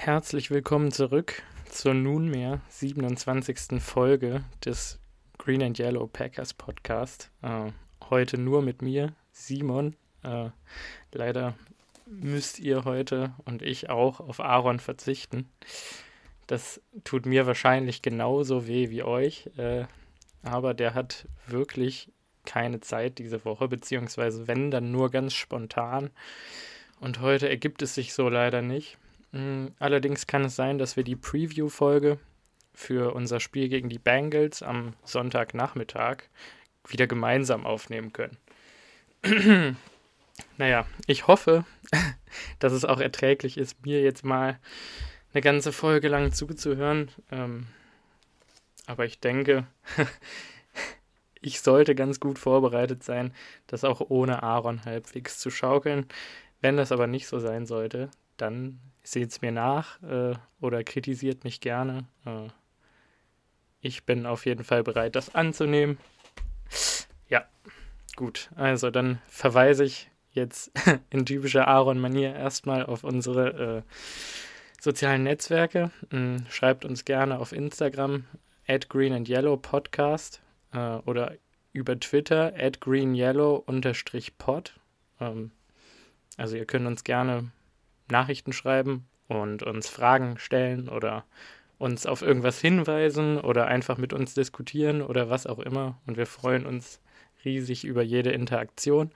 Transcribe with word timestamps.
Herzlich 0.00 0.52
willkommen 0.52 0.92
zurück 0.92 1.42
zur 1.68 1.92
nunmehr 1.92 2.60
27. 2.68 3.82
Folge 3.82 4.44
des 4.64 5.00
Green 5.38 5.60
and 5.60 5.76
Yellow 5.76 6.06
Packers 6.06 6.54
Podcast. 6.54 7.32
Äh, 7.42 7.72
heute 8.08 8.38
nur 8.38 8.62
mit 8.62 8.80
mir, 8.80 9.12
Simon. 9.32 9.96
Äh, 10.22 10.50
leider 11.12 11.54
müsst 12.06 12.60
ihr 12.60 12.84
heute 12.84 13.34
und 13.44 13.60
ich 13.60 13.90
auch 13.90 14.20
auf 14.20 14.38
Aaron 14.38 14.78
verzichten. 14.78 15.48
Das 16.46 16.80
tut 17.02 17.26
mir 17.26 17.48
wahrscheinlich 17.48 18.00
genauso 18.00 18.68
weh 18.68 18.90
wie 18.90 19.02
euch, 19.02 19.50
äh, 19.56 19.84
aber 20.44 20.74
der 20.74 20.94
hat 20.94 21.26
wirklich 21.48 22.12
keine 22.46 22.78
Zeit 22.78 23.18
diese 23.18 23.44
Woche, 23.44 23.66
beziehungsweise 23.66 24.46
wenn, 24.46 24.70
dann 24.70 24.92
nur 24.92 25.10
ganz 25.10 25.34
spontan. 25.34 26.10
Und 27.00 27.20
heute 27.20 27.48
ergibt 27.48 27.82
es 27.82 27.96
sich 27.96 28.14
so 28.14 28.28
leider 28.28 28.62
nicht. 28.62 28.96
Hm, 29.32 29.74
allerdings 29.78 30.26
kann 30.26 30.44
es 30.44 30.56
sein, 30.56 30.78
dass 30.78 30.96
wir 30.96 31.04
die 31.04 31.16
Preview-Folge 31.16 32.18
für 32.74 33.14
unser 33.14 33.40
Spiel 33.40 33.68
gegen 33.68 33.88
die 33.88 33.98
Bengals 33.98 34.62
am 34.62 34.94
Sonntagnachmittag 35.04 36.18
wieder 36.86 37.06
gemeinsam 37.06 37.66
aufnehmen 37.66 38.12
können. 38.12 38.38
naja, 40.56 40.86
ich 41.06 41.26
hoffe, 41.26 41.64
dass 42.58 42.72
es 42.72 42.84
auch 42.84 43.00
erträglich 43.00 43.58
ist, 43.58 43.84
mir 43.84 44.00
jetzt 44.00 44.24
mal 44.24 44.58
eine 45.32 45.42
ganze 45.42 45.72
Folge 45.72 46.08
lang 46.08 46.32
zuzuhören. 46.32 47.10
Ähm, 47.30 47.66
aber 48.86 49.04
ich 49.04 49.20
denke, 49.20 49.66
ich 51.40 51.60
sollte 51.60 51.94
ganz 51.94 52.20
gut 52.20 52.38
vorbereitet 52.38 53.02
sein, 53.02 53.34
das 53.66 53.84
auch 53.84 54.00
ohne 54.08 54.42
Aaron 54.42 54.84
halbwegs 54.84 55.38
zu 55.38 55.50
schaukeln. 55.50 56.06
Wenn 56.60 56.76
das 56.76 56.92
aber 56.92 57.06
nicht 57.06 57.26
so 57.26 57.38
sein 57.38 57.66
sollte, 57.66 58.10
dann 58.36 58.80
seht 59.12 59.30
es 59.30 59.40
mir 59.40 59.52
nach 59.52 60.02
äh, 60.02 60.34
oder 60.60 60.84
kritisiert 60.84 61.44
mich 61.44 61.60
gerne. 61.60 62.06
Äh, 62.26 62.48
ich 63.80 64.04
bin 64.04 64.26
auf 64.26 64.44
jeden 64.46 64.64
Fall 64.64 64.82
bereit, 64.82 65.16
das 65.16 65.34
anzunehmen. 65.34 65.98
Ja, 67.28 67.46
gut. 68.16 68.50
Also 68.56 68.90
dann 68.90 69.20
verweise 69.26 69.84
ich 69.84 70.10
jetzt 70.32 70.72
in 71.10 71.24
typischer 71.24 71.68
Aaron-Manier 71.68 72.34
erstmal 72.34 72.84
auf 72.84 73.04
unsere 73.04 73.84
äh, 73.86 73.92
sozialen 74.80 75.22
Netzwerke. 75.22 75.90
Hm, 76.10 76.44
schreibt 76.50 76.84
uns 76.84 77.04
gerne 77.04 77.38
auf 77.38 77.52
Instagram 77.52 78.24
at 78.66 78.88
green 78.88 79.12
and 79.12 79.28
yellow 79.28 79.56
podcast 79.56 80.42
äh, 80.72 80.96
oder 81.06 81.34
über 81.72 81.98
Twitter 81.98 82.52
at 82.58 82.80
greenyellow 82.80 83.64
pod. 84.38 84.74
Ähm, 85.20 85.52
also 86.36 86.56
ihr 86.56 86.66
könnt 86.66 86.86
uns 86.86 87.04
gerne 87.04 87.50
Nachrichten 88.10 88.52
schreiben 88.52 89.06
und 89.28 89.62
uns 89.62 89.88
Fragen 89.88 90.38
stellen 90.38 90.88
oder 90.88 91.24
uns 91.78 92.06
auf 92.06 92.22
irgendwas 92.22 92.60
hinweisen 92.60 93.38
oder 93.38 93.66
einfach 93.66 93.98
mit 93.98 94.12
uns 94.12 94.34
diskutieren 94.34 95.02
oder 95.02 95.30
was 95.30 95.46
auch 95.46 95.58
immer. 95.58 95.98
Und 96.06 96.16
wir 96.16 96.26
freuen 96.26 96.66
uns 96.66 97.00
riesig 97.44 97.84
über 97.84 98.02
jede 98.02 98.30
Interaktion. 98.30 99.12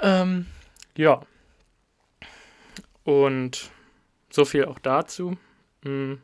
Ähm, 0.00 0.46
ja. 0.96 1.22
Und 3.02 3.70
so 4.30 4.44
viel 4.44 4.64
auch 4.66 4.78
dazu. 4.78 5.36
Hm. 5.82 6.20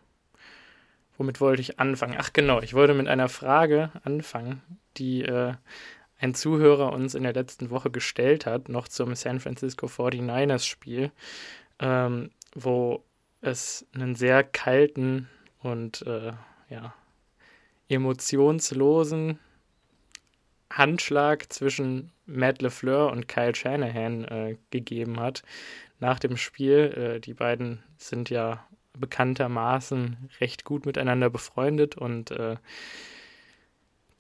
Womit 1.19 1.41
wollte 1.41 1.61
ich 1.61 1.79
anfangen? 1.79 2.17
Ach 2.19 2.33
genau, 2.33 2.63
ich 2.63 2.73
wollte 2.73 2.95
mit 2.95 3.09
einer 3.09 3.29
Frage 3.29 3.91
anfangen, 4.05 4.63
die 4.97 5.23
äh, 5.23 5.55
ein 6.21 6.35
Zuhörer 6.35 6.93
uns 6.93 7.15
in 7.15 7.23
der 7.23 7.33
letzten 7.33 7.71
Woche 7.71 7.91
gestellt 7.91 8.47
hat, 8.47 8.69
noch 8.69 8.89
zum 8.89 9.15
San 9.15 9.41
Francisco 9.41 9.87
49ers 9.87 10.67
Spiel, 10.67 11.11
ähm, 11.79 12.31
wo 12.55 13.03
es 13.41 13.87
einen 13.95 14.15
sehr 14.15 14.45
kalten 14.45 15.29
und 15.63 16.03
äh, 16.07 16.33
ja, 16.69 16.95
emotionslosen 17.89 19.39
Handschlag 20.71 21.53
zwischen 21.53 22.13
Matt 22.27 22.63
LeFleur 22.63 23.11
und 23.11 23.27
Kyle 23.27 23.55
Shanahan 23.55 24.25
äh, 24.25 24.57
gegeben 24.71 25.19
hat 25.19 25.43
nach 25.99 26.19
dem 26.19 26.37
Spiel. 26.37 27.17
Äh, 27.17 27.21
die 27.21 27.35
beiden 27.35 27.83
sind 27.97 28.31
ja 28.31 28.65
bekanntermaßen 28.99 30.31
recht 30.41 30.65
gut 30.65 30.87
miteinander 30.87 31.31
befreundet 31.31 31.97
und 31.97 32.31
äh, 32.31 32.57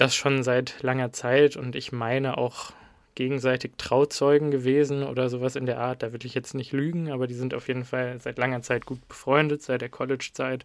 das 0.01 0.15
schon 0.15 0.43
seit 0.43 0.83
langer 0.83 1.13
Zeit 1.13 1.57
und 1.57 1.77
ich 1.77 1.93
meine 1.93 2.39
auch 2.39 2.73
gegenseitig 3.15 3.73
Trauzeugen 3.77 4.51
gewesen 4.51 5.03
oder 5.03 5.29
sowas 5.29 5.57
in 5.57 5.67
der 5.67 5.79
Art. 5.79 6.03
Da 6.03 6.13
will 6.13 6.25
ich 6.25 6.35
jetzt 6.35 6.55
nicht 6.55 6.73
lügen, 6.73 7.11
aber 7.11 7.27
die 7.27 7.35
sind 7.35 7.53
auf 7.53 7.69
jeden 7.69 7.85
Fall 7.85 8.19
seit 8.21 8.39
langer 8.39 8.63
Zeit 8.63 8.87
gut 8.87 9.07
befreundet, 9.09 9.63
seit 9.63 9.83
der 9.83 9.91
College-Zeit. 9.91 10.65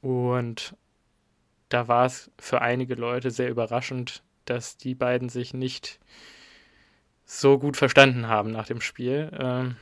Und 0.00 0.74
da 1.68 1.86
war 1.86 2.06
es 2.06 2.30
für 2.38 2.60
einige 2.60 2.94
Leute 2.94 3.30
sehr 3.30 3.50
überraschend, 3.50 4.22
dass 4.46 4.76
die 4.76 4.94
beiden 4.94 5.28
sich 5.28 5.54
nicht 5.54 6.00
so 7.24 7.58
gut 7.58 7.76
verstanden 7.76 8.26
haben 8.28 8.50
nach 8.50 8.66
dem 8.66 8.80
Spiel. 8.80 9.30
Ähm, 9.38 9.76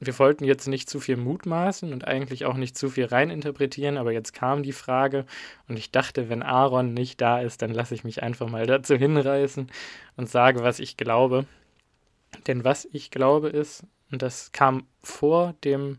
wir 0.00 0.18
wollten 0.18 0.44
jetzt 0.44 0.68
nicht 0.68 0.88
zu 0.88 1.00
viel 1.00 1.16
mutmaßen 1.16 1.92
und 1.92 2.06
eigentlich 2.06 2.44
auch 2.44 2.56
nicht 2.56 2.76
zu 2.78 2.88
viel 2.88 3.06
reininterpretieren, 3.06 3.96
aber 3.96 4.12
jetzt 4.12 4.32
kam 4.32 4.62
die 4.62 4.72
Frage 4.72 5.24
und 5.66 5.76
ich 5.76 5.90
dachte, 5.90 6.28
wenn 6.28 6.42
Aaron 6.42 6.94
nicht 6.94 7.20
da 7.20 7.40
ist, 7.40 7.62
dann 7.62 7.72
lasse 7.72 7.94
ich 7.94 8.04
mich 8.04 8.22
einfach 8.22 8.48
mal 8.48 8.66
dazu 8.66 8.94
hinreißen 8.94 9.70
und 10.16 10.28
sage, 10.28 10.62
was 10.62 10.78
ich 10.78 10.96
glaube. 10.96 11.46
Denn 12.46 12.62
was 12.62 12.86
ich 12.92 13.10
glaube 13.10 13.48
ist, 13.48 13.84
und 14.12 14.22
das 14.22 14.52
kam 14.52 14.86
vor 15.02 15.54
dem 15.64 15.98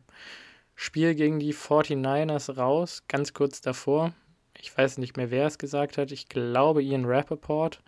Spiel 0.75 1.13
gegen 1.16 1.39
die 1.39 1.53
49ers 1.53 2.55
raus, 2.55 3.03
ganz 3.07 3.33
kurz 3.33 3.59
davor, 3.59 4.13
ich 4.57 4.75
weiß 4.77 4.97
nicht 4.97 5.17
mehr, 5.17 5.31
wer 5.31 5.45
es 5.45 5.57
gesagt 5.57 5.97
hat, 5.97 6.11
ich 6.11 6.29
glaube 6.29 6.83
Ian 6.83 7.05
Rappaport. 7.05 7.81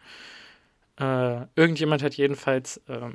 Äh, 0.99 1.45
irgendjemand 1.55 2.03
hat 2.03 2.15
jedenfalls... 2.15 2.77
Äh, 2.87 3.11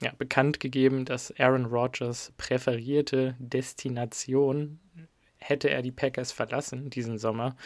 ja, 0.00 0.12
bekannt 0.16 0.60
gegeben, 0.60 1.04
dass 1.04 1.32
Aaron 1.38 1.66
Rodgers 1.66 2.32
präferierte 2.36 3.34
Destination, 3.38 4.78
hätte 5.38 5.70
er 5.70 5.82
die 5.82 5.92
Packers 5.92 6.32
verlassen 6.32 6.90
diesen 6.90 7.18
Sommer, 7.18 7.56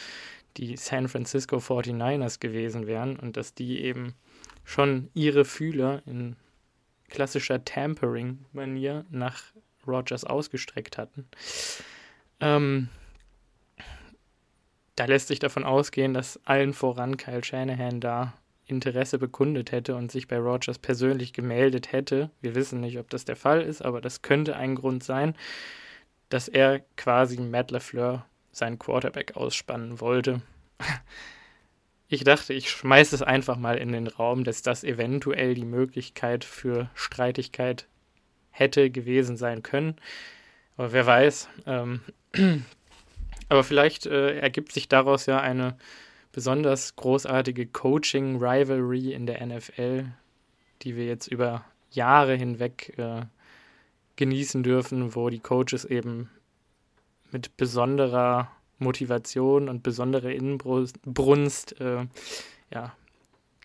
die 0.57 0.77
San 0.77 1.07
Francisco 1.07 1.57
49ers 1.57 2.39
gewesen 2.39 2.87
wären 2.87 3.17
und 3.17 3.37
dass 3.37 3.53
die 3.53 3.81
eben 3.81 4.13
schon 4.63 5.09
ihre 5.13 5.45
Fühler 5.45 6.01
in 6.05 6.35
klassischer 7.09 7.63
Tampering-Manier 7.63 9.05
nach 9.09 9.43
Rodgers 9.85 10.23
ausgestreckt 10.23 10.97
hatten. 10.97 11.27
Ähm, 12.39 12.89
da 14.95 15.05
lässt 15.05 15.27
sich 15.27 15.39
davon 15.39 15.63
ausgehen, 15.63 16.13
dass 16.13 16.39
allen 16.45 16.73
voran 16.73 17.17
Kyle 17.17 17.43
Shanahan 17.43 17.99
da 17.99 18.33
Interesse 18.73 19.19
bekundet 19.19 19.71
hätte 19.71 19.95
und 19.95 20.11
sich 20.11 20.27
bei 20.27 20.37
Rogers 20.37 20.79
persönlich 20.79 21.33
gemeldet 21.33 21.91
hätte. 21.91 22.29
Wir 22.41 22.55
wissen 22.55 22.81
nicht, 22.81 22.97
ob 22.99 23.09
das 23.09 23.25
der 23.25 23.35
Fall 23.35 23.61
ist, 23.61 23.83
aber 23.83 24.01
das 24.01 24.21
könnte 24.21 24.55
ein 24.55 24.75
Grund 24.75 25.03
sein, 25.03 25.35
dass 26.29 26.47
er 26.47 26.81
quasi 26.97 27.39
Matt 27.39 27.71
LaFleur 27.71 28.25
seinen 28.51 28.79
Quarterback 28.79 29.35
ausspannen 29.35 29.99
wollte. 29.99 30.41
Ich 32.07 32.23
dachte, 32.23 32.53
ich 32.53 32.69
schmeiße 32.69 33.15
es 33.15 33.21
einfach 33.21 33.57
mal 33.57 33.77
in 33.77 33.91
den 33.91 34.07
Raum, 34.07 34.43
dass 34.43 34.61
das 34.61 34.83
eventuell 34.83 35.55
die 35.55 35.65
Möglichkeit 35.65 36.43
für 36.43 36.89
Streitigkeit 36.93 37.87
hätte 38.51 38.91
gewesen 38.91 39.35
sein 39.35 39.63
können. 39.63 39.95
Aber 40.77 40.91
wer 40.93 41.05
weiß. 41.05 41.49
Ähm, 41.65 42.01
aber 43.49 43.63
vielleicht 43.63 44.05
äh, 44.05 44.39
ergibt 44.39 44.71
sich 44.71 44.87
daraus 44.87 45.25
ja 45.25 45.39
eine 45.39 45.75
besonders 46.33 46.97
großartige 46.97 47.67
Coaching-Rivalry 47.67 49.13
in 49.13 49.25
der 49.25 49.45
NFL, 49.45 50.07
die 50.81 50.97
wir 50.97 51.05
jetzt 51.05 51.27
über 51.27 51.63
Jahre 51.91 52.35
hinweg 52.35 52.97
äh, 52.97 53.21
genießen 54.17 54.63
dürfen, 54.63 55.15
wo 55.15 55.29
die 55.29 55.39
Coaches 55.39 55.85
eben 55.85 56.29
mit 57.31 57.55
besonderer 57.55 58.51
Motivation 58.79 59.69
und 59.69 59.83
besonderer 59.83 60.31
Inbrunst 60.31 61.79
äh, 61.79 62.05
ja, 62.71 62.95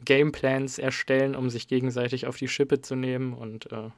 Gameplans 0.04 0.78
erstellen, 0.78 1.34
um 1.34 1.50
sich 1.50 1.69
gegenseitig 1.69 2.26
auf 2.26 2.37
die 2.37 2.48
Schippe 2.48 2.81
zu 2.82 2.94
nehmen 2.94 3.32
und 3.32 3.72
äh, 3.72 3.90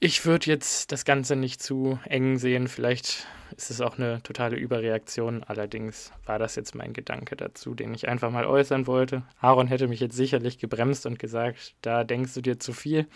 ich 0.00 0.24
würde 0.24 0.46
jetzt 0.46 0.92
das 0.92 1.04
Ganze 1.04 1.34
nicht 1.34 1.62
zu 1.62 1.98
eng 2.04 2.38
sehen. 2.38 2.68
Vielleicht 2.68 3.26
ist 3.56 3.70
es 3.70 3.80
auch 3.80 3.98
eine 3.98 4.22
totale 4.22 4.56
Überreaktion. 4.56 5.42
Allerdings 5.42 6.12
war 6.24 6.38
das 6.38 6.54
jetzt 6.54 6.74
mein 6.74 6.92
Gedanke 6.92 7.34
dazu, 7.34 7.74
den 7.74 7.92
ich 7.94 8.08
einfach 8.08 8.30
mal 8.30 8.46
äußern 8.46 8.86
wollte. 8.86 9.22
Aaron 9.40 9.66
hätte 9.66 9.88
mich 9.88 10.00
jetzt 10.00 10.16
sicherlich 10.16 10.58
gebremst 10.58 11.04
und 11.06 11.18
gesagt, 11.18 11.74
da 11.82 12.04
denkst 12.04 12.34
du 12.34 12.40
dir 12.40 12.60
zu 12.60 12.72
viel. 12.72 13.08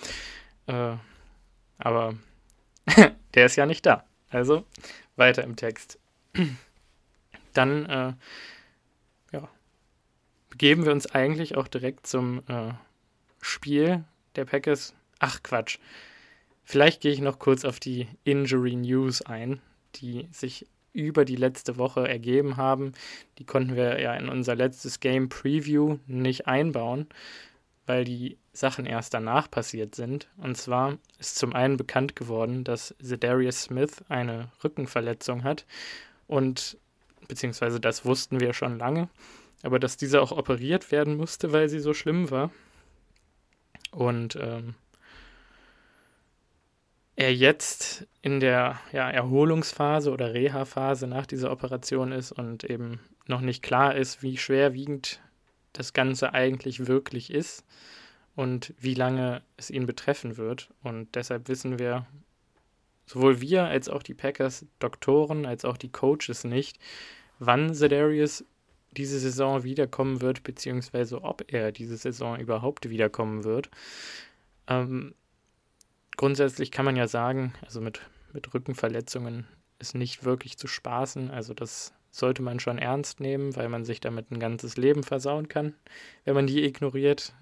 Äh, 0.67 0.97
aber 1.79 2.15
der 3.35 3.47
ist 3.47 3.57
ja 3.57 3.67
nicht 3.67 3.87
da. 3.87 4.05
Also 4.31 4.65
weiter 5.15 5.45
im 5.45 5.55
Text. 5.55 6.01
Dann 7.55 7.87
äh, 7.87 8.13
ja, 9.33 9.49
begeben 10.51 10.85
wir 10.85 10.93
uns 10.93 11.07
eigentlich 11.07 11.57
auch 11.57 11.69
direkt 11.69 12.09
zum 12.09 12.43
äh, 12.49 12.73
Spiel 13.41 14.03
der 14.35 14.47
Packers. 14.47 14.95
Ach 15.21 15.41
Quatsch 15.45 15.79
Vielleicht 16.73 17.03
gehe 17.03 17.13
ich 17.13 17.21
noch 17.21 17.39
kurz 17.39 17.67
auf 17.67 17.81
die 17.81 18.09
Injury 18.25 18.77
News 18.77 19.21
ein, 19.21 19.61
die 19.97 20.27
sich 20.33 20.67
über 20.95 21.27
die 21.27 21.37
letzte 21.37 21.77
Woche 21.77 22.09
ergeben 22.09 22.57
haben. 22.57 22.95
Die 23.37 23.45
konnten 23.45 23.77
wir 23.77 24.01
ja 24.01 24.15
in 24.15 24.31
unser 24.31 24.55
letztes 24.55 24.99
Game 24.99 25.29
Preview 25.29 25.99
nicht 26.07 26.47
einbauen, 26.47 27.09
weil 27.85 28.05
die 28.05 28.39
Sachen 28.55 28.87
erst 28.87 29.13
danach 29.13 29.51
passiert 29.51 29.95
sind. 29.95 30.29
Und 30.39 30.57
zwar 30.57 30.97
ist 31.19 31.37
zum 31.37 31.53
einen 31.53 31.77
bekannt 31.77 32.17
geworden, 32.17 32.65
dass 32.65 32.95
Zedarius 33.03 33.65
Smith 33.65 34.03
eine 34.09 34.49
Rückenverletzung 34.65 35.45
hat 35.45 35.67
und 36.27 36.79
beziehungsweise 37.29 37.81
das 37.81 38.07
wussten 38.07 38.41
wir 38.41 38.55
schon 38.55 38.79
lange, 38.79 39.11
aber 39.63 39.79
dass 39.79 39.99
diese 39.99 40.23
auch 40.23 40.33
operiert 40.33 40.91
werden 40.91 41.19
musste, 41.19 41.53
weil 41.53 41.69
sie 41.69 41.81
so 41.81 41.93
schlimm 41.93 42.31
war. 42.31 42.51
Und 43.91 44.37
ähm, 44.41 44.75
er 47.23 47.35
jetzt 47.35 48.07
in 48.21 48.41
der 48.41 48.81
ja, 48.93 49.09
Erholungsphase 49.09 50.11
oder 50.11 50.35
Reha-Phase 50.35 51.07
nach 51.07 51.27
dieser 51.27 51.51
Operation 51.51 52.13
ist 52.13 52.33
und 52.33 52.65
eben 52.65 53.01
noch 53.27 53.41
nicht 53.41 53.63
klar 53.63 53.95
ist, 53.95 54.23
wie 54.23 54.37
schwerwiegend 54.37 55.21
das 55.73 55.93
Ganze 55.93 56.35
eigentlich 56.35 56.87
wirklich 56.87 57.33
ist 57.33 57.65
und 58.35 58.75
wie 58.79 58.95
lange 58.95 59.43
es 59.57 59.71
ihn 59.71 59.87
betreffen 59.87 60.37
wird. 60.37 60.71
Und 60.83 61.15
deshalb 61.15 61.49
wissen 61.49 61.79
wir, 61.79 62.07
sowohl 63.07 63.41
wir 63.41 63.65
als 63.65 63.89
auch 63.89 64.03
die 64.03 64.15
Packers 64.15 64.67
Doktoren, 64.79 65.47
als 65.47 65.65
auch 65.65 65.77
die 65.77 65.93
Coaches 65.93 66.45
nicht, 66.45 66.79
wann 67.39 67.73
Zedarius 67.73 68.45
diese 68.91 69.19
Saison 69.19 69.63
wiederkommen 69.63 70.21
wird, 70.21 70.43
beziehungsweise 70.43 71.23
ob 71.23 71.45
er 71.53 71.73
diese 71.73 71.97
Saison 71.97 72.39
überhaupt 72.39 72.91
wiederkommen 72.91 73.45
wird. 73.45 73.71
Ähm, 74.67 75.15
grundsätzlich 76.17 76.71
kann 76.71 76.85
man 76.85 76.97
ja 76.97 77.09
sagen, 77.09 77.53
also 77.63 77.81
mit, 77.81 78.01
mit 78.33 78.53
Rückenverletzungen 78.53 79.47
ist 79.79 79.95
nicht 79.95 80.25
wirklich 80.25 80.57
zu 80.57 80.67
spaßen. 80.67 81.31
Also 81.31 81.55
das 81.55 81.93
sollte 82.11 82.43
man 82.43 82.61
schon 82.61 82.79
ernst 82.79 83.21
nehmen, 83.21 83.57
weil 83.57 83.69
man 83.69 83.85
sich 83.85 84.01
damit 84.01 84.31
ein 84.31 84.39
ganzes 84.39 84.77
Leben 84.77 85.03
versauen 85.03 85.49
kann, 85.49 85.75
wenn 86.25 86.35
man 86.35 86.47
die 86.47 86.65
ignoriert. 86.65 87.35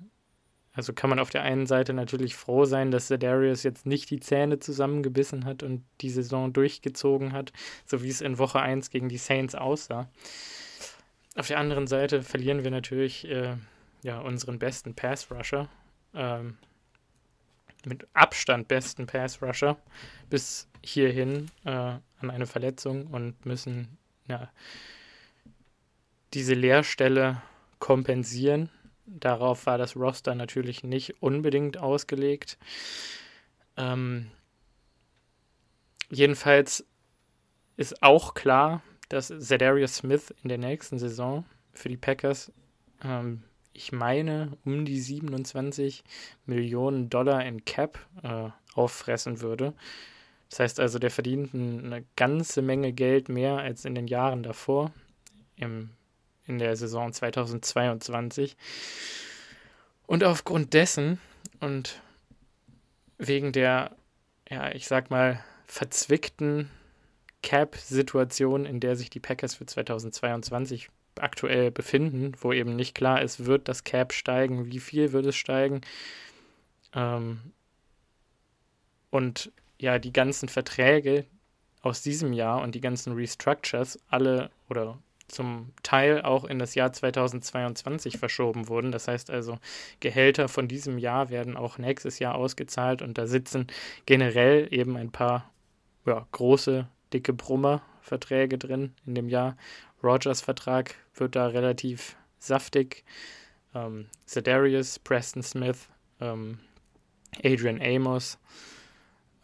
Also 0.72 0.92
kann 0.92 1.10
man 1.10 1.18
auf 1.18 1.30
der 1.30 1.42
einen 1.42 1.66
Seite 1.66 1.92
natürlich 1.92 2.36
froh 2.36 2.64
sein, 2.64 2.92
dass 2.92 3.08
Darius 3.08 3.64
jetzt 3.64 3.86
nicht 3.86 4.08
die 4.10 4.20
Zähne 4.20 4.60
zusammengebissen 4.60 5.44
hat 5.44 5.64
und 5.64 5.84
die 6.00 6.10
Saison 6.10 6.52
durchgezogen 6.52 7.32
hat, 7.32 7.52
so 7.84 8.02
wie 8.02 8.08
es 8.08 8.20
in 8.20 8.38
Woche 8.38 8.60
1 8.60 8.90
gegen 8.90 9.08
die 9.08 9.18
Saints 9.18 9.56
aussah. 9.56 10.08
Auf 11.34 11.48
der 11.48 11.58
anderen 11.58 11.88
Seite 11.88 12.22
verlieren 12.22 12.62
wir 12.62 12.70
natürlich 12.70 13.28
äh, 13.28 13.56
ja, 14.02 14.20
unseren 14.20 14.60
besten 14.60 14.94
Pass-Rusher. 14.94 15.68
Ähm, 16.14 16.56
mit 17.86 18.06
Abstand 18.14 18.68
besten 18.68 19.06
Pass-Rusher 19.06 19.76
bis 20.28 20.68
hierhin 20.82 21.50
äh, 21.64 21.70
an 21.70 22.30
eine 22.30 22.46
Verletzung 22.46 23.06
und 23.06 23.44
müssen 23.46 23.98
ja, 24.28 24.50
diese 26.34 26.54
Leerstelle 26.54 27.42
kompensieren. 27.78 28.70
Darauf 29.06 29.66
war 29.66 29.78
das 29.78 29.96
Roster 29.96 30.34
natürlich 30.34 30.84
nicht 30.84 31.22
unbedingt 31.22 31.78
ausgelegt. 31.78 32.58
Ähm, 33.76 34.30
jedenfalls 36.10 36.86
ist 37.76 38.02
auch 38.02 38.34
klar, 38.34 38.82
dass 39.08 39.28
Zedarius 39.38 39.96
Smith 39.96 40.32
in 40.42 40.48
der 40.48 40.58
nächsten 40.58 40.98
Saison 40.98 41.44
für 41.72 41.88
die 41.88 41.96
Packers 41.96 42.52
ähm, 43.02 43.42
ich 43.80 43.92
meine, 43.92 44.58
um 44.66 44.84
die 44.84 45.00
27 45.00 46.04
Millionen 46.44 47.08
Dollar 47.08 47.46
in 47.46 47.64
Cap 47.64 47.98
äh, 48.22 48.50
auffressen 48.74 49.40
würde. 49.40 49.72
Das 50.50 50.60
heißt 50.60 50.80
also, 50.80 50.98
der 50.98 51.10
verdient 51.10 51.54
eine 51.54 52.04
ganze 52.14 52.60
Menge 52.60 52.92
Geld 52.92 53.30
mehr 53.30 53.56
als 53.56 53.86
in 53.86 53.94
den 53.94 54.06
Jahren 54.06 54.42
davor, 54.42 54.92
im, 55.56 55.88
in 56.46 56.58
der 56.58 56.76
Saison 56.76 57.10
2022. 57.10 58.58
Und 60.06 60.24
aufgrund 60.24 60.74
dessen 60.74 61.18
und 61.60 62.02
wegen 63.16 63.50
der, 63.50 63.96
ja, 64.50 64.72
ich 64.72 64.88
sag 64.88 65.08
mal, 65.08 65.42
verzwickten 65.66 66.68
Cap-Situation, 67.42 68.66
in 68.66 68.80
der 68.80 68.96
sich 68.96 69.08
die 69.08 69.20
Packers 69.20 69.54
für 69.54 69.64
2022 69.64 70.90
aktuell 71.18 71.70
befinden, 71.70 72.32
wo 72.40 72.52
eben 72.52 72.76
nicht 72.76 72.94
klar 72.94 73.22
ist, 73.22 73.46
wird 73.46 73.68
das 73.68 73.84
Cap 73.84 74.12
steigen, 74.12 74.66
wie 74.66 74.80
viel 74.80 75.12
wird 75.12 75.26
es 75.26 75.36
steigen. 75.36 75.80
Ähm, 76.94 77.52
und 79.10 79.52
ja, 79.78 79.98
die 79.98 80.12
ganzen 80.12 80.48
Verträge 80.48 81.26
aus 81.82 82.02
diesem 82.02 82.32
Jahr 82.32 82.62
und 82.62 82.74
die 82.74 82.80
ganzen 82.80 83.14
Restructures 83.14 83.98
alle 84.08 84.50
oder 84.68 84.98
zum 85.30 85.72
Teil 85.82 86.22
auch 86.22 86.44
in 86.44 86.58
das 86.58 86.74
Jahr 86.74 86.92
2022 86.92 88.18
verschoben 88.18 88.68
wurden. 88.68 88.92
Das 88.92 89.08
heißt 89.08 89.30
also, 89.30 89.58
Gehälter 90.00 90.48
von 90.48 90.68
diesem 90.68 90.98
Jahr 90.98 91.30
werden 91.30 91.56
auch 91.56 91.78
nächstes 91.78 92.18
Jahr 92.18 92.34
ausgezahlt 92.34 93.00
und 93.00 93.16
da 93.16 93.26
sitzen 93.26 93.68
generell 94.06 94.68
eben 94.72 94.96
ein 94.96 95.10
paar 95.10 95.50
ja, 96.04 96.26
große, 96.32 96.88
dicke 97.12 97.32
Brummer-Verträge 97.32 98.58
drin 98.58 98.92
in 99.06 99.14
dem 99.14 99.28
Jahr 99.28 99.56
Rogers 100.02 100.40
Vertrag 100.40 100.94
wird 101.14 101.36
da 101.36 101.46
relativ 101.46 102.16
saftig. 102.38 103.04
Ähm, 103.74 104.06
Zedarius, 104.26 104.98
Preston 104.98 105.42
Smith, 105.42 105.88
ähm, 106.20 106.58
Adrian 107.44 107.80
Amos, 107.80 108.38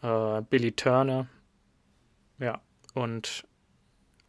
äh, 0.01 0.41
Billy 0.41 0.71
Turner. 0.71 1.27
Ja, 2.39 2.61
und 2.93 3.47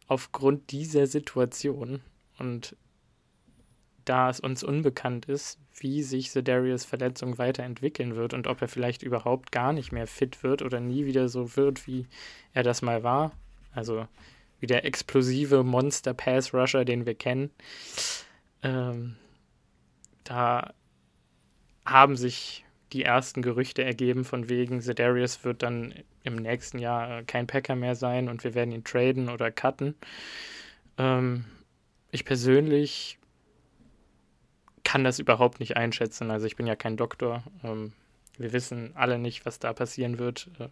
aufgrund 0.07 0.71
dieser 0.71 1.07
Situation 1.07 2.01
und 2.37 2.75
da 4.05 4.29
es 4.29 4.39
uns 4.39 4.63
unbekannt 4.63 5.25
ist, 5.25 5.59
wie 5.77 6.01
sich 6.01 6.31
Zedarius 6.31 6.83
Verletzung 6.83 7.37
weiterentwickeln 7.37 8.15
wird 8.15 8.33
und 8.33 8.47
ob 8.47 8.61
er 8.61 8.67
vielleicht 8.67 9.03
überhaupt 9.03 9.51
gar 9.51 9.71
nicht 9.71 9.91
mehr 9.91 10.07
fit 10.07 10.41
wird 10.41 10.63
oder 10.63 10.79
nie 10.79 11.05
wieder 11.05 11.29
so 11.29 11.55
wird, 11.55 11.85
wie 11.85 12.07
er 12.53 12.63
das 12.63 12.81
mal 12.81 13.03
war. 13.03 13.33
Also 13.71 14.07
wie 14.59 14.67
der 14.67 14.85
explosive 14.85 15.63
Monster-Pass-Rusher, 15.63 16.85
den 16.85 17.05
wir 17.05 17.15
kennen. 17.15 17.51
Ähm, 18.63 19.15
da 20.23 20.73
haben 21.85 22.15
sich 22.15 22.65
die 22.93 23.03
ersten 23.03 23.41
Gerüchte 23.41 23.83
ergeben, 23.83 24.25
von 24.25 24.49
wegen, 24.49 24.81
Zedarius 24.81 25.43
wird 25.43 25.63
dann 25.63 25.93
im 26.23 26.35
nächsten 26.35 26.79
Jahr 26.79 27.23
kein 27.23 27.47
Packer 27.47 27.75
mehr 27.75 27.95
sein 27.95 28.29
und 28.29 28.43
wir 28.43 28.55
werden 28.55 28.71
ihn 28.71 28.83
traden 28.83 29.29
oder 29.29 29.51
cutten. 29.51 29.95
Ähm, 30.97 31.45
ich 32.11 32.25
persönlich 32.25 33.19
kann 34.83 35.03
das 35.03 35.19
überhaupt 35.19 35.59
nicht 35.59 35.77
einschätzen. 35.77 36.31
Also 36.31 36.47
ich 36.47 36.55
bin 36.55 36.65
ja 36.65 36.75
kein 36.75 36.97
Doktor. 36.97 37.43
Ähm, 37.63 37.93
wir 38.37 38.53
wissen 38.53 38.91
alle 38.95 39.19
nicht, 39.19 39.45
was 39.45 39.59
da 39.59 39.73
passieren 39.73 40.17
wird. 40.17 40.49
Äh, 40.59 40.69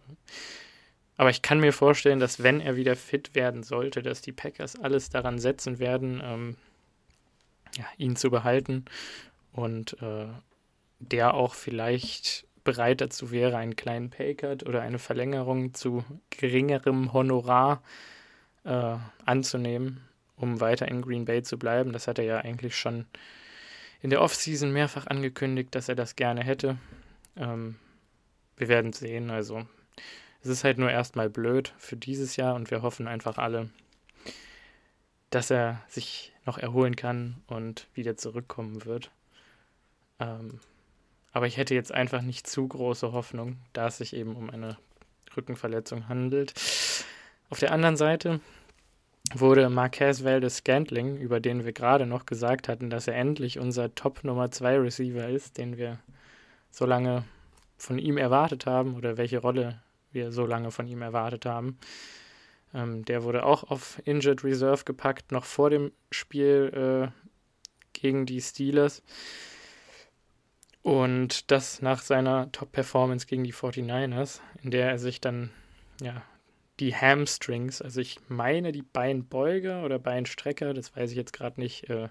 aber 1.18 1.30
ich 1.30 1.42
kann 1.42 1.58
mir 1.58 1.72
vorstellen, 1.72 2.20
dass 2.20 2.42
wenn 2.44 2.60
er 2.60 2.76
wieder 2.76 2.94
fit 2.94 3.34
werden 3.34 3.64
sollte, 3.64 4.02
dass 4.02 4.22
die 4.22 4.32
Packers 4.32 4.76
alles 4.76 5.10
daran 5.10 5.40
setzen 5.40 5.80
werden, 5.80 6.22
ähm, 6.24 6.56
ja, 7.76 7.84
ihn 7.98 8.14
zu 8.14 8.30
behalten 8.30 8.84
und 9.52 10.00
äh, 10.00 10.28
der 11.00 11.34
auch 11.34 11.54
vielleicht 11.54 12.46
bereit 12.62 13.00
dazu 13.00 13.32
wäre, 13.32 13.56
einen 13.56 13.74
kleinen 13.74 14.10
Paycut 14.10 14.64
oder 14.64 14.80
eine 14.80 15.00
Verlängerung 15.00 15.74
zu 15.74 16.04
geringerem 16.30 17.12
Honorar 17.12 17.82
äh, 18.64 18.96
anzunehmen, 19.24 20.00
um 20.36 20.60
weiter 20.60 20.86
in 20.86 21.02
Green 21.02 21.24
Bay 21.24 21.42
zu 21.42 21.58
bleiben. 21.58 21.92
Das 21.92 22.06
hat 22.06 22.20
er 22.20 22.24
ja 22.26 22.38
eigentlich 22.38 22.76
schon 22.76 23.06
in 24.02 24.10
der 24.10 24.22
Offseason 24.22 24.72
mehrfach 24.72 25.08
angekündigt, 25.08 25.74
dass 25.74 25.88
er 25.88 25.96
das 25.96 26.14
gerne 26.14 26.44
hätte. 26.44 26.78
Ähm, 27.36 27.74
wir 28.56 28.68
werden 28.68 28.92
sehen. 28.92 29.30
Also 29.30 29.66
es 30.42 30.48
ist 30.48 30.64
halt 30.64 30.78
nur 30.78 30.90
erstmal 30.90 31.28
blöd 31.30 31.72
für 31.78 31.96
dieses 31.96 32.36
Jahr 32.36 32.54
und 32.54 32.70
wir 32.70 32.82
hoffen 32.82 33.08
einfach 33.08 33.38
alle, 33.38 33.70
dass 35.30 35.50
er 35.50 35.82
sich 35.88 36.32
noch 36.46 36.58
erholen 36.58 36.96
kann 36.96 37.42
und 37.46 37.86
wieder 37.94 38.16
zurückkommen 38.16 38.84
wird. 38.84 39.10
Ähm, 40.20 40.60
aber 41.32 41.46
ich 41.46 41.56
hätte 41.56 41.74
jetzt 41.74 41.92
einfach 41.92 42.22
nicht 42.22 42.46
zu 42.46 42.66
große 42.66 43.12
Hoffnung, 43.12 43.58
da 43.72 43.88
es 43.88 43.98
sich 43.98 44.14
eben 44.14 44.34
um 44.34 44.50
eine 44.50 44.76
Rückenverletzung 45.36 46.08
handelt. 46.08 46.54
Auf 47.50 47.58
der 47.58 47.72
anderen 47.72 47.96
Seite 47.96 48.40
wurde 49.34 49.68
Marquez 49.68 50.24
Valdez 50.24 50.58
Scantling, 50.58 51.18
über 51.18 51.40
den 51.40 51.64
wir 51.64 51.72
gerade 51.72 52.06
noch 52.06 52.24
gesagt 52.24 52.68
hatten, 52.68 52.88
dass 52.88 53.08
er 53.08 53.14
endlich 53.14 53.58
unser 53.58 53.94
Top 53.94 54.24
Nummer 54.24 54.50
2 54.50 54.78
Receiver 54.78 55.28
ist, 55.28 55.58
den 55.58 55.76
wir 55.76 55.98
so 56.70 56.86
lange 56.86 57.24
von 57.76 57.98
ihm 57.98 58.16
erwartet 58.16 58.66
haben 58.66 58.96
oder 58.96 59.16
welche 59.16 59.38
Rolle 59.38 59.80
wir 60.12 60.32
so 60.32 60.46
lange 60.46 60.70
von 60.70 60.86
ihm 60.86 61.02
erwartet 61.02 61.46
haben. 61.46 61.78
Ähm, 62.74 63.04
der 63.04 63.22
wurde 63.22 63.44
auch 63.44 63.64
auf 63.64 64.00
Injured 64.04 64.44
Reserve 64.44 64.84
gepackt, 64.84 65.32
noch 65.32 65.44
vor 65.44 65.70
dem 65.70 65.92
Spiel 66.10 67.10
äh, 67.12 67.28
gegen 67.92 68.26
die 68.26 68.40
Steelers. 68.40 69.02
Und 70.82 71.50
das 71.50 71.82
nach 71.82 72.00
seiner 72.00 72.50
Top-Performance 72.52 73.26
gegen 73.26 73.44
die 73.44 73.52
49ers, 73.52 74.40
in 74.62 74.70
der 74.70 74.90
er 74.90 74.98
sich 74.98 75.20
dann 75.20 75.50
ja, 76.00 76.22
die 76.80 76.94
Hamstrings, 76.94 77.82
also 77.82 78.00
ich 78.00 78.18
meine 78.28 78.72
die 78.72 78.82
Beinbeuger 78.82 79.84
oder 79.84 79.98
Beinstrecker, 79.98 80.74
das 80.74 80.94
weiß 80.96 81.10
ich 81.10 81.16
jetzt 81.16 81.32
gerade 81.32 81.60
nicht, 81.60 81.90
äh, 81.90 82.08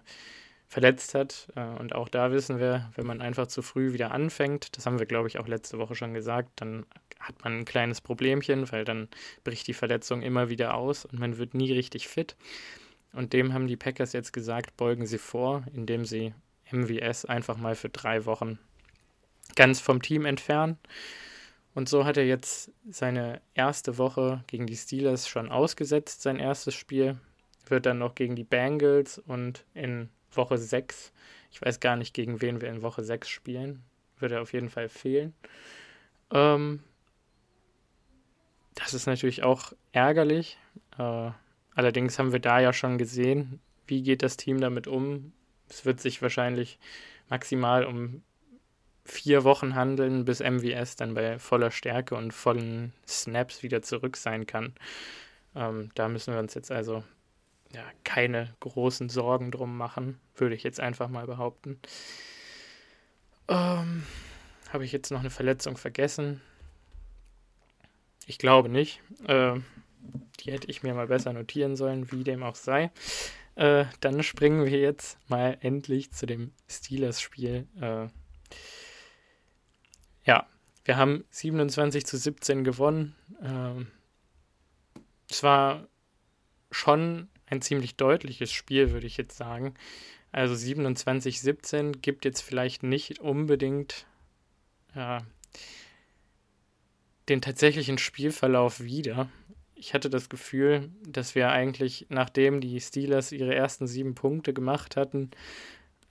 verletzt 0.68 1.16
hat. 1.16 1.48
Äh, 1.56 1.66
und 1.80 1.96
auch 1.96 2.10
da 2.10 2.32
wissen 2.32 2.60
wir, 2.60 2.92
wenn 2.96 3.08
man 3.08 3.22
einfach 3.22 3.48
zu 3.48 3.62
früh 3.62 3.94
wieder 3.94 4.12
anfängt, 4.12 4.78
das 4.78 4.86
haben 4.86 5.00
wir, 5.00 5.06
glaube 5.06 5.28
ich, 5.28 5.40
auch 5.40 5.48
letzte 5.48 5.80
Woche 5.80 5.96
schon 5.96 6.14
gesagt, 6.14 6.50
dann 6.58 6.86
hat 7.20 7.44
man 7.44 7.60
ein 7.60 7.66
kleines 7.66 8.02
Problemchen, 8.02 8.72
weil 8.72 8.86
dann 8.86 9.08
bricht 9.44 9.68
die 9.68 9.74
Verletzung 9.74 10.22
immer 10.22 10.50
wieder 10.50 10.76
aus 10.76 11.06
und 11.06 11.20
man 11.20 11.38
wird 11.38 11.54
nie 11.54 11.72
richtig 11.74 12.08
fit. 12.08 12.36
Und 13.14 13.34
dem 13.34 13.54
haben 13.54 13.68
die 13.68 13.78
Packers 13.78 14.14
jetzt 14.14 14.34
gesagt, 14.34 14.78
beugen 14.78 15.08
sie 15.08 15.18
vor, 15.18 15.64
indem 15.74 16.06
sie 16.06 16.34
MVS 16.72 17.26
einfach 17.26 17.58
mal 17.58 17.76
für 17.76 17.90
drei 17.90 18.26
Wochen 18.26 18.60
ganz 19.56 19.80
vom 19.80 20.02
Team 20.02 20.26
entfernen. 20.26 20.78
Und 21.74 21.88
so 21.90 22.06
hat 22.06 22.18
er 22.18 22.26
jetzt 22.26 22.72
seine 22.90 23.42
erste 23.54 23.98
Woche 23.98 24.44
gegen 24.48 24.68
die 24.68 24.76
Steelers 24.76 25.28
schon 25.28 25.50
ausgesetzt, 25.50 26.22
sein 26.22 26.40
erstes 26.40 26.76
Spiel. 26.76 27.18
Wird 27.68 27.86
dann 27.86 28.00
noch 28.00 28.16
gegen 28.16 28.36
die 28.36 28.44
Bengals 28.44 29.20
und 29.20 29.66
in 29.74 30.10
Woche 30.38 30.58
6, 30.58 31.12
ich 31.52 31.62
weiß 31.62 31.80
gar 31.80 31.96
nicht, 31.96 32.14
gegen 32.14 32.42
wen 32.42 32.62
wir 32.62 32.70
in 32.70 32.82
Woche 32.82 33.04
6 33.04 33.28
spielen, 33.28 33.84
wird 34.20 34.32
er 34.32 34.42
auf 34.42 34.54
jeden 34.54 34.70
Fall 34.70 34.90
fehlen. 34.90 35.34
Ähm, 36.32 36.82
das 38.76 38.94
ist 38.94 39.08
natürlich 39.08 39.44
auch 39.44 39.74
ärgerlich. 39.92 40.58
Äh, 40.98 41.32
allerdings 41.74 42.20
haben 42.20 42.32
wir 42.32 42.40
da 42.40 42.60
ja 42.60 42.74
schon 42.74 42.98
gesehen, 42.98 43.60
wie 43.88 44.04
geht 44.04 44.22
das 44.22 44.38
Team 44.38 44.62
damit 44.62 44.88
um. 44.88 45.34
Es 45.70 45.86
wird 45.86 46.00
sich 46.00 46.22
wahrscheinlich 46.22 46.80
maximal 47.30 47.86
um 47.86 48.22
vier 49.04 49.44
Wochen 49.44 49.76
handeln, 49.76 50.26
bis 50.26 50.42
MVS 50.42 50.98
dann 50.98 51.14
bei 51.14 51.40
voller 51.40 51.72
Stärke 51.72 52.16
und 52.16 52.34
vollen 52.34 52.94
Snaps 53.08 53.64
wieder 53.64 53.82
zurück 53.82 54.18
sein 54.18 54.46
kann. 54.46 54.74
Ähm, 55.56 55.90
da 55.96 56.10
müssen 56.10 56.34
wir 56.34 56.40
uns 56.40 56.54
jetzt 56.54 56.72
also 56.72 57.04
ja, 57.74 57.84
keine 58.04 58.56
großen 58.60 59.10
Sorgen 59.10 59.52
drum 59.52 59.78
machen, 59.78 60.20
würde 60.36 60.56
ich 60.56 60.64
jetzt 60.64 60.80
einfach 60.80 61.10
mal 61.10 61.28
behaupten. 61.28 61.80
Ähm, 63.48 64.04
Habe 64.70 64.86
ich 64.86 64.92
jetzt 64.92 65.12
noch 65.12 65.20
eine 65.20 65.30
Verletzung 65.30 65.78
vergessen? 65.78 66.42
Ich 68.26 68.38
glaube 68.38 68.70
nicht. 68.70 69.02
Äh, 69.26 69.60
die 70.40 70.52
hätte 70.52 70.70
ich 70.70 70.84
mir 70.84 70.94
mal 70.94 71.08
besser 71.08 71.34
notieren 71.34 71.76
sollen, 71.76 72.12
wie 72.12 72.24
dem 72.24 72.44
auch 72.44 72.56
sei. 72.56 72.92
Äh, 73.56 73.86
dann 74.02 74.22
springen 74.24 74.66
wir 74.66 74.80
jetzt 74.80 75.18
mal 75.30 75.58
endlich 75.62 76.12
zu 76.12 76.26
dem 76.26 76.54
Steelers-Spiel. 76.70 77.68
Äh, 77.82 78.08
ja, 80.26 80.46
wir 80.86 80.98
haben 80.98 81.26
27 81.32 82.06
zu 82.06 82.18
17 82.18 82.64
gewonnen. 82.64 83.16
Ähm, 83.42 83.88
es 85.30 85.42
war 85.44 85.88
schon 86.72 87.30
ein 87.48 87.62
ziemlich 87.62 87.96
deutliches 87.96 88.52
Spiel, 88.52 88.92
würde 88.92 89.08
ich 89.08 89.18
jetzt 89.18 89.38
sagen. 89.38 89.74
Also 90.32 90.54
27-17 90.54 92.00
gibt 92.02 92.26
jetzt 92.26 92.42
vielleicht 92.42 92.84
nicht 92.84 93.20
unbedingt 93.20 94.06
ja, 94.94 95.24
den 97.30 97.42
tatsächlichen 97.42 97.98
Spielverlauf 97.98 98.82
wieder. 98.82 99.30
Ich 99.76 99.94
hatte 99.94 100.10
das 100.10 100.30
Gefühl, 100.30 100.90
dass 101.08 101.36
wir 101.36 101.50
eigentlich, 101.50 102.08
nachdem 102.10 102.62
die 102.62 102.80
Steelers 102.82 103.32
ihre 103.32 103.54
ersten 103.54 103.88
sieben 103.88 104.16
Punkte 104.16 104.54
gemacht 104.54 104.96
hatten, 104.96 105.32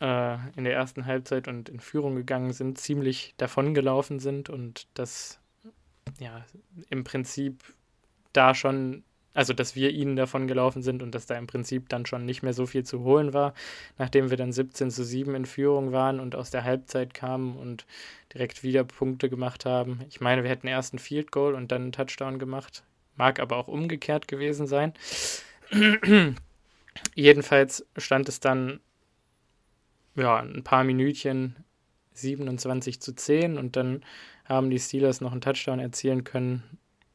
äh, 0.00 0.36
in 0.56 0.64
der 0.64 0.74
ersten 0.74 1.06
Halbzeit 1.06 1.48
und 1.48 1.68
in 1.68 1.80
Führung 1.80 2.14
gegangen 2.16 2.52
sind, 2.52 2.78
ziemlich 2.78 3.34
davongelaufen 3.38 4.18
sind 4.18 4.48
und 4.48 4.86
dass 4.94 5.40
ja 6.20 6.44
im 6.90 7.04
Prinzip 7.04 7.62
da 8.32 8.54
schon, 8.54 9.02
also 9.36 9.52
dass 9.52 9.76
wir 9.76 9.90
ihnen 9.90 10.16
davon 10.16 10.48
gelaufen 10.48 10.82
sind 10.82 11.02
und 11.02 11.14
dass 11.14 11.26
da 11.26 11.36
im 11.36 11.46
Prinzip 11.46 11.90
dann 11.90 12.06
schon 12.06 12.24
nicht 12.24 12.42
mehr 12.42 12.54
so 12.54 12.64
viel 12.64 12.84
zu 12.84 13.00
holen 13.04 13.34
war, 13.34 13.52
nachdem 13.98 14.30
wir 14.30 14.38
dann 14.38 14.50
17 14.50 14.90
zu 14.90 15.04
7 15.04 15.34
in 15.34 15.44
Führung 15.44 15.92
waren 15.92 16.20
und 16.20 16.34
aus 16.34 16.50
der 16.50 16.64
Halbzeit 16.64 17.12
kamen 17.12 17.54
und 17.56 17.84
direkt 18.32 18.62
wieder 18.62 18.82
Punkte 18.82 19.28
gemacht 19.28 19.66
haben. 19.66 20.00
Ich 20.08 20.22
meine, 20.22 20.42
wir 20.42 20.48
hätten 20.48 20.68
erst 20.68 20.94
ein 20.94 20.98
Field 20.98 21.32
Goal 21.32 21.54
und 21.54 21.70
dann 21.70 21.82
einen 21.82 21.92
Touchdown 21.92 22.38
gemacht. 22.38 22.82
Mag 23.16 23.38
aber 23.38 23.56
auch 23.58 23.68
umgekehrt 23.68 24.26
gewesen 24.26 24.66
sein. 24.66 24.94
Jedenfalls 27.14 27.86
stand 27.98 28.30
es 28.30 28.40
dann 28.40 28.80
ja, 30.14 30.38
ein 30.38 30.64
paar 30.64 30.82
Minütchen 30.82 31.56
27 32.14 33.00
zu 33.00 33.14
10 33.14 33.58
und 33.58 33.76
dann 33.76 34.02
haben 34.46 34.70
die 34.70 34.78
Steelers 34.78 35.20
noch 35.20 35.32
einen 35.32 35.42
Touchdown 35.42 35.78
erzielen 35.78 36.24
können. 36.24 36.62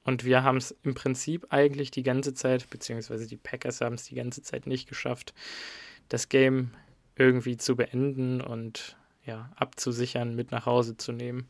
Und 0.03 0.25
wir 0.25 0.43
haben 0.43 0.57
es 0.57 0.75
im 0.83 0.95
Prinzip 0.95 1.47
eigentlich 1.49 1.91
die 1.91 2.03
ganze 2.03 2.33
Zeit, 2.33 2.69
beziehungsweise 2.69 3.27
die 3.27 3.37
Packers 3.37 3.81
haben 3.81 3.95
es 3.95 4.05
die 4.05 4.15
ganze 4.15 4.41
Zeit 4.41 4.65
nicht 4.65 4.89
geschafft, 4.89 5.33
das 6.09 6.29
Game 6.29 6.71
irgendwie 7.15 7.57
zu 7.57 7.75
beenden 7.75 8.41
und 8.41 8.97
ja, 9.25 9.51
abzusichern, 9.55 10.35
mit 10.35 10.51
nach 10.51 10.65
Hause 10.65 10.97
zu 10.97 11.11
nehmen. 11.11 11.47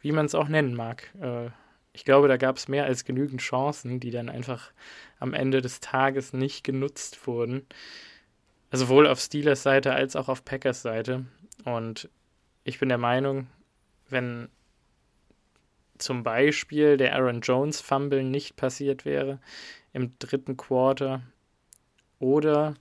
Wie 0.00 0.12
man 0.12 0.24
es 0.24 0.34
auch 0.34 0.48
nennen 0.48 0.74
mag. 0.74 1.14
Äh, 1.20 1.50
ich 1.92 2.04
glaube, 2.04 2.28
da 2.28 2.36
gab 2.36 2.56
es 2.56 2.68
mehr 2.68 2.84
als 2.84 3.04
genügend 3.04 3.42
Chancen, 3.42 4.00
die 4.00 4.10
dann 4.10 4.28
einfach 4.28 4.72
am 5.18 5.34
Ende 5.34 5.60
des 5.60 5.80
Tages 5.80 6.32
nicht 6.32 6.64
genutzt 6.64 7.26
wurden. 7.26 7.66
Also 8.70 8.86
sowohl 8.86 9.06
auf 9.06 9.20
Steelers 9.20 9.62
Seite 9.62 9.92
als 9.92 10.16
auch 10.16 10.28
auf 10.28 10.44
Packers 10.44 10.82
Seite. 10.82 11.26
Und 11.64 12.08
ich 12.64 12.78
bin 12.78 12.88
der 12.88 12.98
Meinung, 12.98 13.48
wenn 14.08 14.48
zum 16.02 16.22
Beispiel 16.22 16.96
der 16.96 17.14
Aaron 17.14 17.40
Jones 17.40 17.80
Fumble 17.80 18.24
nicht 18.24 18.56
passiert 18.56 19.04
wäre 19.04 19.40
im 19.92 20.18
dritten 20.18 20.56
Quarter 20.56 21.22
oder 22.18 22.74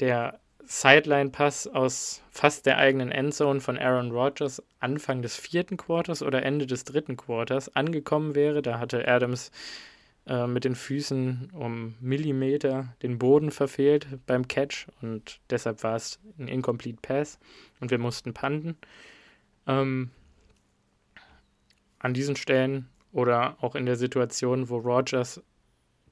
der 0.00 0.40
Sideline-Pass 0.64 1.68
aus 1.68 2.22
fast 2.30 2.66
der 2.66 2.78
eigenen 2.78 3.12
Endzone 3.12 3.60
von 3.60 3.78
Aaron 3.78 4.10
Rodgers 4.10 4.62
Anfang 4.80 5.22
des 5.22 5.36
vierten 5.36 5.76
Quarters 5.76 6.22
oder 6.22 6.42
Ende 6.42 6.66
des 6.66 6.84
dritten 6.84 7.16
Quarters 7.16 7.74
angekommen 7.76 8.34
wäre, 8.34 8.62
da 8.62 8.80
hatte 8.80 9.06
Adams 9.06 9.52
äh, 10.26 10.46
mit 10.48 10.64
den 10.64 10.74
Füßen 10.74 11.50
um 11.52 11.94
Millimeter 12.00 12.94
den 13.02 13.18
Boden 13.18 13.52
verfehlt 13.52 14.06
beim 14.26 14.48
Catch 14.48 14.88
und 15.02 15.40
deshalb 15.50 15.84
war 15.84 15.94
es 15.94 16.18
ein 16.36 16.48
Incomplete 16.48 16.98
Pass 17.00 17.38
und 17.80 17.92
wir 17.92 17.98
mussten 17.98 18.34
panten. 18.34 18.76
Ähm, 19.68 20.10
an 21.98 22.14
diesen 22.14 22.36
Stellen 22.36 22.88
oder 23.12 23.56
auch 23.60 23.74
in 23.74 23.86
der 23.86 23.96
Situation, 23.96 24.68
wo 24.68 24.76
Rogers 24.76 25.42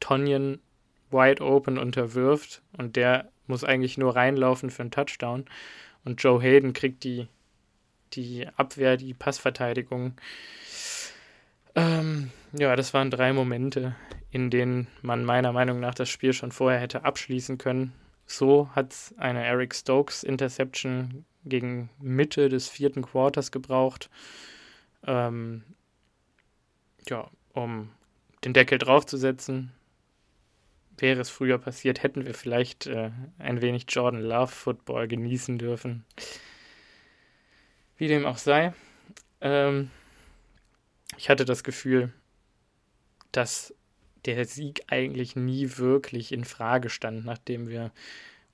Tonyan 0.00 0.61
wide 1.11 1.43
open 1.43 1.79
unterwirft 1.79 2.62
und 2.76 2.97
der 2.97 3.31
muss 3.47 3.64
eigentlich 3.64 3.99
nur 3.99 4.17
reinlaufen 4.17 4.71
für 4.71 4.83
einen 4.83 4.91
Touchdown 4.91 5.45
und 6.05 6.23
Joe 6.23 6.41
Hayden 6.41 6.73
kriegt 6.73 7.05
die, 7.05 7.29
die 8.14 8.47
Abwehr, 8.57 8.97
die 8.97 9.14
Passverteidigung 9.14 10.14
ähm, 11.75 12.31
ja, 12.53 12.76
das 12.76 12.95
waren 12.95 13.11
drei 13.11 13.33
Momente, 13.33 13.97
in 14.31 14.50
denen 14.50 14.87
man 15.03 15.25
meiner 15.25 15.53
Meinung 15.53 15.81
nach 15.81 15.95
das 15.95 16.09
Spiel 16.09 16.33
schon 16.33 16.53
vorher 16.53 16.81
hätte 16.81 17.05
abschließen 17.05 17.59
können. 17.59 17.93
So 18.26 18.71
hat 18.75 18.93
es 18.93 19.14
eine 19.19 19.45
Eric 19.45 19.75
Stokes 19.75 20.23
Interception 20.23 21.25
gegen 21.45 21.91
Mitte 22.00 22.49
des 22.49 22.69
vierten 22.69 23.03
Quarters 23.03 23.50
gebraucht. 23.50 24.09
Ähm, 25.06 25.64
ja, 27.08 27.30
um 27.52 27.90
den 28.44 28.52
Deckel 28.52 28.78
draufzusetzen. 28.78 29.73
Wäre 30.96 31.20
es 31.20 31.30
früher 31.30 31.58
passiert, 31.58 32.02
hätten 32.02 32.25
wir 32.25 32.34
vielleicht 32.34 32.87
äh, 32.87 33.11
ein 33.38 33.61
wenig 33.61 33.87
Jordan 33.88 34.20
Love 34.20 34.52
Football 34.52 35.08
genießen 35.08 35.58
dürfen. 35.58 36.04
Wie 37.96 38.06
dem 38.06 38.26
auch 38.26 38.38
sei. 38.38 38.73
Ähm, 39.40 39.90
ich 41.16 41.28
hatte 41.30 41.44
das 41.44 41.64
Gefühl, 41.64 42.12
dass 43.32 43.75
der 44.25 44.44
Sieg 44.44 44.84
eigentlich 44.87 45.37
nie 45.37 45.76
wirklich 45.76 46.32
in 46.32 46.44
Frage 46.44 46.90
stand, 46.90 47.25
nachdem 47.25 47.68
wir 47.68 47.92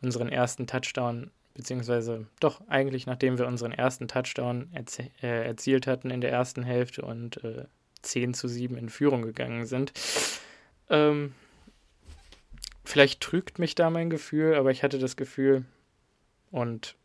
unseren 0.00 0.30
ersten 0.30 0.66
Touchdown, 0.66 1.30
beziehungsweise 1.54 2.26
doch 2.38 2.60
eigentlich 2.68 3.06
nachdem 3.06 3.38
wir 3.38 3.46
unseren 3.46 3.72
ersten 3.72 4.08
Touchdown 4.08 4.68
erzie 4.72 5.10
äh, 5.22 5.46
erzielt 5.46 5.86
hatten 5.86 6.10
in 6.10 6.20
der 6.20 6.30
ersten 6.30 6.62
Hälfte 6.62 7.02
und 7.02 7.42
äh, 7.44 7.64
10 8.02 8.34
zu 8.34 8.48
7 8.48 8.76
in 8.76 8.88
Führung 8.88 9.22
gegangen 9.22 9.66
sind. 9.66 9.92
Ähm, 10.88 11.34
vielleicht 12.84 13.20
trügt 13.20 13.58
mich 13.58 13.74
da 13.74 13.90
mein 13.90 14.10
Gefühl, 14.10 14.54
aber 14.54 14.70
ich 14.70 14.82
hatte 14.82 14.98
das 14.98 15.16
Gefühl 15.16 15.64
und 16.50 16.96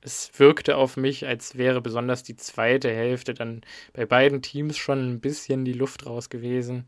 es 0.00 0.38
wirkte 0.38 0.76
auf 0.76 0.98
mich, 0.98 1.26
als 1.26 1.56
wäre 1.56 1.80
besonders 1.80 2.22
die 2.22 2.36
zweite 2.36 2.90
Hälfte 2.90 3.32
dann 3.32 3.62
bei 3.94 4.04
beiden 4.04 4.42
Teams 4.42 4.76
schon 4.76 5.14
ein 5.14 5.20
bisschen 5.20 5.64
die 5.64 5.72
Luft 5.72 6.04
raus 6.04 6.28
gewesen. 6.28 6.84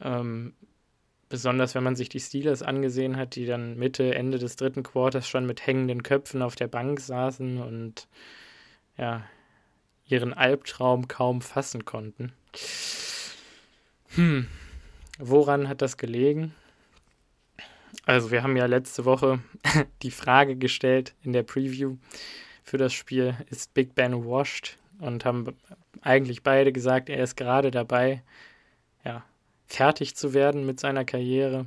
Ähm, 0.00 0.54
besonders 1.28 1.74
wenn 1.74 1.84
man 1.84 1.96
sich 1.96 2.08
die 2.08 2.20
Steelers 2.20 2.62
angesehen 2.62 3.16
hat, 3.16 3.34
die 3.34 3.46
dann 3.46 3.76
Mitte, 3.76 4.14
Ende 4.14 4.38
des 4.38 4.56
dritten 4.56 4.82
Quarters 4.82 5.28
schon 5.28 5.46
mit 5.46 5.66
hängenden 5.66 6.02
Köpfen 6.02 6.42
auf 6.42 6.54
der 6.54 6.68
Bank 6.68 7.00
saßen 7.00 7.60
und 7.60 8.08
ja, 8.96 9.24
ihren 10.06 10.32
Albtraum 10.32 11.08
kaum 11.08 11.42
fassen 11.42 11.84
konnten. 11.84 12.32
Hm, 14.14 14.46
woran 15.18 15.68
hat 15.68 15.82
das 15.82 15.96
gelegen? 15.96 16.54
Also 18.06 18.30
wir 18.30 18.42
haben 18.42 18.56
ja 18.56 18.66
letzte 18.66 19.04
Woche 19.04 19.40
die 20.02 20.10
Frage 20.10 20.56
gestellt 20.56 21.14
in 21.22 21.32
der 21.32 21.42
Preview 21.42 21.96
für 22.62 22.78
das 22.78 22.92
Spiel, 22.92 23.34
ist 23.50 23.74
Big 23.74 23.94
Ben 23.94 24.24
washed? 24.24 24.78
Und 24.98 25.24
haben 25.24 25.54
eigentlich 26.00 26.42
beide 26.42 26.72
gesagt, 26.72 27.08
er 27.08 27.22
ist 27.22 27.36
gerade 27.36 27.70
dabei, 27.70 28.22
ja, 29.04 29.24
fertig 29.68 30.16
zu 30.16 30.34
werden 30.34 30.66
mit 30.66 30.80
seiner 30.80 31.04
Karriere. 31.04 31.66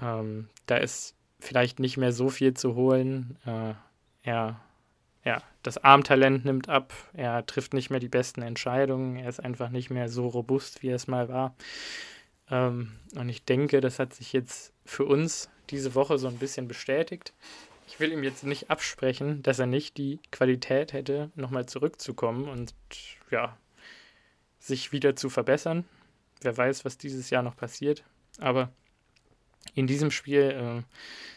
Ähm, 0.00 0.48
da 0.66 0.76
ist 0.76 1.14
vielleicht 1.40 1.80
nicht 1.80 1.96
mehr 1.96 2.12
so 2.12 2.30
viel 2.30 2.54
zu 2.54 2.74
holen. 2.74 3.36
Äh, 3.44 3.74
er, 4.22 4.60
ja, 5.24 5.42
das 5.62 5.78
Armtalent 5.78 6.44
nimmt 6.44 6.68
ab. 6.68 6.92
Er 7.12 7.44
trifft 7.44 7.74
nicht 7.74 7.90
mehr 7.90 8.00
die 8.00 8.08
besten 8.08 8.42
Entscheidungen. 8.42 9.16
Er 9.16 9.28
ist 9.28 9.40
einfach 9.40 9.70
nicht 9.70 9.90
mehr 9.90 10.08
so 10.08 10.28
robust, 10.28 10.82
wie 10.82 10.88
er 10.88 10.96
es 10.96 11.08
mal 11.08 11.28
war. 11.28 11.54
Ähm, 12.50 12.92
und 13.16 13.28
ich 13.28 13.44
denke, 13.44 13.80
das 13.80 13.98
hat 13.98 14.14
sich 14.14 14.32
jetzt 14.32 14.72
für 14.84 15.04
uns 15.04 15.50
diese 15.70 15.94
Woche 15.94 16.18
so 16.18 16.28
ein 16.28 16.38
bisschen 16.38 16.68
bestätigt. 16.68 17.32
Ich 17.88 18.00
will 18.00 18.12
ihm 18.12 18.22
jetzt 18.22 18.44
nicht 18.44 18.70
absprechen, 18.70 19.42
dass 19.42 19.58
er 19.58 19.66
nicht 19.66 19.96
die 19.96 20.20
Qualität 20.30 20.92
hätte, 20.92 21.30
nochmal 21.34 21.66
zurückzukommen 21.66 22.48
und 22.48 22.74
ja, 23.30 23.56
sich 24.58 24.92
wieder 24.92 25.16
zu 25.16 25.30
verbessern. 25.30 25.84
Wer 26.42 26.56
weiß, 26.56 26.84
was 26.84 26.98
dieses 26.98 27.30
Jahr 27.30 27.42
noch 27.42 27.56
passiert. 27.56 28.04
Aber 28.38 28.70
in 29.74 29.86
diesem 29.86 30.10
Spiel 30.10 30.42
äh, 30.42 30.82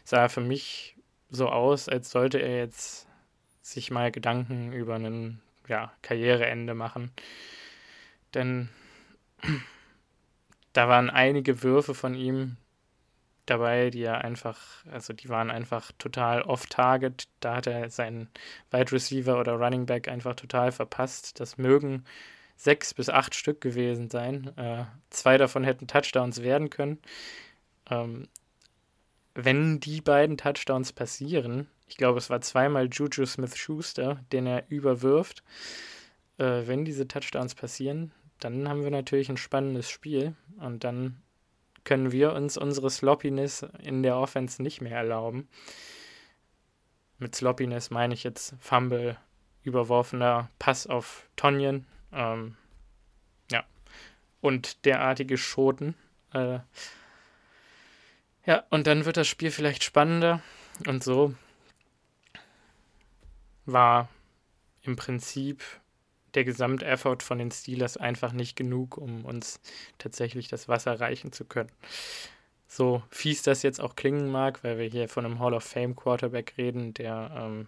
sah 0.03 0.24
er 0.24 0.29
für 0.29 0.41
mich 0.41 0.96
so 1.29 1.50
aus, 1.50 1.89
als 1.89 2.12
sollte 2.12 2.39
er 2.39 2.58
jetzt 2.58 3.08
sich 3.62 3.91
mal 3.91 4.12
Gedanken 4.12 4.74
über 4.74 4.96
ein 4.96 5.41
ja, 5.67 5.91
Karriereende 6.01 6.74
machen. 6.74 7.12
Denn 8.34 8.70
da 10.74 10.88
waren 10.88 11.10
einige 11.10 11.63
Würfe 11.63 11.93
von 11.93 12.15
ihm 12.15 12.58
dabei, 13.46 13.89
die 13.89 14.03
er 14.03 14.24
einfach, 14.24 14.86
also 14.91 15.13
die 15.13 15.29
waren 15.29 15.51
einfach 15.51 15.91
total 15.98 16.41
off-target. 16.41 17.27
Da 17.39 17.55
hat 17.55 17.67
er 17.67 17.89
seinen 17.89 18.29
Wide 18.72 18.91
Receiver 18.91 19.39
oder 19.39 19.53
Running 19.53 19.86
Back 19.86 20.08
einfach 20.08 20.36
total 20.36 20.72
verpasst. 20.72 21.39
Das 21.39 21.58
mögen 21.58 22.05
sechs 22.62 22.94
bis 22.94 23.10
acht 23.10 23.34
Stück 23.34 23.60
gewesen 23.60 24.10
sein. 24.12 24.56
Äh, 24.56 24.86
zwei 25.10 25.39
davon 25.39 25.63
hätten 25.63 25.88
Touchdowns 25.88 26.44
werden 26.44 26.70
können. 26.70 27.00
Ähm, 27.89 28.27
wenn 29.34 29.80
die 29.80 30.00
beiden 30.00 30.38
Touchdowns 30.38 30.94
passieren, 30.94 31.68
ich 31.88 31.98
glaube, 31.98 32.20
es 32.20 32.30
war 32.30 32.39
zweimal 32.41 32.88
Juju 32.91 33.25
Smith 33.25 33.58
Schuster, 33.58 34.24
den 34.32 34.46
er 34.46 34.65
überwirft. 34.70 35.44
Äh, 36.38 36.68
wenn 36.68 36.86
diese 36.86 37.08
Touchdowns 37.08 37.56
passieren, 37.56 38.12
dann 38.39 38.70
haben 38.70 38.84
wir 38.84 38.91
natürlich 38.91 39.30
ein 39.30 39.38
spannendes 39.38 39.89
Spiel 39.89 40.36
und 40.60 40.84
dann 40.84 41.20
können 41.84 42.12
wir 42.12 42.34
uns 42.34 42.58
unsere 42.58 42.91
Sloppiness 42.91 43.65
in 43.82 44.03
der 44.03 44.18
Offense 44.18 44.62
nicht 44.62 44.82
mehr 44.82 44.98
erlauben. 44.98 45.50
Mit 47.18 47.36
Sloppiness 47.36 47.89
meine 47.89 48.13
ich 48.13 48.24
jetzt 48.24 48.53
Fumble, 48.60 49.18
überworfener 49.63 50.51
Pass 50.60 50.86
auf 50.86 51.27
Tonjen, 51.36 51.88
ähm, 52.13 52.56
ja, 53.51 53.63
und 54.41 54.86
derartige 54.86 55.38
Schoten. 55.38 55.96
Äh, 56.34 56.60
ja, 58.46 58.63
und 58.70 58.88
dann 58.88 59.06
wird 59.06 59.18
das 59.18 59.27
Spiel 59.27 59.51
vielleicht 59.51 59.84
spannender 59.84 60.41
und 60.88 61.03
so 61.03 61.36
war 63.65 64.10
im 64.82 64.96
Prinzip 64.96 65.63
der 66.34 66.44
Gesamteffort 66.46 67.24
von 67.24 67.38
den 67.38 67.51
Steelers 67.51 67.98
einfach 67.98 68.32
nicht 68.32 68.56
genug, 68.56 68.98
um 68.98 69.25
uns 69.25 69.60
tatsächlich 69.98 70.48
das 70.48 70.68
Wasser 70.68 71.00
reichen 71.00 71.32
zu 71.32 71.46
können. 71.46 71.72
So 72.67 73.04
fies 73.10 73.41
das 73.43 73.63
jetzt 73.63 73.82
auch 73.82 73.95
klingen 73.95 74.32
mag, 74.32 74.63
weil 74.63 74.78
wir 74.78 74.88
hier 74.88 75.10
von 75.10 75.26
einem 75.26 75.39
Hall 75.39 75.54
of 75.54 75.63
Fame 75.63 75.95
Quarterback 75.95 76.54
reden, 76.58 76.93
der 76.93 77.32
ähm, 77.36 77.67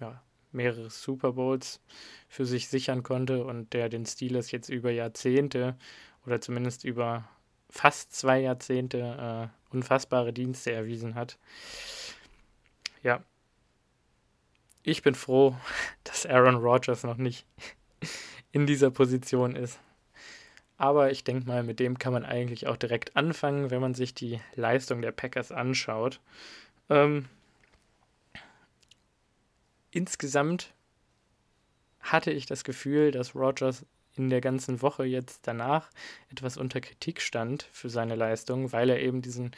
ja, 0.00 0.22
mehrere 0.52 0.90
Super 0.90 1.32
Bowls 1.32 1.80
für 2.28 2.46
sich 2.46 2.68
sichern 2.68 3.02
konnte 3.02 3.44
und 3.44 3.72
der 3.72 3.88
den 3.88 4.06
Steelers 4.06 4.50
jetzt 4.50 4.68
über 4.68 4.90
Jahrzehnte 4.90 5.76
oder 6.26 6.40
zumindest 6.40 6.84
über 6.84 7.28
fast 7.70 8.14
zwei 8.14 8.40
Jahrzehnte 8.40 9.50
äh, 9.70 9.74
unfassbare 9.74 10.32
Dienste 10.32 10.72
erwiesen 10.72 11.14
hat. 11.14 11.38
Ja, 13.02 13.22
ich 14.82 15.02
bin 15.02 15.14
froh, 15.14 15.54
dass 16.04 16.26
Aaron 16.26 16.56
Rodgers 16.56 17.04
noch 17.04 17.16
nicht 17.16 17.46
in 18.52 18.66
dieser 18.66 18.90
Position 18.90 19.54
ist. 19.54 19.78
Aber 20.78 21.10
ich 21.10 21.24
denke 21.24 21.46
mal, 21.46 21.64
mit 21.64 21.80
dem 21.80 21.98
kann 21.98 22.12
man 22.12 22.24
eigentlich 22.24 22.68
auch 22.68 22.76
direkt 22.76 23.16
anfangen, 23.16 23.70
wenn 23.70 23.80
man 23.80 23.94
sich 23.94 24.14
die 24.14 24.40
Leistung 24.54 25.02
der 25.02 25.10
Packers 25.10 25.50
anschaut. 25.50 26.20
Ähm, 26.88 27.28
insgesamt 29.98 30.72
hatte 32.00 32.30
ich 32.30 32.46
das 32.46 32.62
Gefühl, 32.62 33.10
dass 33.10 33.34
Rogers 33.34 33.84
in 34.14 34.30
der 34.30 34.40
ganzen 34.40 34.80
Woche 34.80 35.04
jetzt 35.04 35.46
danach 35.46 35.90
etwas 36.30 36.56
unter 36.56 36.80
Kritik 36.80 37.20
stand 37.20 37.68
für 37.72 37.90
seine 37.90 38.14
Leistung, 38.14 38.72
weil 38.72 38.90
er 38.90 39.00
eben 39.00 39.22
diesen 39.22 39.50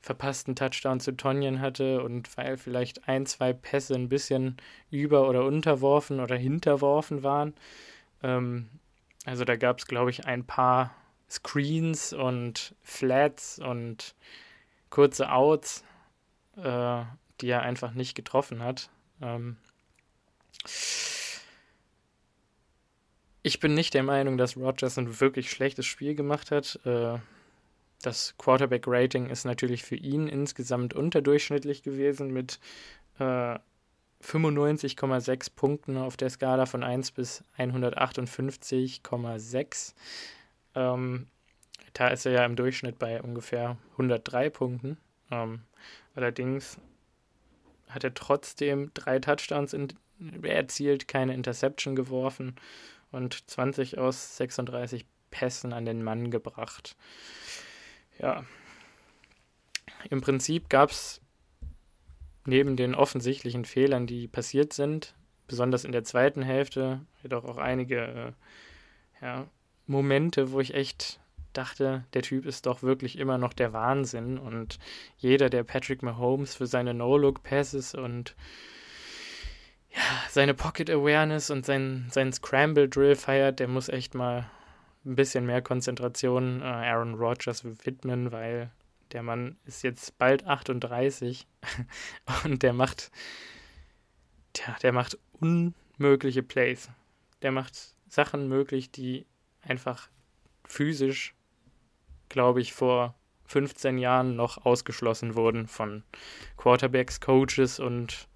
verpassten 0.00 0.56
Touchdown 0.56 1.00
zu 1.00 1.12
Tonjen 1.12 1.60
hatte 1.60 2.02
und 2.02 2.36
weil 2.36 2.56
vielleicht 2.56 3.08
ein, 3.08 3.26
zwei 3.26 3.52
Pässe 3.52 3.94
ein 3.94 4.08
bisschen 4.08 4.56
über- 4.90 5.28
oder 5.28 5.44
unterworfen 5.44 6.20
oder 6.20 6.36
hinterworfen 6.36 7.22
waren. 7.22 7.54
Ähm, 8.22 8.68
also 9.24 9.44
da 9.44 9.56
gab 9.56 9.78
es, 9.78 9.86
glaube 9.86 10.10
ich, 10.10 10.26
ein 10.26 10.44
paar 10.44 10.94
Screens 11.30 12.12
und 12.12 12.74
Flats 12.82 13.58
und 13.58 14.14
kurze 14.90 15.30
Outs, 15.30 15.84
äh, 16.56 17.02
die 17.40 17.48
er 17.48 17.62
einfach 17.62 17.92
nicht 17.92 18.14
getroffen 18.14 18.62
hat. 18.62 18.90
Ähm 19.20 19.56
ich 23.42 23.60
bin 23.60 23.74
nicht 23.74 23.94
der 23.94 24.02
Meinung, 24.02 24.38
dass 24.38 24.56
Rogers 24.56 24.98
ein 24.98 25.20
wirklich 25.20 25.50
schlechtes 25.50 25.86
Spiel 25.86 26.14
gemacht 26.14 26.50
hat. 26.50 26.80
Äh, 26.84 27.18
das 28.02 28.34
Quarterback-Rating 28.38 29.30
ist 29.30 29.44
natürlich 29.44 29.84
für 29.84 29.96
ihn 29.96 30.28
insgesamt 30.28 30.94
unterdurchschnittlich 30.94 31.82
gewesen 31.82 32.32
mit 32.32 32.60
äh, 33.18 33.58
95,6 34.22 35.54
Punkten 35.54 35.96
auf 35.96 36.16
der 36.16 36.30
Skala 36.30 36.66
von 36.66 36.82
1 36.82 37.12
bis 37.12 37.44
158,6. 37.58 39.94
Ähm, 40.74 41.28
da 41.92 42.08
ist 42.08 42.26
er 42.26 42.32
ja 42.32 42.44
im 42.44 42.56
Durchschnitt 42.56 42.98
bei 42.98 43.22
ungefähr 43.22 43.76
103 43.92 44.50
Punkten. 44.50 44.98
Ähm, 45.30 45.60
allerdings 46.14 46.78
hat 47.88 48.04
er 48.04 48.14
trotzdem 48.14 48.90
drei 48.94 49.18
Touchdowns 49.18 49.72
in, 49.72 49.88
erzielt, 50.42 51.08
keine 51.08 51.34
Interception 51.34 51.96
geworfen 51.96 52.56
und 53.12 53.48
20 53.50 53.98
aus 53.98 54.36
36 54.36 55.06
Pässen 55.30 55.72
an 55.72 55.84
den 55.84 56.02
Mann 56.02 56.30
gebracht. 56.30 56.96
Ja, 58.18 58.44
im 60.10 60.20
Prinzip 60.20 60.68
gab 60.68 60.90
es 60.90 61.20
neben 62.46 62.76
den 62.76 62.94
offensichtlichen 62.94 63.64
Fehlern, 63.64 64.06
die 64.06 64.28
passiert 64.28 64.72
sind, 64.72 65.14
besonders 65.48 65.84
in 65.84 65.92
der 65.92 66.04
zweiten 66.04 66.42
Hälfte, 66.42 67.00
jedoch 67.22 67.44
auch 67.44 67.58
einige 67.58 68.34
äh, 69.20 69.24
ja, 69.24 69.46
Momente, 69.86 70.52
wo 70.52 70.60
ich 70.60 70.74
echt 70.74 71.20
dachte, 71.52 72.04
der 72.12 72.22
Typ 72.22 72.46
ist 72.46 72.66
doch 72.66 72.82
wirklich 72.82 73.18
immer 73.18 73.38
noch 73.38 73.52
der 73.52 73.72
Wahnsinn 73.72 74.38
und 74.38 74.78
jeder, 75.16 75.48
der 75.48 75.64
Patrick 75.64 76.02
Mahomes 76.02 76.54
für 76.54 76.66
seine 76.66 76.94
No-Look-Passes 76.94 77.94
und 77.94 78.36
seine 80.30 80.54
Pocket 80.54 80.90
Awareness 80.90 81.50
und 81.50 81.66
sein, 81.66 82.06
sein 82.10 82.32
Scramble 82.32 82.88
Drill 82.88 83.16
feiert, 83.16 83.60
der 83.60 83.68
muss 83.68 83.88
echt 83.88 84.14
mal 84.14 84.50
ein 85.04 85.16
bisschen 85.16 85.46
mehr 85.46 85.62
Konzentration 85.62 86.60
äh, 86.60 86.64
Aaron 86.64 87.14
Rodgers 87.14 87.64
widmen, 87.64 88.32
weil 88.32 88.70
der 89.12 89.22
Mann 89.22 89.56
ist 89.64 89.82
jetzt 89.82 90.18
bald 90.18 90.46
38 90.46 91.46
und 92.44 92.62
der 92.62 92.72
macht, 92.72 93.10
tja, 94.52 94.76
der 94.82 94.92
macht 94.92 95.18
unmögliche 95.32 96.42
Plays. 96.42 96.90
Der 97.42 97.52
macht 97.52 97.94
Sachen 98.08 98.48
möglich, 98.48 98.90
die 98.90 99.26
einfach 99.62 100.08
physisch, 100.64 101.34
glaube 102.28 102.60
ich, 102.60 102.72
vor 102.72 103.14
15 103.44 103.98
Jahren 103.98 104.34
noch 104.34 104.64
ausgeschlossen 104.64 105.36
wurden 105.36 105.68
von 105.68 106.02
Quarterbacks, 106.56 107.20
Coaches 107.20 107.78
und 107.78 108.28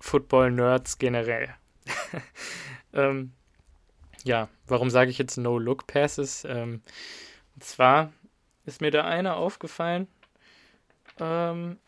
Football-Nerds 0.00 0.98
generell. 0.98 1.54
ähm, 2.92 3.32
ja, 4.24 4.48
warum 4.66 4.90
sage 4.90 5.10
ich 5.10 5.18
jetzt 5.18 5.36
No-Look-Passes? 5.36 6.44
Ähm, 6.44 6.82
und 7.54 7.64
zwar 7.64 8.12
ist 8.64 8.80
mir 8.80 8.90
da 8.90 9.04
einer 9.04 9.36
aufgefallen. 9.36 10.08
Ähm, 11.20 11.78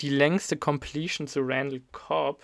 die 0.00 0.10
längste 0.10 0.56
Completion 0.56 1.26
zu 1.26 1.40
Randall 1.42 1.82
Cobb 1.92 2.42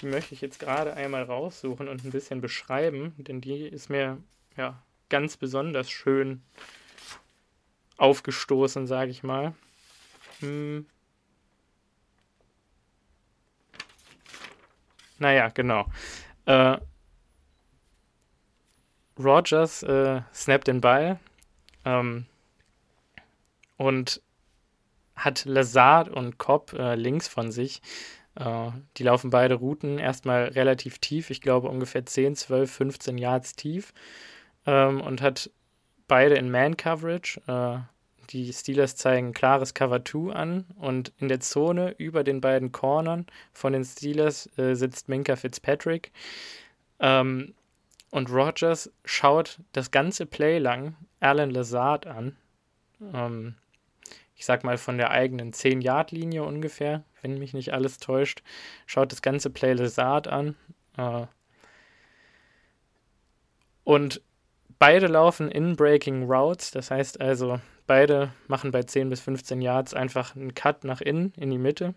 die 0.00 0.06
möchte 0.06 0.34
ich 0.34 0.40
jetzt 0.40 0.60
gerade 0.60 0.94
einmal 0.94 1.24
raussuchen 1.24 1.88
und 1.88 2.04
ein 2.04 2.10
bisschen 2.10 2.40
beschreiben, 2.40 3.14
denn 3.16 3.40
die 3.40 3.66
ist 3.66 3.90
mir 3.90 4.22
ja 4.56 4.80
ganz 5.08 5.36
besonders 5.36 5.90
schön 5.90 6.42
aufgestoßen, 7.96 8.86
sage 8.86 9.10
ich 9.10 9.22
mal. 9.22 9.54
Hm. 10.40 10.86
Naja, 15.18 15.48
genau. 15.48 15.86
Äh, 16.46 16.78
Rogers 19.18 19.82
äh, 19.82 20.22
snappt 20.32 20.68
den 20.68 20.80
Ball 20.80 21.18
ähm, 21.84 22.26
und 23.76 24.22
hat 25.16 25.44
Lazard 25.44 26.08
und 26.08 26.38
Cobb 26.38 26.72
äh, 26.72 26.94
links 26.94 27.26
von 27.26 27.50
sich. 27.50 27.82
Äh, 28.36 28.70
die 28.96 29.02
laufen 29.02 29.30
beide 29.30 29.56
Routen 29.56 29.98
erstmal 29.98 30.44
relativ 30.44 30.98
tief, 30.98 31.30
ich 31.30 31.40
glaube 31.40 31.68
ungefähr 31.68 32.06
10, 32.06 32.36
12, 32.36 32.70
15 32.70 33.18
Yards 33.18 33.54
tief 33.54 33.92
ähm, 34.66 35.00
und 35.00 35.20
hat 35.20 35.50
beide 36.06 36.36
in 36.36 36.50
Man-Coverage. 36.50 37.40
Äh, 37.48 37.80
die 38.30 38.52
Steelers 38.52 38.96
zeigen 38.96 39.32
klares 39.32 39.74
Cover 39.74 40.04
2 40.04 40.32
an 40.32 40.66
und 40.76 41.12
in 41.18 41.28
der 41.28 41.40
Zone 41.40 41.94
über 41.98 42.24
den 42.24 42.40
beiden 42.40 42.72
Cornern 42.72 43.26
von 43.52 43.72
den 43.72 43.84
Steelers 43.84 44.48
äh, 44.58 44.74
sitzt 44.74 45.08
Minka 45.08 45.36
Fitzpatrick. 45.36 46.12
Ähm, 47.00 47.54
und 48.10 48.30
Rogers 48.30 48.90
schaut 49.04 49.60
das 49.72 49.90
ganze 49.90 50.26
Play 50.26 50.58
lang 50.58 50.96
Alan 51.20 51.50
Lazard 51.50 52.06
an. 52.06 52.36
Ähm, 53.12 53.54
ich 54.34 54.46
sag 54.46 54.64
mal 54.64 54.78
von 54.78 54.98
der 54.98 55.10
eigenen 55.10 55.52
10-Yard-Linie 55.52 56.44
ungefähr, 56.44 57.04
wenn 57.22 57.38
mich 57.38 57.54
nicht 57.54 57.72
alles 57.72 57.98
täuscht. 57.98 58.42
Schaut 58.86 59.12
das 59.12 59.20
ganze 59.22 59.50
Play 59.50 59.72
Lazard 59.72 60.28
an. 60.28 60.54
Äh, 60.96 61.26
und 63.84 64.22
beide 64.78 65.06
laufen 65.06 65.50
in 65.50 65.76
Breaking 65.76 66.24
Routes, 66.24 66.70
das 66.70 66.90
heißt 66.90 67.20
also, 67.20 67.60
beide 67.88 68.32
machen 68.46 68.70
bei 68.70 68.84
10 68.84 69.10
bis 69.10 69.20
15 69.20 69.60
Yards 69.60 69.94
einfach 69.94 70.36
einen 70.36 70.54
Cut 70.54 70.84
nach 70.84 71.00
innen, 71.00 71.32
in 71.36 71.50
die 71.50 71.58
Mitte. 71.58 71.94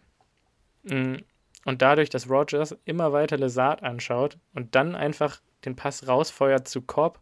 Mm, 0.84 1.18
und 1.66 1.84
dadurch, 1.84 2.10
dass 2.10 2.28
Rogers 2.28 2.76
immer 2.86 3.14
weiter 3.14 3.38
Lazard 3.38 3.84
anschaut 3.84 4.40
und 4.56 4.74
dann 4.74 4.96
einfach 4.96 5.40
den 5.66 5.76
Pass 5.76 6.08
rausfeuert 6.08 6.68
zu 6.68 6.82
Cobb, 6.82 7.20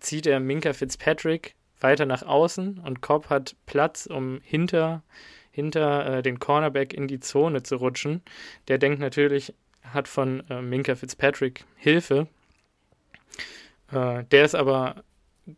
zieht 0.00 0.26
er 0.26 0.40
Minka 0.40 0.72
Fitzpatrick 0.72 1.54
weiter 1.78 2.06
nach 2.06 2.22
außen 2.22 2.78
und 2.78 3.00
Cobb 3.00 3.30
hat 3.30 3.54
Platz, 3.66 4.06
um 4.06 4.40
hinter, 4.42 5.02
hinter 5.52 6.18
äh, 6.18 6.22
den 6.22 6.40
Cornerback 6.40 6.92
in 6.92 7.06
die 7.06 7.20
Zone 7.20 7.62
zu 7.62 7.76
rutschen. 7.76 8.22
Der 8.66 8.78
denkt 8.78 8.98
natürlich, 8.98 9.54
hat 9.82 10.08
von 10.08 10.42
äh, 10.48 10.62
Minka 10.62 10.96
Fitzpatrick 10.96 11.64
Hilfe. 11.76 12.26
Äh, 13.92 14.24
der 14.24 14.44
ist 14.44 14.54
aber 14.54 15.04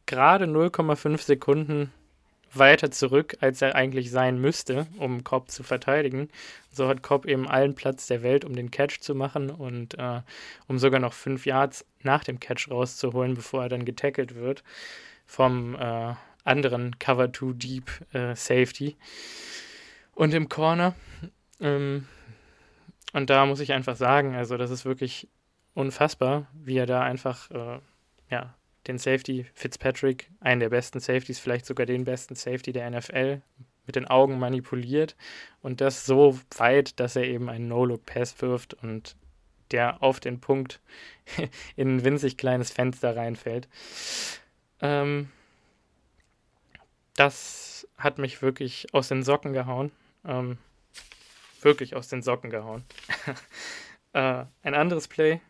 gerade 0.06 0.46
0,5 0.46 1.18
Sekunden 1.22 1.92
weiter 2.56 2.90
zurück, 2.90 3.36
als 3.40 3.62
er 3.62 3.74
eigentlich 3.74 4.10
sein 4.10 4.40
müsste, 4.40 4.86
um 4.98 5.24
Cobb 5.24 5.50
zu 5.50 5.62
verteidigen. 5.62 6.28
So 6.70 6.88
hat 6.88 7.02
Cobb 7.02 7.26
eben 7.26 7.48
allen 7.48 7.74
Platz 7.74 8.06
der 8.06 8.22
Welt, 8.22 8.44
um 8.44 8.54
den 8.54 8.70
Catch 8.70 9.00
zu 9.00 9.14
machen 9.14 9.50
und 9.50 9.98
äh, 9.98 10.20
um 10.68 10.78
sogar 10.78 11.00
noch 11.00 11.12
fünf 11.12 11.46
Yards 11.46 11.84
nach 12.02 12.24
dem 12.24 12.40
Catch 12.40 12.70
rauszuholen, 12.70 13.34
bevor 13.34 13.64
er 13.64 13.68
dann 13.68 13.84
getackelt 13.84 14.34
wird 14.34 14.62
vom 15.26 15.74
äh, 15.74 16.14
anderen 16.44 16.98
Cover 16.98 17.32
2 17.32 17.52
Deep 17.54 17.90
äh, 18.12 18.34
Safety. 18.34 18.96
Und 20.14 20.32
im 20.34 20.48
Corner, 20.48 20.94
ähm, 21.60 22.06
und 23.12 23.30
da 23.30 23.46
muss 23.46 23.60
ich 23.60 23.72
einfach 23.72 23.96
sagen, 23.96 24.34
also 24.34 24.56
das 24.56 24.70
ist 24.70 24.84
wirklich 24.84 25.28
unfassbar, 25.74 26.46
wie 26.52 26.76
er 26.76 26.86
da 26.86 27.02
einfach 27.02 27.50
äh, 27.50 27.80
ja, 28.30 28.54
den 28.86 28.98
Safety 28.98 29.46
Fitzpatrick, 29.54 30.30
einen 30.40 30.60
der 30.60 30.70
besten 30.70 31.00
Safeties, 31.00 31.38
vielleicht 31.38 31.66
sogar 31.66 31.86
den 31.86 32.04
besten 32.04 32.34
Safety 32.34 32.72
der 32.72 32.90
NFL, 32.90 33.42
mit 33.86 33.96
den 33.96 34.06
Augen 34.06 34.38
manipuliert 34.38 35.16
und 35.60 35.80
das 35.80 36.06
so 36.06 36.38
weit, 36.56 36.98
dass 37.00 37.16
er 37.16 37.24
eben 37.24 37.48
einen 37.48 37.68
No-Look-Pass 37.68 38.40
wirft 38.40 38.74
und 38.74 39.16
der 39.70 40.02
auf 40.02 40.20
den 40.20 40.40
Punkt 40.40 40.80
in 41.76 41.96
ein 41.96 42.04
winzig 42.04 42.36
kleines 42.36 42.70
Fenster 42.70 43.16
reinfällt. 43.16 43.68
Ähm, 44.80 45.30
das 47.16 47.86
hat 47.96 48.18
mich 48.18 48.42
wirklich 48.42 48.92
aus 48.92 49.08
den 49.08 49.22
Socken 49.22 49.52
gehauen. 49.52 49.92
Ähm, 50.24 50.58
wirklich 51.60 51.94
aus 51.94 52.08
den 52.08 52.22
Socken 52.22 52.50
gehauen. 52.50 52.84
äh, 54.12 54.44
ein 54.62 54.74
anderes 54.74 55.08
Play, 55.08 55.40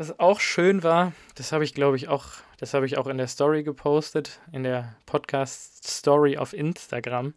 was 0.00 0.18
auch 0.18 0.40
schön 0.40 0.82
war, 0.82 1.12
das 1.34 1.52
habe 1.52 1.62
ich, 1.62 1.74
glaube 1.74 1.98
ich, 1.98 2.08
auch, 2.08 2.24
das 2.56 2.72
habe 2.72 2.86
ich 2.86 2.96
auch 2.96 3.06
in 3.06 3.18
der 3.18 3.26
Story 3.26 3.62
gepostet, 3.62 4.40
in 4.50 4.62
der 4.62 4.96
Podcast-Story 5.04 6.38
auf 6.38 6.54
Instagram. 6.54 7.34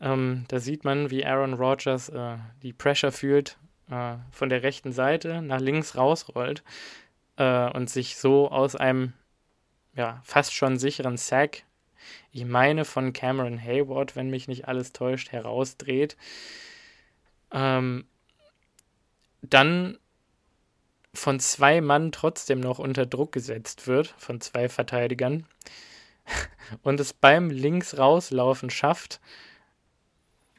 Ähm, 0.00 0.44
da 0.46 0.60
sieht 0.60 0.84
man, 0.84 1.10
wie 1.10 1.26
Aaron 1.26 1.54
Rodgers 1.54 2.08
äh, 2.08 2.36
die 2.62 2.72
Pressure 2.72 3.10
fühlt, 3.10 3.58
äh, 3.90 4.14
von 4.30 4.48
der 4.48 4.62
rechten 4.62 4.92
Seite 4.92 5.42
nach 5.42 5.58
links 5.58 5.96
rausrollt 5.96 6.62
äh, 7.36 7.68
und 7.70 7.90
sich 7.90 8.16
so 8.16 8.48
aus 8.48 8.76
einem 8.76 9.14
ja, 9.96 10.22
fast 10.22 10.54
schon 10.54 10.78
sicheren 10.78 11.16
Sack, 11.16 11.64
ich 12.30 12.44
meine 12.44 12.84
von 12.84 13.12
Cameron 13.12 13.60
Hayward, 13.60 14.14
wenn 14.14 14.30
mich 14.30 14.46
nicht 14.46 14.68
alles 14.68 14.92
täuscht, 14.92 15.32
herausdreht. 15.32 16.16
Ähm, 17.50 18.06
dann 19.42 19.98
von 21.18 21.40
zwei 21.40 21.80
Mann 21.80 22.12
trotzdem 22.12 22.60
noch 22.60 22.78
unter 22.78 23.06
Druck 23.06 23.32
gesetzt 23.32 23.86
wird, 23.86 24.14
von 24.18 24.40
zwei 24.40 24.68
Verteidigern, 24.68 25.46
und 26.82 27.00
es 27.00 27.12
beim 27.12 27.50
links 27.50 27.98
rauslaufen 27.98 28.70
schafft, 28.70 29.20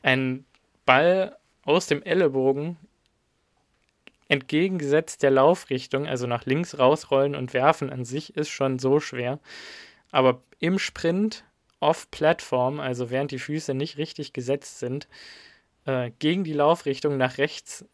einen 0.01 0.45
Ball 0.85 1.37
aus 1.63 1.87
dem 1.87 2.01
Ellenbogen 2.03 2.77
entgegengesetzt 4.27 5.23
der 5.23 5.31
Laufrichtung, 5.31 6.07
also 6.07 6.27
nach 6.27 6.45
links 6.45 6.77
rausrollen 6.77 7.35
und 7.35 7.53
werfen 7.53 7.89
an 7.89 8.05
sich 8.05 8.35
ist 8.35 8.49
schon 8.49 8.79
so 8.79 8.99
schwer. 8.99 9.39
Aber 10.11 10.41
im 10.59 10.79
Sprint 10.79 11.43
off-Plattform, 11.79 12.79
also 12.79 13.09
während 13.09 13.31
die 13.31 13.39
Füße 13.39 13.73
nicht 13.73 13.97
richtig 13.97 14.33
gesetzt 14.33 14.79
sind, 14.79 15.07
äh, 15.85 16.11
gegen 16.19 16.43
die 16.43 16.53
Laufrichtung 16.53 17.17
nach 17.17 17.37
rechts 17.37 17.85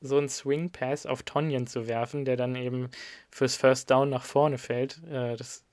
so 0.00 0.18
einen 0.18 0.28
Swing 0.28 0.70
Pass 0.70 1.06
auf 1.06 1.22
Tonyan 1.22 1.66
zu 1.66 1.86
werfen, 1.88 2.24
der 2.24 2.36
dann 2.36 2.54
eben 2.54 2.90
fürs 3.30 3.56
First 3.56 3.90
Down 3.90 4.10
nach 4.10 4.24
vorne 4.24 4.58
fällt. 4.58 5.02
Äh, 5.04 5.36
das, 5.36 5.64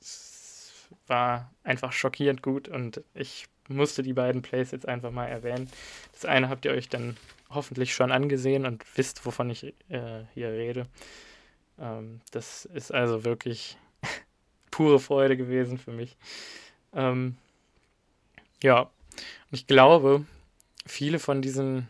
war 1.07 1.51
einfach 1.63 1.91
schockierend 1.91 2.41
gut 2.41 2.67
und 2.67 3.01
ich 3.13 3.47
musste 3.67 4.03
die 4.03 4.13
beiden 4.13 4.41
Plays 4.41 4.71
jetzt 4.71 4.87
einfach 4.87 5.11
mal 5.11 5.27
erwähnen. 5.27 5.69
Das 6.11 6.25
eine 6.25 6.49
habt 6.49 6.65
ihr 6.65 6.71
euch 6.71 6.89
dann 6.89 7.17
hoffentlich 7.49 7.93
schon 7.93 8.11
angesehen 8.11 8.65
und 8.65 8.83
wisst, 8.97 9.25
wovon 9.25 9.49
ich 9.49 9.73
äh, 9.89 10.23
hier 10.33 10.49
rede. 10.49 10.87
Ähm, 11.79 12.21
das 12.31 12.65
ist 12.65 12.93
also 12.93 13.23
wirklich 13.23 13.77
pure 14.71 14.99
Freude 14.99 15.37
gewesen 15.37 15.77
für 15.77 15.91
mich. 15.91 16.17
Ähm, 16.93 17.37
ja, 18.61 18.81
und 18.81 18.89
ich 19.51 19.67
glaube, 19.67 20.25
viele 20.85 21.19
von 21.19 21.41
diesen 21.41 21.87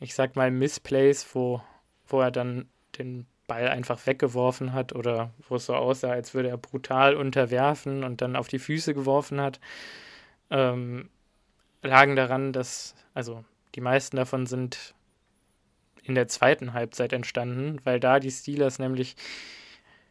ich 0.00 0.14
sag 0.14 0.36
mal, 0.36 0.50
Missplays, 0.50 1.26
wo, 1.34 1.62
wo 2.06 2.20
er 2.20 2.30
dann 2.30 2.68
den 2.98 3.26
Ball 3.46 3.68
einfach 3.68 4.06
weggeworfen 4.06 4.72
hat 4.72 4.94
oder 4.94 5.32
wo 5.48 5.56
es 5.56 5.66
so 5.66 5.74
aussah, 5.74 6.10
als 6.10 6.34
würde 6.34 6.50
er 6.50 6.58
brutal 6.58 7.16
unterwerfen 7.16 8.04
und 8.04 8.20
dann 8.20 8.36
auf 8.36 8.48
die 8.48 8.58
Füße 8.58 8.94
geworfen 8.94 9.40
hat, 9.40 9.58
ähm, 10.50 11.08
lagen 11.82 12.14
daran, 12.14 12.52
dass, 12.52 12.94
also 13.14 13.44
die 13.74 13.80
meisten 13.80 14.16
davon 14.16 14.46
sind 14.46 14.94
in 16.02 16.14
der 16.14 16.28
zweiten 16.28 16.72
Halbzeit 16.72 17.12
entstanden, 17.12 17.80
weil 17.84 18.00
da 18.00 18.20
die 18.20 18.30
Steelers 18.30 18.78
nämlich 18.78 19.16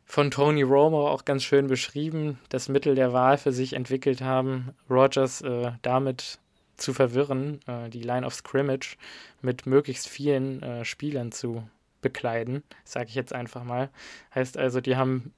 von 0.06 0.32
Tony 0.32 0.62
Romo 0.62 1.10
auch 1.10 1.26
ganz 1.26 1.44
schön 1.44 1.68
beschrieben, 1.68 2.40
das 2.50 2.70
Mittel 2.70 2.96
der 2.96 3.14
Wahl 3.14 3.38
für 3.38 3.52
sich 3.52 3.74
entwickelt 3.74 4.22
haben, 4.22 4.74
Rogers 4.90 5.42
äh, 5.42 5.74
damit 5.82 6.40
zu 6.78 6.94
verwirren, 6.94 7.60
äh, 7.68 7.90
die 7.90 8.02
Line 8.02 8.26
of 8.26 8.34
Scrimmage 8.34 8.98
mit 9.42 9.66
möglichst 9.66 10.08
vielen 10.08 10.62
äh, 10.64 10.86
Spielern 10.86 11.32
zu 11.32 11.68
bekleiden, 12.02 12.64
sage 12.84 13.08
ich 13.10 13.16
jetzt 13.16 13.34
einfach 13.34 13.64
mal. 13.64 13.90
Heißt 14.34 14.58
also, 14.58 14.82
die 14.82 14.96
haben 14.96 15.34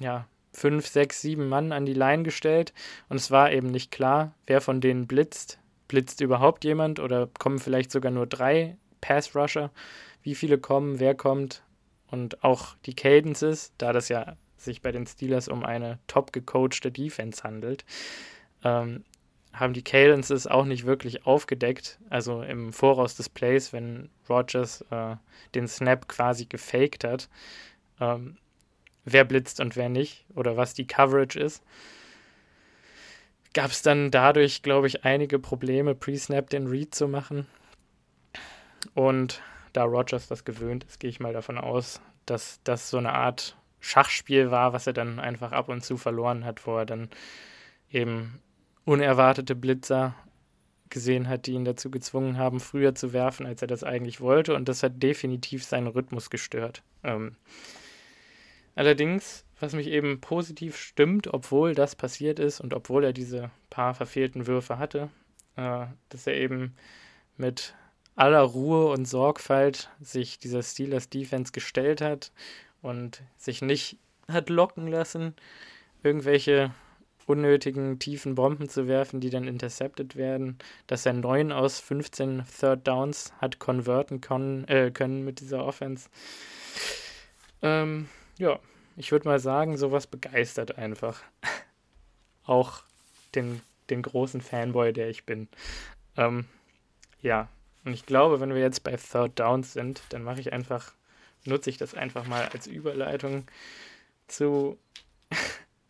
ja 0.00 0.26
fünf, 0.52 0.86
sechs, 0.86 1.20
sieben 1.20 1.48
Mann 1.48 1.72
an 1.72 1.86
die 1.86 1.94
Line 1.94 2.22
gestellt 2.22 2.72
und 3.08 3.16
es 3.16 3.30
war 3.30 3.52
eben 3.52 3.70
nicht 3.70 3.90
klar, 3.90 4.34
wer 4.46 4.60
von 4.60 4.80
denen 4.80 5.06
blitzt. 5.06 5.58
Blitzt 5.86 6.20
überhaupt 6.20 6.64
jemand 6.64 7.00
oder 7.00 7.28
kommen 7.38 7.58
vielleicht 7.58 7.90
sogar 7.90 8.10
nur 8.10 8.26
drei 8.26 8.76
Pass-Rusher? 9.00 9.70
Wie 10.22 10.34
viele 10.34 10.58
kommen, 10.58 11.00
wer 11.00 11.14
kommt? 11.14 11.62
Und 12.10 12.42
auch 12.42 12.76
die 12.86 12.94
Cadences, 12.94 13.72
da 13.78 13.92
das 13.92 14.08
ja 14.08 14.36
sich 14.56 14.82
bei 14.82 14.92
den 14.92 15.06
Steelers 15.06 15.48
um 15.48 15.64
eine 15.64 15.98
top 16.06 16.32
gecoachte 16.32 16.90
Defense 16.90 17.42
handelt, 17.42 17.84
ähm, 18.64 19.04
haben 19.52 19.72
die 19.72 19.82
Cadences 19.82 20.46
auch 20.46 20.64
nicht 20.64 20.86
wirklich 20.86 21.26
aufgedeckt, 21.26 21.98
also 22.10 22.42
im 22.42 22.72
Voraus 22.72 23.16
des 23.16 23.28
Plays, 23.28 23.72
wenn 23.72 24.10
Rogers 24.28 24.82
äh, 24.90 25.16
den 25.54 25.66
Snap 25.68 26.08
quasi 26.08 26.46
gefaked 26.46 27.04
hat, 27.04 27.28
ähm, 28.00 28.36
wer 29.04 29.24
blitzt 29.24 29.60
und 29.60 29.76
wer 29.76 29.88
nicht 29.88 30.24
oder 30.34 30.56
was 30.56 30.74
die 30.74 30.86
Coverage 30.86 31.38
ist. 31.38 31.62
Gab 33.54 33.70
es 33.70 33.82
dann 33.82 34.10
dadurch, 34.10 34.62
glaube 34.62 34.86
ich, 34.86 35.04
einige 35.04 35.38
Probleme, 35.38 35.94
Pre-Snap 35.94 36.50
den 36.50 36.66
Read 36.66 36.94
zu 36.94 37.08
machen. 37.08 37.46
Und 38.94 39.42
da 39.72 39.84
Rogers 39.84 40.28
das 40.28 40.44
gewöhnt 40.44 40.84
ist, 40.84 41.00
gehe 41.00 41.10
ich 41.10 41.20
mal 41.20 41.32
davon 41.32 41.58
aus, 41.58 42.00
dass 42.26 42.60
das 42.64 42.90
so 42.90 42.98
eine 42.98 43.12
Art 43.12 43.56
Schachspiel 43.80 44.50
war, 44.50 44.72
was 44.72 44.86
er 44.86 44.92
dann 44.92 45.18
einfach 45.18 45.52
ab 45.52 45.68
und 45.68 45.82
zu 45.82 45.96
verloren 45.96 46.44
hat, 46.44 46.66
wo 46.66 46.76
er 46.76 46.86
dann 46.86 47.08
eben 47.90 48.40
unerwartete 48.88 49.54
Blitzer 49.54 50.14
gesehen 50.88 51.28
hat, 51.28 51.46
die 51.46 51.52
ihn 51.52 51.66
dazu 51.66 51.90
gezwungen 51.90 52.38
haben, 52.38 52.58
früher 52.58 52.94
zu 52.94 53.12
werfen, 53.12 53.44
als 53.44 53.60
er 53.60 53.68
das 53.68 53.84
eigentlich 53.84 54.22
wollte. 54.22 54.54
Und 54.54 54.66
das 54.66 54.82
hat 54.82 55.02
definitiv 55.02 55.62
seinen 55.62 55.88
Rhythmus 55.88 56.30
gestört. 56.30 56.82
Ähm, 57.04 57.36
allerdings, 58.74 59.44
was 59.60 59.74
mich 59.74 59.88
eben 59.88 60.22
positiv 60.22 60.78
stimmt, 60.78 61.32
obwohl 61.34 61.74
das 61.74 61.96
passiert 61.96 62.38
ist 62.38 62.60
und 62.60 62.72
obwohl 62.72 63.04
er 63.04 63.12
diese 63.12 63.50
paar 63.68 63.94
verfehlten 63.94 64.46
Würfe 64.46 64.78
hatte, 64.78 65.10
äh, 65.56 65.84
dass 66.08 66.26
er 66.26 66.36
eben 66.36 66.74
mit 67.36 67.74
aller 68.16 68.40
Ruhe 68.40 68.86
und 68.90 69.04
Sorgfalt 69.04 69.90
sich 70.00 70.38
dieser 70.38 70.62
Steelers 70.62 71.10
Defense 71.10 71.52
gestellt 71.52 72.00
hat 72.00 72.32
und 72.80 73.22
sich 73.36 73.60
nicht 73.60 73.98
hat 74.28 74.48
locken 74.48 74.86
lassen, 74.86 75.34
irgendwelche 76.02 76.72
unnötigen 77.28 77.98
tiefen 77.98 78.34
Bomben 78.34 78.68
zu 78.68 78.88
werfen, 78.88 79.20
die 79.20 79.30
dann 79.30 79.46
intercepted 79.46 80.16
werden, 80.16 80.58
dass 80.86 81.04
er 81.04 81.12
9 81.12 81.52
aus 81.52 81.78
15 81.80 82.44
Third 82.58 82.86
Downs 82.86 83.32
hat 83.38 83.58
konverten 83.58 84.20
können, 84.20 84.66
äh, 84.68 84.90
können 84.90 85.24
mit 85.24 85.40
dieser 85.40 85.64
Offense. 85.64 86.08
Ähm, 87.62 88.08
ja, 88.38 88.58
ich 88.96 89.12
würde 89.12 89.28
mal 89.28 89.38
sagen, 89.38 89.76
sowas 89.76 90.06
begeistert 90.06 90.78
einfach. 90.78 91.22
Auch 92.44 92.82
den, 93.34 93.60
den 93.90 94.02
großen 94.02 94.40
Fanboy, 94.40 94.92
der 94.92 95.10
ich 95.10 95.26
bin. 95.26 95.48
Ähm, 96.16 96.46
ja, 97.20 97.48
und 97.84 97.92
ich 97.92 98.06
glaube, 98.06 98.40
wenn 98.40 98.54
wir 98.54 98.60
jetzt 98.60 98.84
bei 98.84 98.96
Third 98.96 99.38
Downs 99.38 99.74
sind, 99.74 100.02
dann 100.08 100.22
mache 100.22 100.40
ich 100.40 100.52
einfach, 100.52 100.92
nutze 101.44 101.68
ich 101.68 101.76
das 101.76 101.94
einfach 101.94 102.26
mal 102.26 102.48
als 102.48 102.66
Überleitung 102.66 103.44
zu 104.28 104.78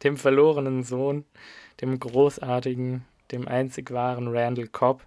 dem 0.02 0.16
verlorenen 0.16 0.82
Sohn, 0.82 1.24
dem 1.80 1.98
großartigen, 1.98 3.04
dem 3.32 3.48
einzig 3.48 3.90
wahren 3.90 4.28
Randall 4.28 4.68
Cobb, 4.68 5.02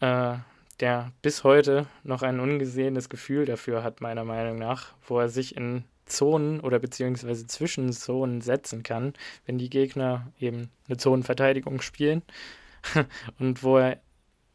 äh, 0.00 0.34
der 0.80 1.12
bis 1.22 1.44
heute 1.44 1.86
noch 2.02 2.22
ein 2.22 2.40
ungesehenes 2.40 3.08
Gefühl 3.08 3.46
dafür 3.46 3.82
hat, 3.82 4.00
meiner 4.00 4.24
Meinung 4.24 4.58
nach, 4.58 4.94
wo 5.06 5.18
er 5.18 5.28
sich 5.28 5.56
in 5.56 5.84
Zonen 6.04 6.60
oder 6.60 6.78
beziehungsweise 6.78 7.46
zwischen 7.46 7.92
Zonen 7.92 8.40
setzen 8.40 8.82
kann, 8.82 9.14
wenn 9.44 9.58
die 9.58 9.70
Gegner 9.70 10.30
eben 10.38 10.70
eine 10.86 10.98
Zonenverteidigung 10.98 11.80
spielen 11.80 12.22
und 13.38 13.62
wo 13.62 13.78
er 13.78 13.98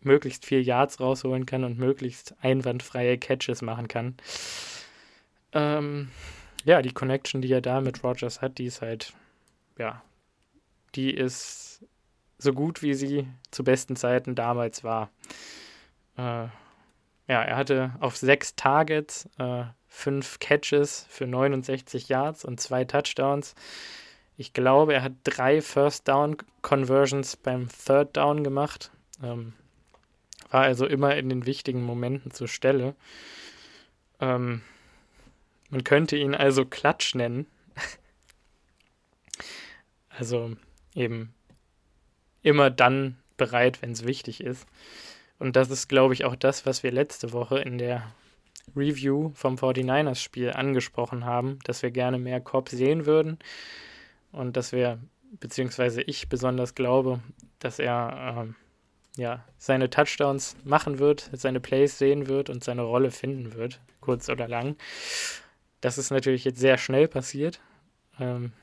möglichst 0.02 0.46
viel 0.46 0.62
Yards 0.62 1.00
rausholen 1.00 1.46
kann 1.46 1.64
und 1.64 1.78
möglichst 1.78 2.36
einwandfreie 2.42 3.18
Catches 3.18 3.62
machen 3.62 3.88
kann. 3.88 4.16
Ähm, 5.54 6.10
ja, 6.64 6.82
die 6.82 6.94
Connection, 6.94 7.42
die 7.42 7.52
er 7.52 7.62
da 7.62 7.82
mit 7.82 8.04
Rogers 8.04 8.42
hat, 8.42 8.58
die 8.58 8.66
ist 8.66 8.82
halt 8.82 9.14
ja, 9.78 10.02
die 10.96 11.14
ist 11.14 11.84
so 12.38 12.54
gut, 12.54 12.82
wie 12.82 12.94
sie 12.94 13.28
zu 13.52 13.64
besten 13.64 13.96
Zeiten 13.96 14.36
damals 14.36 14.84
war. 14.84 15.10
Äh, 16.18 16.48
ja, 17.28 17.44
er 17.44 17.56
hatte 17.56 17.96
auf 18.00 18.18
sechs 18.18 18.56
Targets 18.56 19.30
äh, 19.38 19.64
fünf 19.88 20.40
Catches 20.40 21.06
für 21.10 21.28
69 21.28 22.10
Yards 22.10 22.46
und 22.46 22.60
zwei 22.60 22.86
Touchdowns. 22.86 23.56
Ich 24.38 24.54
glaube, 24.54 24.94
er 24.94 25.04
hat 25.04 25.14
drei 25.24 25.62
First 25.62 26.08
Down 26.08 26.38
Conversions 26.62 27.38
beim 27.38 27.68
Third 27.70 28.18
Down 28.18 28.44
gemacht. 28.44 28.92
Ähm, 29.22 29.54
war 30.50 30.64
also 30.64 30.86
immer 30.86 31.16
in 31.16 31.30
den 31.30 31.46
wichtigen 31.46 31.84
Momenten 31.84 32.32
zur 32.32 32.48
Stelle. 32.48 32.96
Ähm, 34.20 34.62
man 35.70 35.84
könnte 35.84 36.18
ihn 36.18 36.36
also 36.36 36.66
Klatsch 36.66 37.16
nennen. 37.16 37.46
Also 40.18 40.52
eben 40.96 41.34
immer 42.42 42.70
dann 42.70 43.18
bereit, 43.38 43.82
wenn 43.82 43.92
es 43.92 44.06
wichtig 44.06 44.42
ist. 44.42 44.68
Und 45.40 45.56
das 45.56 45.70
ist, 45.70 45.88
glaube 45.88 46.14
ich, 46.14 46.26
auch 46.26 46.36
das, 46.36 46.66
was 46.66 46.84
wir 46.84 46.92
letzte 46.92 47.34
Woche 47.34 47.60
in 47.60 47.78
der 47.78 48.04
Review 48.76 49.32
vom 49.34 49.56
49ers-Spiel 49.56 50.52
angesprochen 50.52 51.26
haben, 51.26 51.60
dass 51.64 51.82
wir 51.82 51.92
gerne 51.92 52.20
mehr 52.20 52.40
Cobb 52.40 52.70
sehen 52.70 53.06
würden 53.06 53.40
und 54.32 54.56
dass 54.56 54.72
wir, 54.72 55.00
beziehungsweise 55.40 56.02
ich 56.04 56.30
besonders 56.30 56.76
glaube, 56.76 57.20
dass 57.60 57.80
er 57.80 58.38
ähm, 58.38 58.56
ja, 59.18 59.44
seine 59.58 59.90
Touchdowns 59.90 60.56
machen 60.64 61.00
wird, 61.00 61.30
seine 61.34 61.60
Plays 61.60 61.98
sehen 61.98 62.28
wird 62.28 62.50
und 62.50 62.64
seine 62.64 62.84
Rolle 62.84 63.12
finden 63.12 63.54
wird, 63.54 63.82
kurz 64.00 64.30
oder 64.30 64.48
lang. 64.48 64.78
Das 65.82 65.98
ist 65.98 66.12
natürlich 66.12 66.46
jetzt 66.46 66.60
sehr 66.60 66.78
schnell 66.78 67.08
passiert. 67.08 67.60
Ähm, 68.20 68.54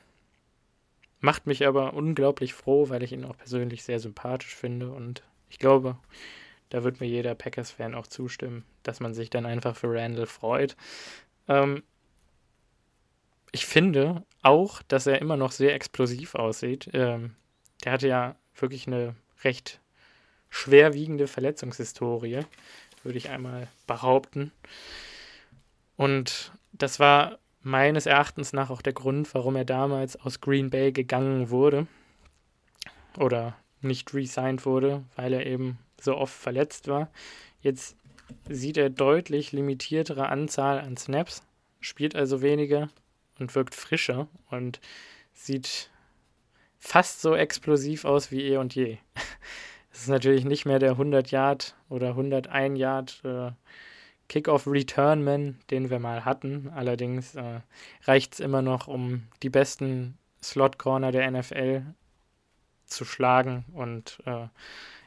Macht 1.21 1.47
mich 1.47 1.67
aber 1.67 1.95
unglaublich 1.95 2.55
froh, 2.55 2.89
weil 2.89 3.03
ich 3.03 3.13
ihn 3.13 3.25
auch 3.25 3.37
persönlich 3.37 3.83
sehr 3.83 3.99
sympathisch 3.99 4.55
finde 4.55 4.91
und 4.93 5.23
ich 5.51 5.59
glaube, 5.59 5.97
da 6.71 6.85
wird 6.85 7.01
mir 7.01 7.07
jeder 7.07 7.35
Packers-Fan 7.35 7.95
auch 7.95 8.07
zustimmen, 8.07 8.65
dass 8.83 9.01
man 9.01 9.15
sich 9.15 9.31
dann 9.31 9.47
einfach 9.47 9.77
für 9.77 9.93
Randall 9.93 10.27
freut. 10.27 10.77
Ähm, 11.49 11.83
ich 13.53 13.67
finde 13.67 14.25
auch, 14.43 14.83
dass 14.83 15.07
er 15.07 15.21
immer 15.21 15.37
noch 15.37 15.53
sehr 15.53 15.75
explosiv 15.75 16.35
aussieht. 16.35 16.91
Ähm, 16.93 17.35
der 17.85 17.93
hatte 17.93 18.09
ja 18.09 18.37
wirklich 18.55 18.87
eine 18.87 19.15
recht 19.43 19.81
schwerwiegende 20.51 21.27
Verletzungshistorie, 21.27 22.41
würde 23.03 23.19
ich 23.19 23.31
einmal 23.31 23.69
behaupten. 23.87 24.53
Und 25.97 26.53
das 26.73 27.01
war 27.01 27.39
meines 27.61 28.07
Erachtens 28.07 28.53
nach 28.53 28.71
auch 28.71 28.83
der 28.83 28.93
Grund, 28.93 29.33
warum 29.35 29.57
er 29.57 29.65
damals 29.65 30.17
aus 30.17 30.41
Green 30.41 30.71
Bay 30.71 30.93
gegangen 30.93 31.51
wurde 31.51 31.87
oder 33.19 33.57
nicht 33.81 34.13
resigned 34.15 34.65
wurde, 34.65 35.05
weil 35.17 35.33
er 35.33 35.47
eben 35.47 35.79
so 36.01 36.17
oft 36.17 36.35
verletzt 36.35 36.89
war. 36.89 37.11
Jetzt 37.61 37.97
sieht 38.49 38.77
er 38.77 38.91
deutlich 38.91 39.53
limitiertere 39.53 40.29
Anzahl 40.29 40.81
an 40.81 40.97
Snaps, 40.97 41.43
spielt 41.81 42.15
also 42.15 42.43
weniger 42.43 42.89
und 43.39 43.55
wirkt 43.55 43.75
frischer 43.75 44.29
und 44.51 44.81
sieht 45.33 45.91
fast 46.79 47.21
so 47.21 47.35
explosiv 47.35 48.05
aus 48.05 48.31
wie 48.31 48.43
eh 48.43 48.57
und 48.57 48.75
je. 48.75 48.99
Es 49.91 50.03
ist 50.03 50.11
natürlich 50.11 50.45
nicht 50.45 50.65
mehr 50.65 50.79
der 50.79 50.93
100 50.93 51.33
Yard 51.33 51.75
oder 51.89 52.11
101 52.11 52.79
Yard 52.79 53.21
äh, 53.25 53.51
Kickoff-Return-Man, 54.29 55.59
den 55.71 55.91
wir 55.91 55.99
mal 55.99 56.25
hatten. 56.25 56.71
Allerdings 56.75 57.35
äh, 57.35 57.61
reicht 58.05 58.35
es 58.35 58.41
immer 58.41 58.63
noch, 58.63 58.87
um 58.87 59.23
die 59.43 59.51
besten 59.51 60.19
Slot-Corner 60.43 61.13
der 61.13 61.31
NFL 61.31 61.83
zu 62.87 63.05
schlagen 63.05 63.65
und 63.73 64.19
äh, 64.27 64.47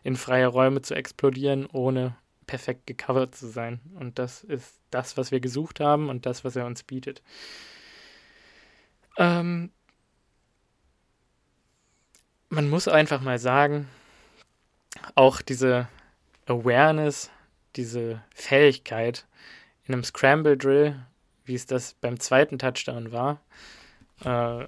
in 0.03 0.15
freie 0.15 0.47
Räume 0.47 0.81
zu 0.81 0.95
explodieren, 0.95 1.67
ohne 1.67 2.15
perfekt 2.47 2.87
gecovert 2.87 3.35
zu 3.35 3.47
sein. 3.47 3.79
Und 3.99 4.19
das 4.19 4.43
ist 4.43 4.79
das, 4.89 5.17
was 5.17 5.31
wir 5.31 5.39
gesucht 5.39 5.79
haben 5.79 6.09
und 6.09 6.25
das, 6.25 6.43
was 6.43 6.55
er 6.55 6.65
uns 6.65 6.83
bietet. 6.83 7.21
Ähm, 9.17 9.71
man 12.49 12.69
muss 12.69 12.87
einfach 12.87 13.21
mal 13.21 13.39
sagen, 13.39 13.87
auch 15.15 15.41
diese 15.41 15.87
Awareness 16.45 17.29
diese 17.75 18.21
Fähigkeit 18.33 19.25
in 19.85 19.93
einem 19.93 20.03
Scramble 20.03 20.57
Drill, 20.57 20.95
wie 21.45 21.55
es 21.55 21.65
das 21.65 21.93
beim 21.93 22.19
zweiten 22.19 22.59
Touchdown 22.59 23.11
war, 23.11 23.41
äh, 24.23 24.67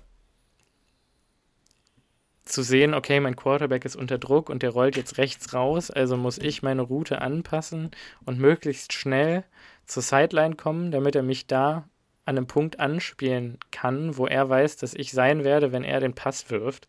zu 2.46 2.62
sehen, 2.62 2.94
okay, 2.94 3.20
mein 3.20 3.36
Quarterback 3.36 3.86
ist 3.86 3.96
unter 3.96 4.18
Druck 4.18 4.50
und 4.50 4.64
der 4.64 4.72
rollt 4.72 4.98
jetzt 4.98 5.18
rechts 5.18 5.54
raus, 5.54 5.90
also 5.92 6.18
muss 6.18 6.38
ich 6.38 6.62
meine 6.62 6.82
Route 6.82 7.22
anpassen 7.22 7.92
und 8.26 8.40
möglichst 8.40 8.94
schnell 8.94 9.46
zur 9.86 10.04
Sideline 10.04 10.56
kommen, 10.56 10.92
damit 10.92 11.16
er 11.16 11.24
mich 11.24 11.48
da 11.48 11.88
an 12.26 12.38
einem 12.38 12.48
Punkt 12.48 12.80
anspielen 12.80 13.58
kann, 13.72 14.18
wo 14.18 14.28
er 14.28 14.50
weiß, 14.50 14.78
dass 14.78 14.94
ich 14.94 15.12
sein 15.12 15.44
werde, 15.44 15.72
wenn 15.72 15.84
er 15.84 16.00
den 16.00 16.16
Pass 16.16 16.50
wirft. 16.50 16.88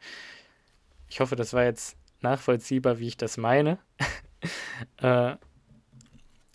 Ich 1.09 1.21
hoffe, 1.21 1.37
das 1.37 1.53
war 1.53 1.65
jetzt 1.65 1.97
nachvollziehbar, 2.21 2.99
wie 2.99 3.09
ich 3.09 3.17
das 3.17 3.37
meine. 3.37 3.79
äh, 4.99 5.37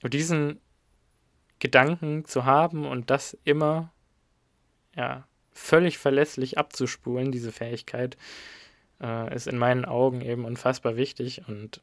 und 0.01 0.13
diesen 0.13 0.59
Gedanken 1.59 2.25
zu 2.25 2.45
haben 2.45 2.85
und 2.85 3.09
das 3.09 3.37
immer 3.43 3.91
ja, 4.95 5.27
völlig 5.51 5.97
verlässlich 5.97 6.57
abzuspulen, 6.57 7.31
diese 7.31 7.51
Fähigkeit, 7.51 8.17
äh, 9.01 9.33
ist 9.33 9.47
in 9.47 9.57
meinen 9.57 9.85
Augen 9.85 10.21
eben 10.21 10.45
unfassbar 10.45 10.95
wichtig. 10.95 11.43
Und 11.47 11.81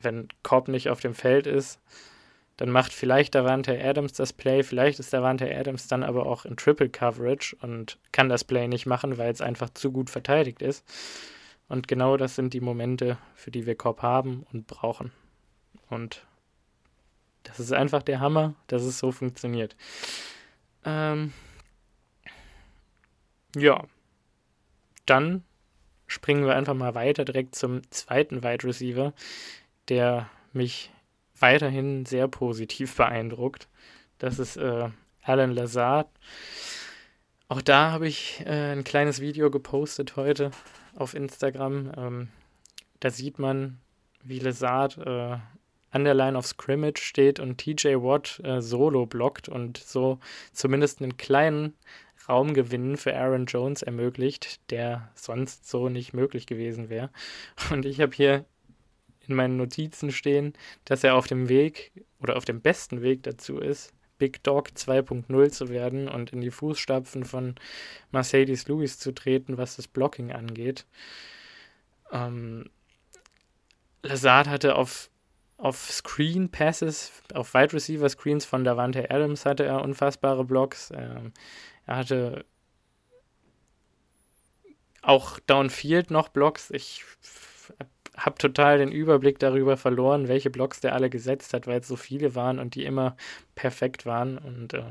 wenn 0.00 0.28
Cobb 0.42 0.68
nicht 0.68 0.88
auf 0.88 1.00
dem 1.00 1.14
Feld 1.14 1.46
ist, 1.46 1.80
dann 2.56 2.70
macht 2.70 2.92
vielleicht 2.92 3.34
Davante 3.34 3.82
Adams 3.82 4.12
das 4.12 4.32
Play, 4.32 4.62
vielleicht 4.62 5.00
ist 5.00 5.12
Davante 5.12 5.52
Adams 5.54 5.88
dann 5.88 6.04
aber 6.04 6.26
auch 6.26 6.44
in 6.44 6.56
Triple 6.56 6.88
Coverage 6.88 7.56
und 7.60 7.98
kann 8.12 8.28
das 8.28 8.44
Play 8.44 8.68
nicht 8.68 8.86
machen, 8.86 9.18
weil 9.18 9.32
es 9.32 9.40
einfach 9.40 9.70
zu 9.70 9.90
gut 9.90 10.08
verteidigt 10.08 10.62
ist. 10.62 10.84
Und 11.68 11.88
genau 11.88 12.16
das 12.16 12.36
sind 12.36 12.54
die 12.54 12.60
Momente, 12.60 13.18
für 13.34 13.50
die 13.50 13.66
wir 13.66 13.74
Cobb 13.74 14.02
haben 14.02 14.46
und 14.52 14.66
brauchen. 14.66 15.10
Und 15.88 16.24
das 17.44 17.60
ist 17.60 17.72
einfach 17.72 18.02
der 18.02 18.20
Hammer, 18.20 18.54
dass 18.66 18.82
es 18.82 18.98
so 18.98 19.12
funktioniert. 19.12 19.76
Ähm 20.84 21.32
ja, 23.56 23.84
dann 25.06 25.44
springen 26.06 26.44
wir 26.44 26.56
einfach 26.56 26.74
mal 26.74 26.94
weiter 26.94 27.24
direkt 27.24 27.54
zum 27.54 27.88
zweiten 27.90 28.42
Wide 28.42 28.64
Receiver, 28.64 29.12
der 29.88 30.28
mich 30.52 30.90
weiterhin 31.38 32.06
sehr 32.06 32.28
positiv 32.28 32.96
beeindruckt. 32.96 33.68
Das 34.18 34.38
ist 34.38 34.56
äh, 34.56 34.88
Alan 35.22 35.52
Lazard. 35.52 36.08
Auch 37.48 37.62
da 37.62 37.90
habe 37.92 38.08
ich 38.08 38.42
äh, 38.46 38.72
ein 38.72 38.84
kleines 38.84 39.20
Video 39.20 39.50
gepostet 39.50 40.16
heute 40.16 40.50
auf 40.96 41.14
Instagram. 41.14 41.92
Ähm, 41.96 42.28
da 43.00 43.10
sieht 43.10 43.38
man, 43.38 43.80
wie 44.22 44.38
Lazard 44.38 44.98
äh, 44.98 45.36
an 45.94 46.02
der 46.02 46.14
Line 46.14 46.36
of 46.36 46.44
Scrimmage 46.44 46.98
steht 46.98 47.38
und 47.38 47.58
TJ 47.58 47.94
Watt 47.94 48.40
äh, 48.42 48.60
solo 48.60 49.06
blockt 49.06 49.48
und 49.48 49.78
so 49.78 50.18
zumindest 50.52 51.00
einen 51.00 51.16
kleinen 51.16 51.74
Raumgewinn 52.28 52.96
für 52.96 53.16
Aaron 53.16 53.46
Jones 53.46 53.82
ermöglicht, 53.82 54.60
der 54.72 55.08
sonst 55.14 55.68
so 55.68 55.88
nicht 55.88 56.12
möglich 56.12 56.46
gewesen 56.46 56.88
wäre. 56.88 57.10
Und 57.70 57.84
ich 57.84 58.00
habe 58.00 58.16
hier 58.16 58.44
in 59.28 59.34
meinen 59.34 59.56
Notizen 59.56 60.10
stehen, 60.10 60.54
dass 60.84 61.04
er 61.04 61.16
auf 61.16 61.26
dem 61.26 61.48
Weg 61.48 61.92
oder 62.20 62.36
auf 62.36 62.44
dem 62.44 62.60
besten 62.60 63.02
Weg 63.02 63.22
dazu 63.22 63.58
ist, 63.58 63.92
Big 64.18 64.42
Dog 64.42 64.70
2.0 64.70 65.50
zu 65.50 65.68
werden 65.68 66.08
und 66.08 66.32
in 66.32 66.40
die 66.40 66.50
Fußstapfen 66.50 67.24
von 67.24 67.54
Mercedes 68.10 68.68
Lewis 68.68 68.98
zu 68.98 69.12
treten, 69.12 69.58
was 69.58 69.76
das 69.76 69.86
Blocking 69.86 70.32
angeht. 70.32 70.86
Ähm, 72.10 72.70
Lazard 74.02 74.48
hatte 74.48 74.76
auf, 74.76 75.10
auf 75.56 75.90
Screen 75.90 76.50
Passes, 76.50 77.12
auf 77.32 77.54
Wide 77.54 77.72
Receiver 77.72 78.08
Screens 78.08 78.44
von 78.44 78.64
Davante 78.64 79.10
Adams 79.10 79.46
hatte 79.46 79.64
er 79.64 79.82
unfassbare 79.82 80.44
Blocks. 80.44 80.90
Ähm, 80.94 81.32
er 81.86 81.96
hatte 81.96 82.44
auch 85.02 85.38
Downfield 85.40 86.10
noch 86.10 86.28
Blocks. 86.28 86.70
Ich 86.70 87.04
habe 88.16 88.38
total 88.38 88.78
den 88.78 88.92
Überblick 88.92 89.38
darüber 89.38 89.76
verloren, 89.76 90.28
welche 90.28 90.50
Blocks 90.50 90.80
der 90.80 90.94
alle 90.94 91.10
gesetzt 91.10 91.52
hat, 91.52 91.66
weil 91.66 91.80
es 91.80 91.88
so 91.88 91.96
viele 91.96 92.34
waren 92.34 92.58
und 92.58 92.74
die 92.74 92.84
immer 92.84 93.16
perfekt 93.54 94.06
waren. 94.06 94.38
Und 94.38 94.74
äh, 94.74 94.84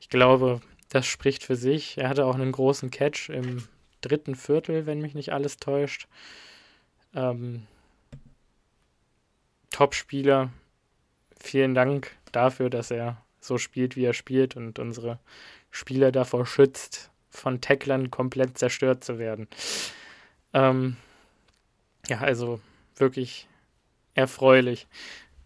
ich 0.00 0.08
glaube, 0.08 0.60
das 0.88 1.06
spricht 1.06 1.44
für 1.44 1.56
sich. 1.56 1.98
Er 1.98 2.08
hatte 2.08 2.26
auch 2.26 2.34
einen 2.34 2.52
großen 2.52 2.90
Catch 2.90 3.30
im 3.30 3.64
dritten 4.00 4.34
Viertel, 4.34 4.86
wenn 4.86 5.00
mich 5.00 5.14
nicht 5.14 5.32
alles 5.32 5.58
täuscht. 5.58 6.08
Ähm, 7.14 7.66
Top-Spieler. 9.70 10.50
Vielen 11.40 11.74
Dank 11.74 12.12
dafür, 12.32 12.70
dass 12.70 12.90
er 12.90 13.22
so 13.40 13.58
spielt, 13.58 13.96
wie 13.96 14.04
er 14.04 14.12
spielt 14.12 14.56
und 14.56 14.78
unsere 14.78 15.18
Spieler 15.70 16.12
davor 16.12 16.46
schützt, 16.46 17.10
von 17.30 17.60
Tacklern 17.60 18.10
komplett 18.10 18.58
zerstört 18.58 19.04
zu 19.04 19.18
werden. 19.18 19.48
Ähm, 20.52 20.96
ja, 22.08 22.18
also 22.18 22.60
wirklich 22.96 23.48
erfreulich. 24.14 24.86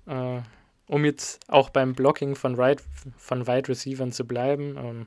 Äh, 0.07 0.41
um 0.87 1.05
jetzt 1.05 1.41
auch 1.49 1.71
beim 1.71 1.95
Blocking 1.95 2.35
von, 2.35 2.55
right, 2.57 2.83
von 3.17 3.47
Wide 3.47 3.69
Receivern 3.69 4.13
zu 4.13 4.27
bleiben. 4.27 4.77
Ähm, 4.77 5.07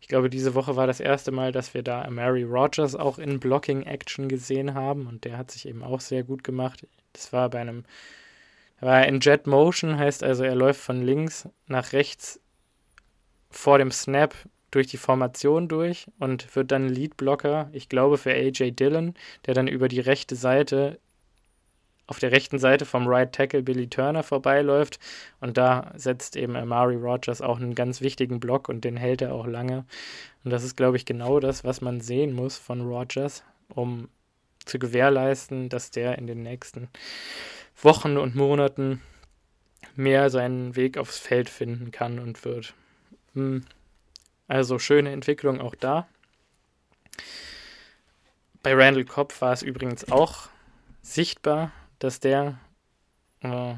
ich 0.00 0.08
glaube, 0.08 0.30
diese 0.30 0.54
Woche 0.54 0.76
war 0.76 0.86
das 0.86 1.00
erste 1.00 1.32
Mal, 1.32 1.52
dass 1.52 1.74
wir 1.74 1.82
da 1.82 2.08
Mary 2.08 2.44
Rogers 2.44 2.94
auch 2.94 3.18
in 3.18 3.40
Blocking-Action 3.40 4.28
gesehen 4.28 4.74
haben 4.74 5.06
und 5.06 5.24
der 5.24 5.36
hat 5.36 5.50
sich 5.50 5.66
eben 5.66 5.82
auch 5.82 6.00
sehr 6.00 6.22
gut 6.22 6.44
gemacht. 6.44 6.86
Das 7.12 7.32
war 7.32 7.50
bei 7.50 7.60
einem, 7.60 7.84
war 8.80 9.06
in 9.06 9.20
Jet 9.20 9.46
Motion, 9.46 9.98
heißt 9.98 10.22
also, 10.22 10.44
er 10.44 10.54
läuft 10.54 10.80
von 10.80 11.02
links 11.02 11.48
nach 11.66 11.92
rechts 11.92 12.40
vor 13.50 13.78
dem 13.78 13.90
Snap 13.90 14.34
durch 14.70 14.86
die 14.86 14.98
Formation 14.98 15.68
durch 15.68 16.06
und 16.18 16.54
wird 16.54 16.70
dann 16.70 16.88
Leadblocker, 16.88 17.70
ich 17.72 17.88
glaube 17.88 18.18
für 18.18 18.32
AJ 18.32 18.72
Dillon, 18.72 19.14
der 19.46 19.54
dann 19.54 19.66
über 19.66 19.88
die 19.88 20.00
rechte 20.00 20.36
Seite 20.36 20.98
auf 22.06 22.18
der 22.18 22.32
rechten 22.32 22.58
Seite 22.58 22.86
vom 22.86 23.06
Right 23.06 23.32
Tackle 23.32 23.62
Billy 23.62 23.86
Turner 23.86 24.22
vorbeiläuft 24.22 24.98
und 25.40 25.58
da 25.58 25.92
setzt 25.94 26.36
eben 26.36 26.56
Amari 26.56 26.96
Rogers 26.96 27.42
auch 27.42 27.58
einen 27.58 27.74
ganz 27.74 28.00
wichtigen 28.00 28.40
Block 28.40 28.68
und 28.68 28.82
den 28.82 28.96
hält 28.96 29.20
er 29.20 29.34
auch 29.34 29.46
lange. 29.46 29.84
Und 30.42 30.50
das 30.50 30.64
ist, 30.64 30.76
glaube 30.76 30.96
ich, 30.96 31.04
genau 31.04 31.38
das, 31.38 31.64
was 31.64 31.82
man 31.82 32.00
sehen 32.00 32.32
muss 32.32 32.56
von 32.56 32.80
Rogers, 32.80 33.44
um 33.68 34.08
zu 34.64 34.78
gewährleisten, 34.78 35.68
dass 35.68 35.90
der 35.90 36.16
in 36.16 36.26
den 36.26 36.42
nächsten 36.42 36.88
Wochen 37.82 38.16
und 38.16 38.34
Monaten 38.34 39.02
mehr 39.94 40.30
seinen 40.30 40.76
Weg 40.76 40.98
aufs 40.98 41.18
Feld 41.18 41.48
finden 41.48 41.90
kann 41.90 42.18
und 42.18 42.44
wird. 42.44 42.74
Hm. 43.34 43.64
Also 44.46 44.78
schöne 44.78 45.12
Entwicklung 45.12 45.60
auch 45.60 45.74
da. 45.74 46.08
Bei 48.62 48.74
Randall 48.74 49.04
Cobb 49.04 49.40
war 49.40 49.52
es 49.52 49.62
übrigens 49.62 50.10
auch 50.10 50.48
sichtbar, 51.02 51.72
dass 51.98 52.20
der, 52.20 52.58
äh, 53.40 53.74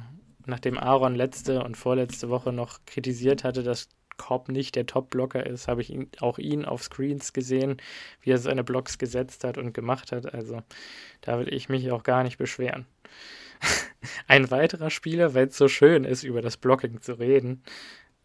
nachdem 0.47 0.79
Aaron 0.79 1.15
letzte 1.15 1.63
und 1.63 1.77
vorletzte 1.77 2.29
Woche 2.31 2.53
noch 2.53 2.81
kritisiert 2.87 3.45
hatte, 3.45 3.63
dass 3.63 3.89
Cobb 4.17 4.49
nicht 4.49 4.77
der 4.77 4.87
Top-Blocker 4.87 5.47
ist, 5.47 5.67
habe 5.67 5.81
ich 5.81 5.91
ihn, 5.91 6.11
auch 6.21 6.39
ihn 6.39 6.65
auf 6.65 6.83
Screens 6.83 7.33
gesehen, 7.33 7.79
wie 8.21 8.31
er 8.31 8.39
seine 8.39 8.65
Blocks 8.65 8.99
gesetzt 8.99 9.45
hat 9.45 9.59
und 9.59 9.73
gemacht 9.73 10.13
hat. 10.13 10.35
Also 10.35 10.63
da 11.23 11.39
will 11.39 11.53
ich 11.53 11.69
mich 11.69 11.91
auch 11.91 12.03
gar 12.03 12.23
nicht 12.23 12.37
beschweren. 12.37 12.87
Ein 14.27 14.51
weiterer 14.51 14.91
Spieler, 14.91 15.35
weil 15.35 15.49
es 15.49 15.57
so 15.57 15.69
schön 15.69 16.05
ist, 16.05 16.23
über 16.23 16.43
das 16.43 16.57
Blocking 16.57 17.01
zu 17.01 17.19
reden, 17.19 17.63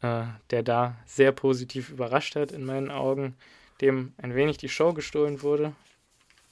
äh, 0.02 0.24
der 0.52 0.64
da 0.64 0.98
sehr 1.06 1.32
positiv 1.32 1.90
überrascht 1.90 2.36
hat 2.36 2.52
in 2.52 2.66
meinen 2.66 2.92
Augen, 2.92 3.36
dem 3.82 4.14
ein 4.18 4.36
wenig 4.36 4.58
die 4.58 4.70
Show 4.70 4.94
gestohlen 4.94 5.42
wurde 5.42 5.74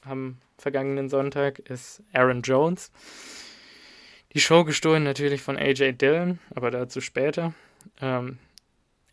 am 0.06 0.38
vergangenen 0.58 1.10
Sonntag, 1.10 1.60
ist 1.60 2.04
Aaron 2.14 2.42
Jones. 2.42 2.92
Die 4.34 4.42
Show 4.42 4.64
gestohlen 4.64 5.04
natürlich 5.04 5.42
von 5.42 5.58
AJ 5.58 5.94
Dillon, 5.94 6.40
aber 6.56 6.72
dazu 6.72 7.02
später. 7.02 7.54
Ähm, 8.02 8.40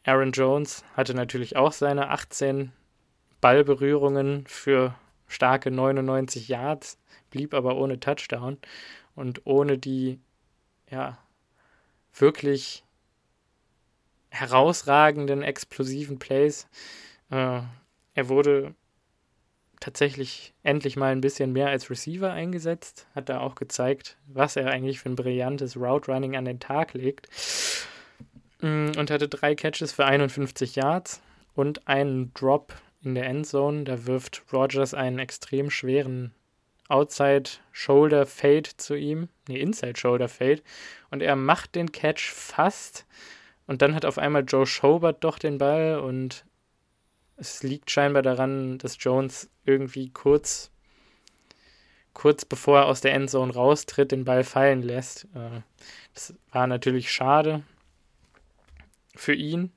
Aaron 0.05 0.33
Jones 0.33 0.85
hatte 0.97 1.15
natürlich 1.15 1.57
auch 1.57 1.73
seine 1.73 2.09
18 2.11 2.73
Ballberührungen 3.41 4.47
für 4.47 4.95
starke 5.29 5.71
99 5.71 6.49
Yards, 6.49 6.99
blieb 7.31 7.55
aber 7.55 7.77
ohne 7.77 8.01
Touchdown 8.01 8.59
und 9.15 9.47
ohne 9.47 9.79
die 9.79 10.19
ja 10.91 11.19
wirklich 12.15 12.85
herausragenden, 14.31 15.43
explosiven 15.43 16.19
Plays. 16.19 16.69
Äh, 17.31 17.61
er 18.15 18.29
wurde 18.29 18.75
tatsächlich 19.81 20.53
endlich 20.63 20.97
mal 20.97 21.13
ein 21.13 21.23
bisschen 21.23 21.53
mehr 21.53 21.69
als 21.69 21.91
Receiver 21.91 22.31
eingesetzt, 22.33 23.07
hat 23.15 23.29
da 23.29 23.41
auch 23.41 23.55
gezeigt, 23.55 24.19
was 24.27 24.57
er 24.57 24.69
eigentlich 24.69 25.01
für 25.01 25.09
ein 25.09 25.17
brillantes 25.17 25.77
Route 25.77 26.13
Running 26.13 26.37
an 26.37 26.45
den 26.45 26.61
Tag 26.61 26.93
legt. 26.93 27.29
Mm, 28.61 28.91
und 28.99 29.11
hatte 29.11 29.29
drei 29.29 29.55
Catches 29.55 29.93
für 29.93 30.05
51 30.05 30.77
Yards 30.77 31.23
und 31.55 31.89
einen 31.89 32.33
Drop 32.35 32.75
in 33.03 33.15
der 33.15 33.27
Endzone. 33.27 33.85
Da 33.85 34.07
wirft 34.07 34.43
Rogers 34.53 34.93
einen 34.93 35.19
extrem 35.19 35.71
schweren 35.71 36.35
Outside 36.91 37.51
Shoulder 37.73 38.27
Fade 38.27 38.71
zu 38.77 38.95
ihm, 38.95 39.29
nee, 39.49 39.61
Inside 39.61 39.99
Shoulder 39.99 40.29
Fade. 40.29 40.63
Und 41.11 41.23
er 41.23 41.37
macht 41.37 41.75
den 41.75 41.93
Catch 41.93 42.31
fast. 42.31 43.07
Und 43.67 43.83
dann 43.83 43.95
hat 43.95 44.05
auf 44.05 44.19
einmal 44.19 44.45
Joe 44.45 44.67
Schobert 44.67 45.23
doch 45.23 45.39
den 45.39 45.59
Ball. 45.59 46.01
Und 46.01 46.45
es 47.37 47.63
liegt 47.63 47.91
scheinbar 47.91 48.23
daran, 48.23 48.79
dass 48.79 48.97
Jones 48.99 49.49
irgendwie 49.65 50.11
kurz, 50.11 50.71
kurz 52.13 52.45
bevor 52.45 52.81
er 52.81 52.87
aus 52.87 53.01
der 53.01 53.15
Endzone 53.15 53.55
raustritt, 53.55 54.13
den 54.13 54.25
Ball 54.25 54.45
fallen 54.45 54.83
lässt. 54.83 55.25
Äh, 55.35 55.61
das 56.13 56.35
war 56.51 56.67
natürlich 56.67 57.13
schade 57.13 57.63
für 59.15 59.35
ihn, 59.35 59.73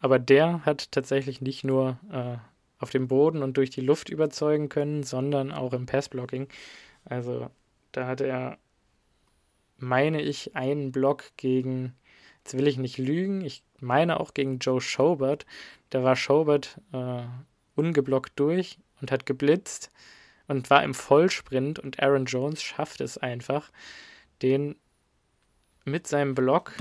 aber 0.00 0.18
der 0.18 0.64
hat 0.64 0.92
tatsächlich 0.92 1.40
nicht 1.40 1.64
nur 1.64 1.98
äh, 2.12 2.36
auf 2.84 2.90
dem 2.90 3.08
Boden 3.08 3.42
und 3.42 3.56
durch 3.56 3.70
die 3.70 3.80
Luft 3.80 4.08
überzeugen 4.08 4.68
können, 4.68 5.02
sondern 5.02 5.50
auch 5.50 5.72
im 5.72 5.86
Passblocking. 5.86 6.46
Also 7.04 7.50
da 7.92 8.06
hat 8.06 8.20
er, 8.20 8.58
meine 9.78 10.22
ich, 10.22 10.54
einen 10.54 10.92
Block 10.92 11.24
gegen 11.36 11.94
jetzt 12.44 12.56
will 12.58 12.66
ich 12.66 12.76
nicht 12.76 12.98
lügen, 12.98 13.40
ich 13.40 13.62
meine 13.80 14.20
auch 14.20 14.34
gegen 14.34 14.58
Joe 14.58 14.80
Schobert, 14.80 15.46
da 15.90 16.02
war 16.04 16.14
Schobert 16.14 16.78
äh, 16.92 17.22
ungeblockt 17.74 18.38
durch 18.38 18.78
und 19.00 19.10
hat 19.10 19.24
geblitzt 19.24 19.90
und 20.46 20.68
war 20.68 20.84
im 20.84 20.92
Vollsprint 20.92 21.78
und 21.78 22.02
Aaron 22.02 22.26
Jones 22.26 22.62
schafft 22.62 23.00
es 23.00 23.16
einfach, 23.16 23.70
den 24.42 24.76
mit 25.86 26.06
seinem 26.06 26.34
Block 26.34 26.72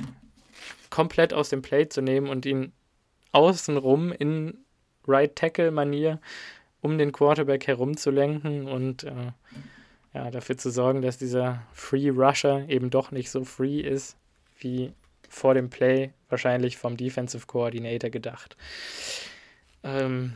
komplett 0.90 1.34
aus 1.34 1.50
dem 1.50 1.62
Play 1.62 1.88
zu 1.88 2.02
nehmen 2.02 2.28
und 2.28 2.46
ihn 2.46 2.74
außenrum 3.32 4.12
in 4.12 4.63
Right 5.08 5.36
Tackle 5.36 5.72
Manier 5.72 6.20
um 6.82 6.98
den 6.98 7.14
Quarterback 7.14 7.66
herumzulenken 7.66 8.68
und 8.68 9.06
äh, 9.06 9.32
ja, 10.14 10.30
dafür 10.30 10.58
zu 10.58 10.70
sorgen, 10.70 11.02
dass 11.02 11.18
dieser 11.18 11.64
Free 11.72 12.10
Rusher 12.10 12.68
eben 12.70 12.90
doch 12.90 13.12
nicht 13.12 13.32
so 13.32 13.46
free 13.46 13.80
ist, 13.80 14.18
wie 14.60 14.94
vor 15.30 15.54
dem 15.54 15.70
Play 15.70 16.12
wahrscheinlich 16.30 16.78
vom 16.78 16.98
Defensive 16.98 17.48
Coordinator 17.48 18.10
gedacht. 18.10 18.58
Ähm, 19.84 20.34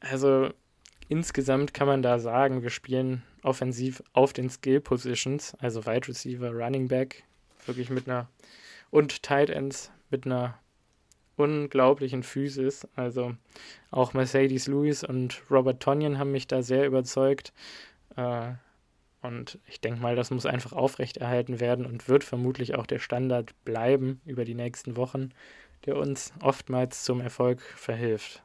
also 0.00 0.50
insgesamt 1.08 1.74
kann 1.74 1.88
man 1.88 2.02
da 2.02 2.18
sagen, 2.18 2.62
wir 2.62 2.70
spielen 2.70 3.22
offensiv 3.42 4.02
auf 4.12 4.32
den 4.32 4.50
Skill 4.50 4.80
Positions, 4.80 5.54
also 5.58 5.86
Wide 5.86 6.08
Receiver, 6.08 6.50
Running 6.50 6.88
Back, 6.88 7.24
wirklich 7.66 7.90
mit 7.90 8.08
einer 8.08 8.28
und 8.90 9.22
Tight 9.22 9.50
Ends 9.50 9.90
mit 10.10 10.26
einer 10.26 10.58
unglaublichen 11.40 12.22
Physis. 12.22 12.86
Also 12.94 13.34
auch 13.90 14.14
Mercedes 14.14 14.66
Lewis 14.66 15.04
und 15.04 15.42
Robert 15.50 15.80
Tonyan 15.82 16.18
haben 16.18 16.32
mich 16.32 16.46
da 16.46 16.62
sehr 16.62 16.86
überzeugt. 16.86 17.52
Äh, 18.16 18.52
und 19.22 19.58
ich 19.66 19.80
denke 19.80 20.00
mal, 20.00 20.16
das 20.16 20.30
muss 20.30 20.46
einfach 20.46 20.72
aufrechterhalten 20.72 21.60
werden 21.60 21.84
und 21.84 22.08
wird 22.08 22.24
vermutlich 22.24 22.74
auch 22.74 22.86
der 22.86 22.98
Standard 22.98 23.52
bleiben 23.64 24.20
über 24.24 24.44
die 24.44 24.54
nächsten 24.54 24.96
Wochen, 24.96 25.30
der 25.84 25.96
uns 25.96 26.32
oftmals 26.40 27.04
zum 27.04 27.20
Erfolg 27.20 27.60
verhilft. 27.60 28.42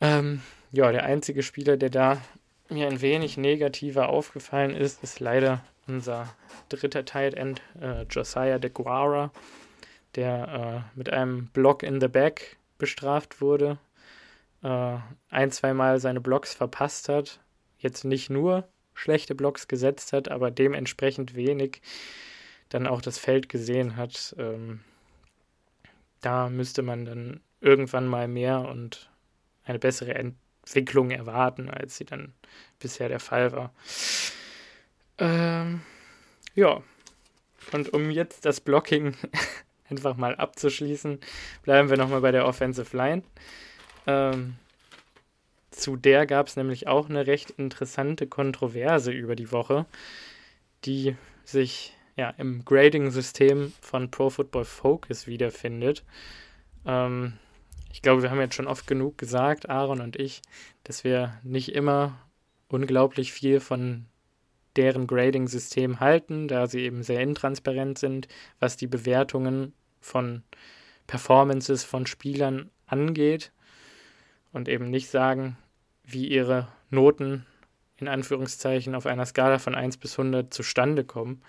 Ähm, 0.00 0.42
ja, 0.72 0.90
der 0.90 1.04
einzige 1.04 1.42
Spieler, 1.42 1.76
der 1.76 1.90
da 1.90 2.22
mir 2.68 2.86
ein 2.88 3.00
wenig 3.00 3.36
negativer 3.36 4.08
aufgefallen 4.08 4.74
ist, 4.74 5.02
ist 5.02 5.20
leider 5.20 5.62
unser 5.86 6.34
dritter 6.68 7.04
Tight 7.04 7.34
End, 7.34 7.62
äh, 7.80 8.02
Josiah 8.04 8.58
de 8.58 8.70
Guara, 8.70 9.30
der 10.16 10.84
äh, 10.94 10.98
mit 10.98 11.12
einem 11.12 11.46
Block 11.48 11.82
in 11.82 12.00
the 12.00 12.08
Back 12.08 12.56
bestraft 12.78 13.40
wurde, 13.40 13.78
äh, 14.62 14.96
ein, 15.30 15.50
zweimal 15.50 16.00
seine 16.00 16.20
Blocks 16.20 16.54
verpasst 16.54 17.08
hat, 17.08 17.40
jetzt 17.78 18.04
nicht 18.04 18.30
nur 18.30 18.68
schlechte 18.94 19.34
Blocks 19.34 19.68
gesetzt 19.68 20.12
hat, 20.12 20.28
aber 20.28 20.50
dementsprechend 20.50 21.34
wenig 21.34 21.82
dann 22.70 22.86
auch 22.86 23.00
das 23.00 23.18
Feld 23.18 23.48
gesehen 23.48 23.96
hat. 23.96 24.34
Ähm, 24.38 24.80
da 26.20 26.48
müsste 26.48 26.82
man 26.82 27.04
dann 27.04 27.40
irgendwann 27.60 28.06
mal 28.06 28.26
mehr 28.26 28.60
und 28.62 29.10
eine 29.64 29.78
bessere 29.78 30.14
Entwicklung 30.14 31.10
erwarten, 31.10 31.68
als 31.68 31.96
sie 31.96 32.04
dann 32.04 32.32
bisher 32.78 33.08
der 33.08 33.20
Fall 33.20 33.52
war. 33.52 33.72
Ähm, 35.18 35.82
ja, 36.54 36.82
und 37.72 37.92
um 37.92 38.10
jetzt 38.10 38.44
das 38.44 38.60
Blocking 38.60 39.14
einfach 39.90 40.16
mal 40.16 40.34
abzuschließen, 40.34 41.18
bleiben 41.62 41.90
wir 41.90 41.96
nochmal 41.96 42.20
bei 42.20 42.32
der 42.32 42.46
Offensive 42.46 42.96
Line. 42.96 43.22
Ähm, 44.06 44.56
zu 45.70 45.96
der 45.96 46.26
gab 46.26 46.46
es 46.48 46.56
nämlich 46.56 46.88
auch 46.88 47.08
eine 47.08 47.26
recht 47.26 47.50
interessante 47.50 48.26
Kontroverse 48.26 49.12
über 49.12 49.36
die 49.36 49.52
Woche, 49.52 49.86
die 50.84 51.16
sich 51.44 51.94
ja, 52.16 52.30
im 52.38 52.64
Grading-System 52.64 53.72
von 53.80 54.10
Pro 54.10 54.30
Football 54.30 54.64
Focus 54.64 55.26
wiederfindet. 55.26 56.02
Ähm, 56.86 57.34
ich 57.92 58.02
glaube, 58.02 58.22
wir 58.22 58.30
haben 58.30 58.40
jetzt 58.40 58.54
schon 58.54 58.66
oft 58.66 58.86
genug 58.86 59.18
gesagt, 59.18 59.68
Aaron 59.68 60.00
und 60.00 60.16
ich, 60.16 60.42
dass 60.84 61.04
wir 61.04 61.38
nicht 61.42 61.74
immer 61.74 62.18
unglaublich 62.68 63.32
viel 63.32 63.60
von 63.60 64.06
deren 64.76 65.06
Grading-System 65.06 66.00
halten, 66.00 66.48
da 66.48 66.66
sie 66.66 66.80
eben 66.80 67.02
sehr 67.02 67.20
intransparent 67.20 67.98
sind, 67.98 68.28
was 68.60 68.76
die 68.76 68.86
Bewertungen 68.86 69.72
von 70.00 70.42
Performances 71.06 71.84
von 71.84 72.06
Spielern 72.06 72.70
angeht 72.86 73.52
und 74.52 74.68
eben 74.68 74.90
nicht 74.90 75.08
sagen, 75.10 75.56
wie 76.04 76.26
ihre 76.28 76.68
Noten 76.90 77.46
in 77.98 78.08
Anführungszeichen 78.08 78.94
auf 78.94 79.06
einer 79.06 79.26
Skala 79.26 79.58
von 79.58 79.74
1 79.74 79.96
bis 79.96 80.18
100 80.18 80.52
zustande 80.52 81.04
kommen. 81.04 81.42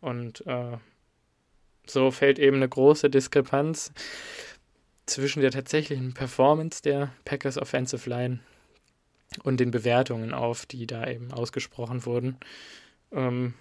Und 0.00 0.46
äh, 0.46 0.76
so 1.86 2.10
fällt 2.10 2.38
eben 2.38 2.56
eine 2.56 2.68
große 2.68 3.08
Diskrepanz 3.08 3.92
zwischen 5.06 5.40
der 5.40 5.52
tatsächlichen 5.52 6.14
Performance 6.14 6.82
der 6.82 7.12
Packers 7.24 7.58
Offensive 7.58 8.10
Line 8.10 8.40
und 9.42 9.58
den 9.58 9.70
Bewertungen 9.70 10.34
auf, 10.34 10.66
die 10.66 10.86
da 10.86 11.06
eben 11.06 11.32
ausgesprochen 11.32 12.04
wurden. 12.06 12.36
Ähm, 13.12 13.54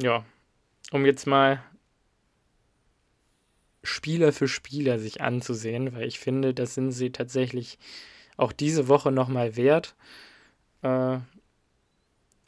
ja, 0.00 0.24
um 0.92 1.06
jetzt 1.06 1.26
mal 1.26 1.62
Spieler 3.82 4.32
für 4.32 4.48
Spieler 4.48 4.98
sich 4.98 5.20
anzusehen, 5.20 5.94
weil 5.94 6.06
ich 6.06 6.18
finde, 6.18 6.54
das 6.54 6.74
sind 6.74 6.92
sie 6.92 7.12
tatsächlich 7.12 7.78
auch 8.36 8.52
diese 8.52 8.88
Woche 8.88 9.12
nochmal 9.12 9.56
wert. 9.56 9.94
Äh, 10.82 11.18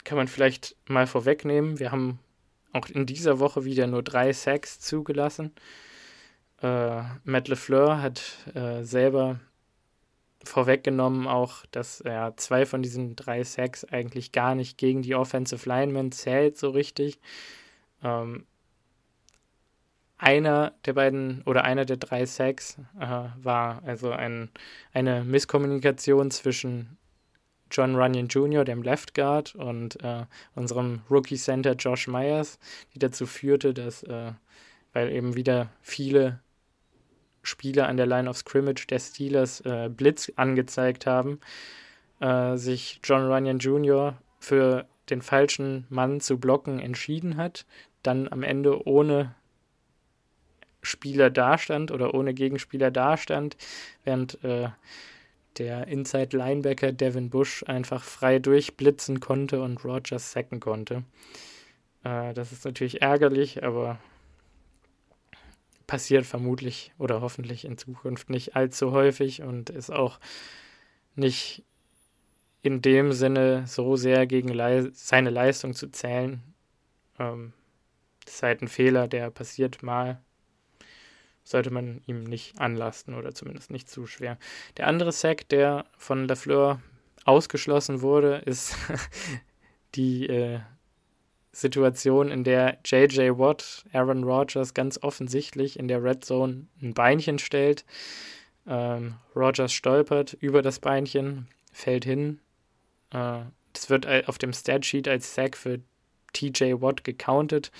kann 0.03 0.17
man 0.17 0.27
vielleicht 0.27 0.75
mal 0.87 1.07
vorwegnehmen. 1.07 1.79
Wir 1.79 1.91
haben 1.91 2.19
auch 2.73 2.87
in 2.87 3.05
dieser 3.05 3.39
Woche 3.39 3.65
wieder 3.65 3.87
nur 3.87 4.03
drei 4.03 4.33
Sacks 4.33 4.79
zugelassen. 4.79 5.53
Äh, 6.61 7.03
Matt 7.23 7.47
LeFleur 7.47 8.01
hat 8.01 8.21
äh, 8.53 8.83
selber 8.83 9.39
vorweggenommen 10.49 11.27
auch, 11.27 11.65
dass 11.71 12.01
er 12.01 12.35
zwei 12.37 12.65
von 12.65 12.81
diesen 12.81 13.15
drei 13.15 13.43
Sacks 13.43 13.85
eigentlich 13.85 14.31
gar 14.31 14.55
nicht 14.55 14.77
gegen 14.77 15.01
die 15.01 15.15
Offensive 15.15 15.67
Linemen 15.67 16.11
zählt 16.11 16.57
so 16.57 16.69
richtig. 16.69 17.19
Ähm, 18.03 18.45
einer 20.17 20.73
der 20.85 20.93
beiden 20.93 21.41
oder 21.43 21.63
einer 21.63 21.85
der 21.85 21.97
drei 21.97 22.25
Sacks 22.25 22.77
äh, 22.99 23.05
war 23.41 23.81
also 23.85 24.11
ein, 24.11 24.49
eine 24.91 25.23
Misskommunikation 25.23 26.29
zwischen 26.29 26.97
John 27.71 27.95
Runyon 27.95 28.27
Jr., 28.27 28.65
dem 28.65 28.83
Left 28.83 29.13
Guard, 29.13 29.55
und 29.55 30.03
äh, 30.03 30.25
unserem 30.55 31.01
Rookie 31.09 31.37
Center 31.37 31.73
Josh 31.73 32.07
Myers, 32.07 32.59
die 32.93 32.99
dazu 32.99 33.25
führte, 33.25 33.73
dass, 33.73 34.03
äh, 34.03 34.33
weil 34.91 35.11
eben 35.11 35.35
wieder 35.35 35.69
viele 35.81 36.39
Spieler 37.49 37.87
an 37.87 37.97
der 37.97 38.05
Line 38.05 38.29
of 38.29 38.37
Scrimmage 38.37 38.87
der 38.87 38.99
Steelers 38.99 39.61
äh, 39.61 39.89
Blitz 39.89 40.31
angezeigt 40.35 41.05
haben, 41.05 41.39
äh, 42.19 42.55
sich 42.55 42.99
John 43.03 43.31
Runyon 43.31 43.59
Jr. 43.59 44.17
für 44.39 44.87
den 45.09 45.21
falschen 45.21 45.85
Mann 45.89 46.21
zu 46.21 46.39
blocken 46.39 46.79
entschieden 46.79 47.37
hat, 47.37 47.65
dann 48.03 48.27
am 48.31 48.43
Ende 48.43 48.87
ohne 48.87 49.35
Spieler 50.81 51.29
dastand 51.29 51.91
oder 51.91 52.13
ohne 52.13 52.33
Gegenspieler 52.33 52.91
dastand, 52.91 53.57
während 54.03 54.41
äh, 54.43 54.69
der 55.57 55.87
Inside 55.87 56.37
Linebacker 56.37 56.91
Devin 56.91 57.29
Bush 57.29 57.63
einfach 57.67 58.03
frei 58.03 58.39
durchblitzen 58.39 59.19
konnte 59.19 59.61
und 59.61 59.83
Rogers 59.83 60.31
sacken 60.31 60.59
konnte. 60.59 61.03
Äh, 62.03 62.33
das 62.33 62.51
ist 62.51 62.65
natürlich 62.65 63.01
ärgerlich, 63.01 63.63
aber 63.63 63.99
passiert 65.89 66.25
vermutlich 66.27 66.93
oder 66.99 67.21
hoffentlich 67.21 67.65
in 67.65 67.79
Zukunft 67.79 68.29
nicht 68.29 68.55
allzu 68.55 68.91
häufig 68.91 69.41
und 69.41 69.71
ist 69.71 69.91
auch 69.91 70.19
nicht 71.15 71.65
in 72.61 72.83
dem 72.83 73.11
Sinne 73.11 73.65
so 73.65 73.95
sehr 73.95 74.27
gegen 74.27 74.49
Le 74.49 74.91
seine 74.93 75.31
Leistung 75.31 75.73
zu 75.73 75.91
zählen. 75.91 76.43
Ähm, 77.17 77.53
das 78.23 78.35
ist 78.35 78.43
halt 78.43 78.61
ein 78.61 78.67
Fehler, 78.67 79.07
der 79.07 79.31
passiert 79.31 79.81
mal 79.81 80.21
sollte 81.43 81.71
man 81.71 82.01
ihm 82.05 82.25
nicht 82.25 82.61
anlasten 82.61 83.15
oder 83.15 83.33
zumindest 83.33 83.71
nicht 83.71 83.89
zu 83.89 84.05
schwer. 84.05 84.37
Der 84.77 84.85
andere 84.85 85.11
Sack, 85.11 85.49
der 85.49 85.87
von 85.97 86.27
Lafleur 86.27 86.79
ausgeschlossen 87.25 88.03
wurde, 88.03 88.43
ist 88.45 88.75
die 89.95 90.27
äh, 90.27 90.59
Situation, 91.51 92.29
in 92.29 92.43
der 92.43 92.77
JJ 92.85 93.31
Watt 93.37 93.85
Aaron 93.91 94.23
Rodgers 94.23 94.73
ganz 94.73 95.01
offensichtlich 95.01 95.79
in 95.79 95.87
der 95.87 96.03
Red 96.03 96.23
Zone 96.23 96.67
ein 96.81 96.93
Beinchen 96.93 97.39
stellt. 97.39 97.85
Ähm, 98.67 99.15
Rodgers 99.35 99.73
stolpert 99.73 100.33
über 100.33 100.61
das 100.61 100.79
Beinchen, 100.79 101.47
fällt 101.71 102.05
hin. 102.05 102.39
Äh, 103.11 103.41
das 103.73 103.89
wird 103.89 104.07
auf 104.27 104.37
dem 104.37 104.53
Statsheet 104.53 105.07
als 105.07 105.33
Sack 105.33 105.57
für 105.57 105.79
TJ 106.33 106.81
Watt 106.81 107.03
gecountet. 107.03 107.71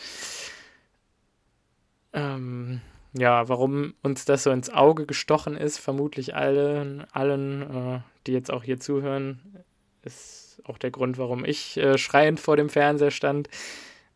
Ähm, 2.14 2.82
ja, 3.14 3.50
warum 3.50 3.94
uns 4.02 4.26
das 4.26 4.44
so 4.44 4.52
ins 4.52 4.70
Auge 4.70 5.06
gestochen 5.06 5.56
ist, 5.56 5.78
vermutlich 5.80 6.36
allen, 6.36 7.06
allen 7.12 7.62
äh, 7.62 8.00
die 8.28 8.34
jetzt 8.34 8.52
auch 8.52 8.64
hier 8.64 8.80
zuhören, 8.80 9.64
ist 10.04 10.49
auch 10.70 10.78
der 10.78 10.92
Grund, 10.92 11.18
warum 11.18 11.46
ich 11.46 11.78
äh, 11.78 11.98
schreiend 11.98 12.40
vor 12.40 12.58
dem 12.58 12.70
Fernseher 12.70 13.12
stand, 13.12 13.50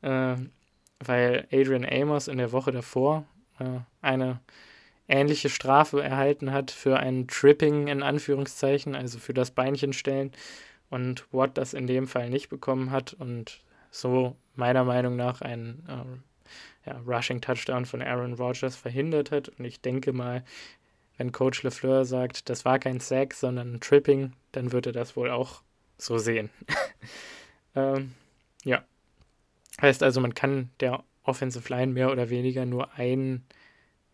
äh, 0.02 0.36
weil 1.00 1.48
Adrian 1.52 1.86
Amos 1.86 2.28
in 2.28 2.38
der 2.38 2.52
Woche 2.52 2.72
davor 2.72 3.26
äh, 3.60 3.80
eine 4.02 4.40
ähnliche 5.08 5.50
Strafe 5.50 6.02
erhalten 6.02 6.52
hat 6.52 6.72
für 6.72 6.98
ein 6.98 7.28
Tripping 7.28 7.88
in 7.88 8.04
Anführungszeichen, 8.04 8.96
also 8.96 9.20
für 9.20 9.34
das 9.34 9.52
Beinchenstellen 9.52 10.32
und 10.90 11.26
Watt 11.32 11.58
das 11.58 11.74
in 11.74 11.88
dem 11.88 12.08
Fall 12.08 12.30
nicht 12.30 12.50
bekommen 12.50 12.92
hat 12.92 13.14
und 13.14 13.62
so 13.92 14.36
meiner 14.56 14.84
Meinung 14.84 15.16
nach 15.16 15.42
ein 15.42 15.84
äh, 15.88 16.90
ja, 16.90 17.02
Rushing 17.06 17.42
Touchdown 17.42 17.86
von 17.86 18.02
Aaron 18.02 18.34
Rodgers 18.34 18.76
verhindert 18.76 19.32
hat. 19.32 19.50
Und 19.50 19.66
ich 19.66 19.82
denke 19.82 20.14
mal, 20.14 20.44
wenn 21.18 21.32
Coach 21.32 21.64
LeFleur 21.64 22.06
sagt, 22.06 22.50
das 22.50 22.66
war 22.66 22.80
kein 22.80 23.00
Sack, 23.00 23.34
sondern 23.34 23.76
ein 23.76 23.80
Tripping, 23.80 24.34
dann 24.52 24.72
wird 24.72 24.88
er 24.88 24.94
das 24.94 25.16
wohl 25.16 25.30
auch 25.30 25.62
so 26.04 26.18
sehen. 26.18 26.50
ähm, 27.76 28.14
ja. 28.64 28.84
Heißt 29.82 30.04
also, 30.04 30.22
man 30.22 30.34
kann 30.34 30.70
der 30.80 31.04
Offensive 31.24 31.68
Line 31.74 31.94
mehr 31.94 32.12
oder 32.12 32.30
weniger 32.30 32.66
nur 32.66 32.94
einen 32.94 33.46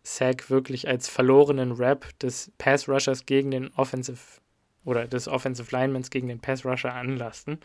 Sack 0.02 0.48
wirklich 0.48 0.88
als 0.88 1.08
verlorenen 1.08 1.72
Rap 1.72 2.18
des 2.20 2.52
Pass 2.56 2.88
Rushers 2.88 3.26
gegen 3.26 3.50
den 3.50 3.72
Offensive 3.74 4.40
oder 4.84 5.06
des 5.06 5.28
Offensive 5.28 5.76
Linemans 5.76 6.10
gegen 6.10 6.28
den 6.28 6.40
Pass 6.40 6.64
Rusher 6.64 6.94
anlasten. 6.94 7.58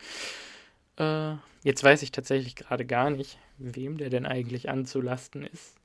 Äh, 0.98 1.34
jetzt 1.62 1.82
weiß 1.82 2.02
ich 2.02 2.12
tatsächlich 2.12 2.56
gerade 2.56 2.84
gar 2.84 3.10
nicht, 3.10 3.38
wem 3.56 3.96
der 3.96 4.10
denn 4.10 4.26
eigentlich 4.26 4.68
anzulasten 4.68 5.44
ist. 5.44 5.76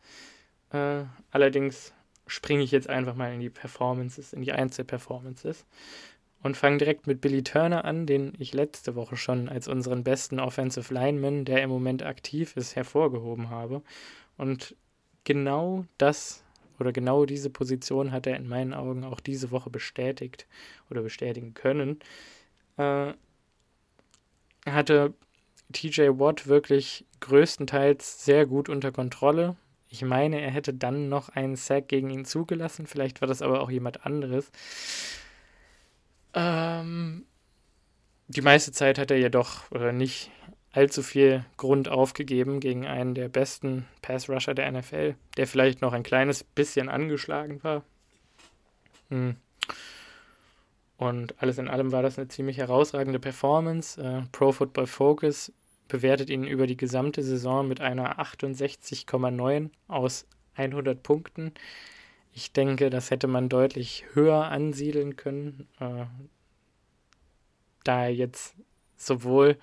Äh, 0.71 1.03
allerdings 1.31 1.93
springe 2.27 2.63
ich 2.63 2.71
jetzt 2.71 2.89
einfach 2.89 3.15
mal 3.15 3.33
in 3.33 3.39
die 3.39 3.49
Performances, 3.49 4.33
in 4.33 4.41
die 4.41 4.51
Einzelperformances 4.51 5.65
und 6.43 6.57
fange 6.57 6.77
direkt 6.77 7.07
mit 7.07 7.21
Billy 7.21 7.43
Turner 7.43 7.85
an, 7.85 8.05
den 8.05 8.33
ich 8.39 8.53
letzte 8.53 8.95
Woche 8.95 9.15
schon 9.15 9.49
als 9.49 9.67
unseren 9.67 10.03
besten 10.03 10.39
Offensive 10.39 10.93
Lineman, 10.93 11.45
der 11.45 11.61
im 11.63 11.69
Moment 11.69 12.03
aktiv 12.03 12.57
ist, 12.57 12.75
hervorgehoben 12.75 13.49
habe. 13.49 13.81
Und 14.37 14.75
genau 15.23 15.85
das 15.97 16.43
oder 16.79 16.91
genau 16.91 17.25
diese 17.25 17.49
Position 17.49 18.11
hat 18.11 18.25
er 18.25 18.37
in 18.37 18.47
meinen 18.47 18.73
Augen 18.73 19.03
auch 19.03 19.19
diese 19.19 19.51
Woche 19.51 19.69
bestätigt 19.69 20.47
oder 20.89 21.03
bestätigen 21.03 21.53
können. 21.53 21.99
Äh, 22.77 23.13
hatte 24.65 25.13
TJ 25.71 26.09
Watt 26.19 26.47
wirklich 26.47 27.05
größtenteils 27.19 28.25
sehr 28.25 28.45
gut 28.45 28.67
unter 28.67 28.91
Kontrolle. 28.91 29.55
Ich 29.89 30.03
meine, 30.03 30.41
er 30.41 30.51
hätte 30.51 30.73
dann 30.73 31.09
noch 31.09 31.29
einen 31.29 31.55
Sack 31.55 31.87
gegen 31.87 32.09
ihn 32.09 32.25
zugelassen. 32.25 32.87
Vielleicht 32.87 33.21
war 33.21 33.27
das 33.27 33.41
aber 33.41 33.61
auch 33.61 33.69
jemand 33.69 34.05
anderes. 34.05 34.51
Ähm, 36.33 37.25
die 38.27 38.41
meiste 38.41 38.71
Zeit 38.71 38.97
hat 38.97 39.11
er 39.11 39.17
jedoch 39.17 39.69
oder 39.71 39.91
nicht 39.91 40.31
allzu 40.71 41.03
viel 41.03 41.45
Grund 41.57 41.89
aufgegeben 41.89 42.59
gegen 42.59 42.85
einen 42.85 43.13
der 43.13 43.27
besten 43.27 43.87
Pass-Rusher 44.01 44.53
der 44.53 44.71
NFL, 44.71 45.15
der 45.37 45.47
vielleicht 45.47 45.81
noch 45.81 45.93
ein 45.93 46.03
kleines 46.03 46.43
bisschen 46.43 46.87
angeschlagen 46.87 47.63
war. 47.63 47.83
Hm. 49.09 49.35
Und 50.97 51.41
alles 51.41 51.57
in 51.57 51.67
allem 51.67 51.91
war 51.91 52.03
das 52.03 52.17
eine 52.17 52.27
ziemlich 52.27 52.57
herausragende 52.57 53.19
Performance. 53.19 54.01
Äh, 54.01 54.21
Pro 54.31 54.51
Football 54.51 54.87
Focus 54.87 55.51
bewertet 55.87 56.29
ihn 56.29 56.45
über 56.45 56.67
die 56.67 56.77
gesamte 56.77 57.21
Saison 57.23 57.67
mit 57.67 57.81
einer 57.81 58.19
68,9 58.19 59.71
aus 59.87 60.25
100 60.55 61.03
Punkten. 61.03 61.53
Ich 62.33 62.53
denke, 62.53 62.89
das 62.89 63.11
hätte 63.11 63.27
man 63.27 63.49
deutlich 63.49 64.05
höher 64.13 64.45
ansiedeln 64.45 65.15
können, 65.17 65.67
äh, 65.79 66.05
da 67.83 68.03
er 68.03 68.13
jetzt 68.13 68.55
sowohl 68.95 69.57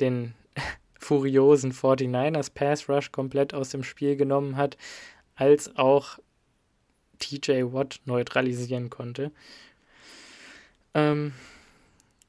den 0.00 0.34
furiosen 0.98 1.72
49ers 1.72 2.52
Pass 2.52 2.88
Rush 2.88 3.12
komplett 3.12 3.54
aus 3.54 3.70
dem 3.70 3.84
Spiel 3.84 4.16
genommen 4.16 4.56
hat, 4.56 4.76
als 5.36 5.76
auch 5.76 6.18
TJ 7.18 7.72
Watt 7.72 8.00
neutralisieren 8.04 8.90
konnte. 8.90 9.30
Ähm, 10.94 11.32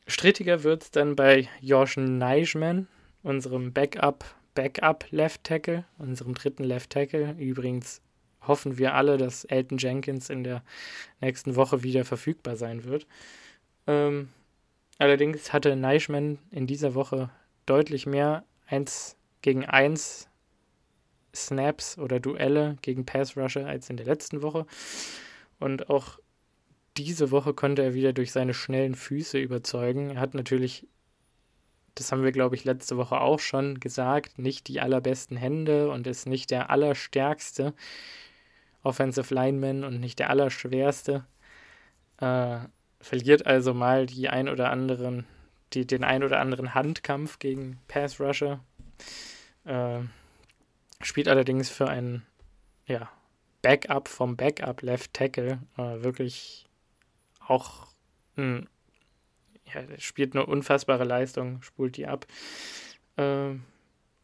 strittiger 0.07 0.63
wird 0.63 0.83
es 0.83 0.91
dann 0.91 1.15
bei 1.15 1.49
Josh 1.61 1.97
Neischmann, 1.97 2.87
unserem 3.23 3.73
Backup, 3.73 4.23
Backup 4.53 5.05
Left 5.09 5.43
Tackle, 5.43 5.85
unserem 5.97 6.35
dritten 6.35 6.63
Left 6.63 6.91
Tackle. 6.91 7.35
Übrigens 7.39 8.01
hoffen 8.47 8.77
wir 8.77 8.93
alle, 8.93 9.17
dass 9.17 9.45
Elton 9.45 9.77
Jenkins 9.77 10.29
in 10.29 10.43
der 10.43 10.63
nächsten 11.21 11.55
Woche 11.55 11.83
wieder 11.83 12.05
verfügbar 12.05 12.55
sein 12.55 12.83
wird. 12.83 13.07
Ähm, 13.87 14.29
allerdings 14.97 15.53
hatte 15.53 15.75
Neischmann 15.75 16.39
in 16.51 16.67
dieser 16.67 16.95
Woche 16.95 17.29
deutlich 17.65 18.05
mehr 18.05 18.43
1 18.67 19.15
gegen 19.41 19.65
1 19.65 20.29
Snaps 21.35 21.97
oder 21.97 22.19
Duelle 22.19 22.77
gegen 22.81 23.05
Pass 23.05 23.35
Rusher 23.35 23.65
als 23.65 23.89
in 23.89 23.97
der 23.97 24.05
letzten 24.05 24.41
Woche. 24.41 24.65
Und 25.59 25.89
auch 25.89 26.19
diese 26.97 27.31
Woche 27.31 27.53
konnte 27.53 27.81
er 27.81 27.93
wieder 27.93 28.13
durch 28.13 28.31
seine 28.31 28.53
schnellen 28.53 28.95
Füße 28.95 29.39
überzeugen. 29.39 30.11
Er 30.11 30.19
hat 30.19 30.35
natürlich, 30.35 30.87
das 31.95 32.11
haben 32.11 32.23
wir 32.23 32.31
glaube 32.31 32.55
ich 32.55 32.65
letzte 32.65 32.97
Woche 32.97 33.19
auch 33.19 33.39
schon 33.39 33.79
gesagt, 33.79 34.37
nicht 34.37 34.67
die 34.67 34.79
allerbesten 34.79 35.37
Hände 35.37 35.89
und 35.89 36.05
ist 36.05 36.27
nicht 36.27 36.51
der 36.51 36.69
allerstärkste 36.69 37.73
Offensive 38.83 39.33
Lineman 39.33 39.83
und 39.83 39.99
nicht 39.99 40.19
der 40.19 40.29
allerschwerste. 40.29 41.25
Äh, 42.17 42.59
verliert 42.99 43.45
also 43.45 43.73
mal 43.73 44.05
die 44.05 44.29
ein 44.29 44.47
oder 44.47 44.69
anderen 44.69 45.25
die, 45.73 45.87
den 45.87 46.03
ein 46.03 46.23
oder 46.23 46.39
anderen 46.39 46.73
Handkampf 46.73 47.39
gegen 47.39 47.79
Pass 47.87 48.19
Rusher. 48.19 48.59
Äh, 49.65 50.01
spielt 51.01 51.27
allerdings 51.27 51.69
für 51.69 51.87
einen 51.87 52.25
ja, 52.85 53.09
Backup 53.61 54.07
vom 54.07 54.35
Backup 54.35 54.81
Left 54.81 55.13
Tackle 55.13 55.59
äh, 55.77 56.03
wirklich 56.03 56.67
auch 57.45 57.87
ein, 58.37 58.67
ja, 59.73 59.81
spielt 59.99 60.35
eine 60.35 60.45
unfassbare 60.45 61.03
Leistung, 61.03 61.61
spult 61.61 61.97
die 61.97 62.07
ab. 62.07 62.25
Äh, 63.17 63.55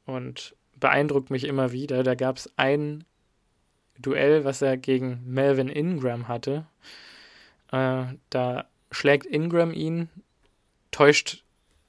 und 0.06 0.56
beeindruckt 0.80 1.30
mich 1.30 1.44
immer 1.44 1.72
wieder. 1.72 2.04
Da 2.04 2.16
gab 2.16 2.38
es 2.38 2.52
ein 2.58 3.04
Duell, 4.00 4.46
was 4.46 4.62
er 4.62 4.78
gegen 4.78 5.22
Melvin 5.26 5.70
Ingram 5.70 6.28
hatte. 6.28 6.66
Äh, 7.72 8.06
da 8.30 8.66
schlägt 8.92 9.26
Ingram 9.26 9.74
ihn 9.74 10.10
täuscht 10.92 11.44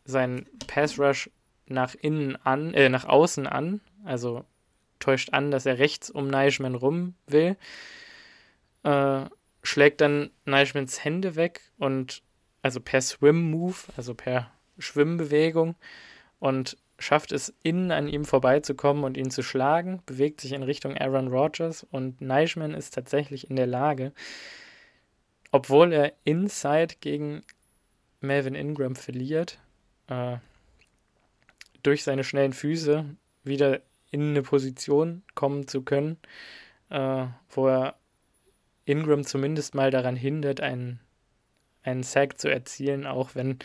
seinen 0.05 0.47
Pass 0.67 0.99
Rush 0.99 1.31
nach 1.67 1.95
innen 1.95 2.37
an, 2.37 2.75
äh, 2.75 2.89
nach 2.89 3.05
außen 3.05 3.47
an, 3.47 3.81
also 4.05 4.45
täuscht 4.99 5.33
an, 5.33 5.51
dass 5.51 5.67
er 5.67 5.79
rechts 5.79 6.11
um 6.11 6.29
Neischmann 6.29 6.75
rum 6.75 7.15
will, 7.27 7.57
äh, 8.83 9.25
schlägt 9.63 10.01
dann 10.01 10.31
Neischmanns 10.45 11.05
Hände 11.05 11.37
weg 11.37 11.61
und 11.79 12.23
also 12.63 12.81
per 12.81 13.01
Swim 13.01 13.51
Move, 13.51 13.77
also 13.97 14.15
per 14.15 14.51
Schwimmbewegung. 14.79 15.77
Und 16.39 16.77
schafft 17.01 17.33
es 17.33 17.53
innen 17.63 17.91
an 17.91 18.07
ihm 18.07 18.25
vorbeizukommen 18.25 19.05
und 19.05 19.17
ihn 19.17 19.31
zu 19.31 19.43
schlagen, 19.43 20.03
bewegt 20.07 20.41
sich 20.41 20.53
in 20.53 20.63
Richtung 20.63 20.97
Aaron 20.97 21.29
Rodgers 21.29 21.85
und 21.91 22.21
Neischmann 22.21 22.75
ist 22.75 22.95
tatsächlich 22.95 23.51
in 23.51 23.57
der 23.57 23.67
Lage, 23.67 24.13
obwohl 25.51 25.93
er 25.93 26.13
inside 26.25 26.97
gegen 27.01 27.43
Melvin 28.21 28.55
Ingram 28.55 28.95
verliert, 28.95 29.59
äh, 30.09 30.37
durch 31.83 32.05
seine 32.05 32.23
schnellen 32.23 32.53
Füße 32.53 33.05
wieder 33.43 33.81
in 34.11 34.31
eine 34.31 34.43
Position 34.43 35.23
kommen 35.35 35.67
zu 35.67 35.83
können, 35.83 36.19
äh, 36.91 37.27
wo 37.49 37.69
er 37.69 37.97
Ingram 38.85 39.25
zumindest 39.25 39.75
mal 39.75 39.91
daran 39.91 40.17
hindert, 40.17 40.61
einen, 40.61 41.01
einen 41.83 42.03
Sack 42.03 42.39
zu 42.39 42.49
erzielen, 42.49 43.07
auch 43.07 43.35
wenn 43.35 43.59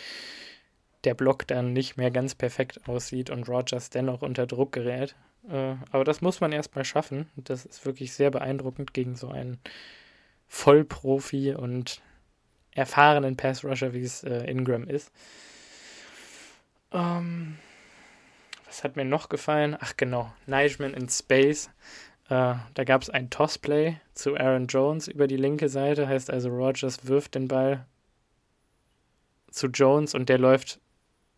der 1.06 1.14
Block 1.14 1.48
dann 1.48 1.74
nicht 1.74 1.98
mehr 1.98 2.12
ganz 2.12 2.36
perfekt 2.36 2.88
aussieht 2.88 3.30
und 3.30 3.48
Rogers 3.48 3.90
dennoch 3.90 4.22
unter 4.22 4.48
Druck 4.48 4.72
gerät. 4.72 5.16
Äh, 5.50 5.76
aber 5.92 6.04
das 6.04 6.22
muss 6.22 6.42
man 6.42 6.52
erstmal 6.52 6.86
schaffen. 6.86 7.30
Das 7.36 7.66
ist 7.66 7.86
wirklich 7.86 8.14
sehr 8.14 8.32
beeindruckend 8.32 8.94
gegen 8.94 9.16
so 9.16 9.30
einen 9.30 9.60
Vollprofi 10.48 11.54
und 11.54 12.02
erfahrenen 12.72 13.38
Pass-Rusher, 13.38 13.94
wie 13.94 14.04
es 14.04 14.24
äh, 14.24 14.44
Ingram 14.50 14.88
ist. 14.88 15.12
Ähm, 16.92 17.58
was 18.66 18.84
hat 18.84 18.96
mir 18.96 19.06
noch 19.06 19.30
gefallen? 19.30 19.78
Ach 19.80 19.96
genau, 19.96 20.32
Nightman 20.46 20.94
in 20.94 21.10
Space. 21.10 21.70
Äh, 22.30 22.56
da 22.74 22.84
gab 22.84 23.04
es 23.04 23.10
ein 23.10 23.30
Tossplay 23.30 23.98
zu 24.14 24.36
Aaron 24.36 24.68
Jones 24.68 25.08
über 25.08 25.28
die 25.28 25.38
linke 25.38 25.70
Seite, 25.70 26.08
heißt 26.08 26.30
also 26.30 26.50
Rogers 26.50 27.08
wirft 27.08 27.36
den 27.36 27.48
Ball 27.48 27.86
zu 29.52 29.68
Jones 29.68 30.14
und 30.16 30.28
der 30.28 30.38
läuft 30.38 30.80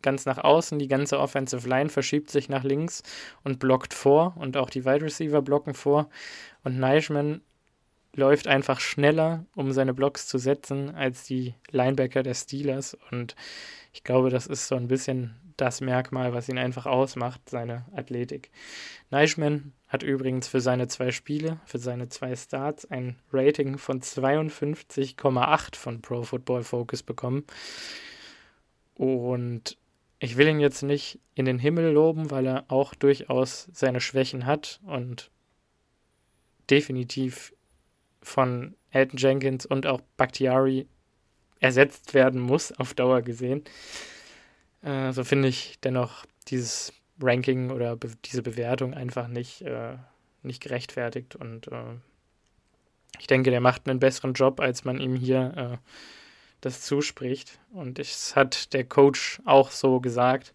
ganz 0.01 0.25
nach 0.25 0.37
außen, 0.37 0.79
die 0.79 0.87
ganze 0.87 1.19
Offensive 1.19 1.67
Line 1.67 1.89
verschiebt 1.89 2.29
sich 2.29 2.49
nach 2.49 2.63
links 2.63 3.03
und 3.43 3.59
blockt 3.59 3.93
vor 3.93 4.35
und 4.37 4.57
auch 4.57 4.69
die 4.69 4.85
Wide 4.85 5.03
Receiver 5.03 5.41
blocken 5.41 5.73
vor 5.73 6.09
und 6.63 6.79
Neischmann 6.79 7.41
läuft 8.17 8.47
einfach 8.47 8.79
schneller, 8.79 9.45
um 9.55 9.71
seine 9.71 9.93
Blocks 9.93 10.27
zu 10.27 10.37
setzen, 10.39 10.93
als 10.95 11.25
die 11.25 11.53
Linebacker 11.69 12.23
der 12.23 12.33
Steelers. 12.33 12.97
Und 13.11 13.35
ich 13.93 14.03
glaube, 14.03 14.29
das 14.31 14.47
ist 14.47 14.67
so 14.67 14.75
ein 14.75 14.87
bisschen 14.87 15.35
das 15.55 15.81
Merkmal, 15.81 16.33
was 16.33 16.49
ihn 16.49 16.57
einfach 16.57 16.85
ausmacht, 16.85 17.41
seine 17.49 17.85
Athletik. 17.95 18.51
Neischmann 19.11 19.73
hat 19.87 20.03
übrigens 20.03 20.47
für 20.47 20.61
seine 20.61 20.87
zwei 20.87 21.11
Spiele, 21.11 21.59
für 21.65 21.79
seine 21.79 22.09
zwei 22.09 22.35
Starts 22.35 22.85
ein 22.85 23.17
Rating 23.31 23.77
von 23.77 24.01
52,8 24.01 25.75
von 25.75 26.01
Pro 26.01 26.23
Football 26.23 26.63
Focus 26.63 27.03
bekommen. 27.03 27.45
Und 28.95 29.77
ich 30.19 30.37
will 30.37 30.47
ihn 30.47 30.59
jetzt 30.59 30.81
nicht 30.81 31.19
in 31.35 31.45
den 31.45 31.59
Himmel 31.59 31.91
loben, 31.91 32.31
weil 32.31 32.47
er 32.47 32.65
auch 32.69 32.95
durchaus 32.95 33.69
seine 33.73 34.01
Schwächen 34.01 34.45
hat 34.45 34.79
und 34.85 35.29
definitiv 36.69 37.53
von 38.21 38.75
Elton 38.91 39.17
Jenkins 39.17 39.65
und 39.65 39.85
auch 39.85 40.01
Bakhtiari 40.17 40.87
ersetzt 41.59 42.13
werden 42.13 42.41
muss, 42.41 42.71
auf 42.79 42.93
Dauer 42.93 43.21
gesehen. 43.21 43.63
Äh, 44.81 45.11
so 45.11 45.23
finde 45.23 45.47
ich 45.47 45.79
dennoch 45.81 46.25
dieses 46.47 46.93
Ranking 47.21 47.71
oder 47.71 47.95
be 47.95 48.11
diese 48.25 48.41
Bewertung 48.41 48.93
einfach 48.93 49.27
nicht, 49.27 49.61
äh, 49.61 49.97
nicht 50.43 50.61
gerechtfertigt. 50.61 51.35
Und 51.35 51.67
äh, 51.67 51.95
ich 53.19 53.27
denke, 53.27 53.51
der 53.51 53.61
macht 53.61 53.87
einen 53.87 53.99
besseren 53.99 54.33
Job, 54.33 54.59
als 54.59 54.83
man 54.83 54.99
ihm 54.99 55.15
hier 55.15 55.53
äh, 55.55 55.77
das 56.61 56.81
zuspricht. 56.81 57.59
Und 57.71 57.99
es 57.99 58.35
hat 58.35 58.73
der 58.73 58.83
Coach 58.83 59.41
auch 59.45 59.71
so 59.71 59.99
gesagt. 59.99 60.53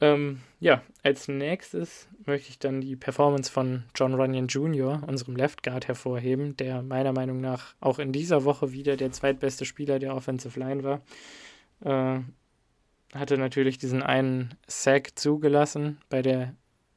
Ähm, 0.00 0.40
ja, 0.58 0.82
als 1.02 1.28
nächstes 1.28 2.08
möchte 2.26 2.50
ich 2.50 2.58
dann 2.58 2.80
die 2.80 2.96
Performance 2.96 3.50
von 3.50 3.84
John 3.94 4.14
Runyon 4.14 4.48
Jr., 4.48 5.02
unserem 5.06 5.36
Left 5.36 5.62
Guard, 5.62 5.88
hervorheben, 5.88 6.56
der 6.56 6.82
meiner 6.82 7.12
Meinung 7.12 7.40
nach 7.40 7.74
auch 7.80 7.98
in 7.98 8.12
dieser 8.12 8.44
Woche 8.44 8.72
wieder 8.72 8.96
der 8.96 9.12
zweitbeste 9.12 9.64
Spieler 9.64 9.98
der 9.98 10.14
Offensive 10.14 10.58
Line 10.58 10.82
war. 10.82 11.02
Äh, 11.84 12.20
hatte 13.14 13.38
natürlich 13.38 13.78
diesen 13.78 14.02
einen 14.02 14.54
Sack 14.66 15.18
zugelassen 15.18 16.00
bei 16.08 16.22
der 16.22 16.54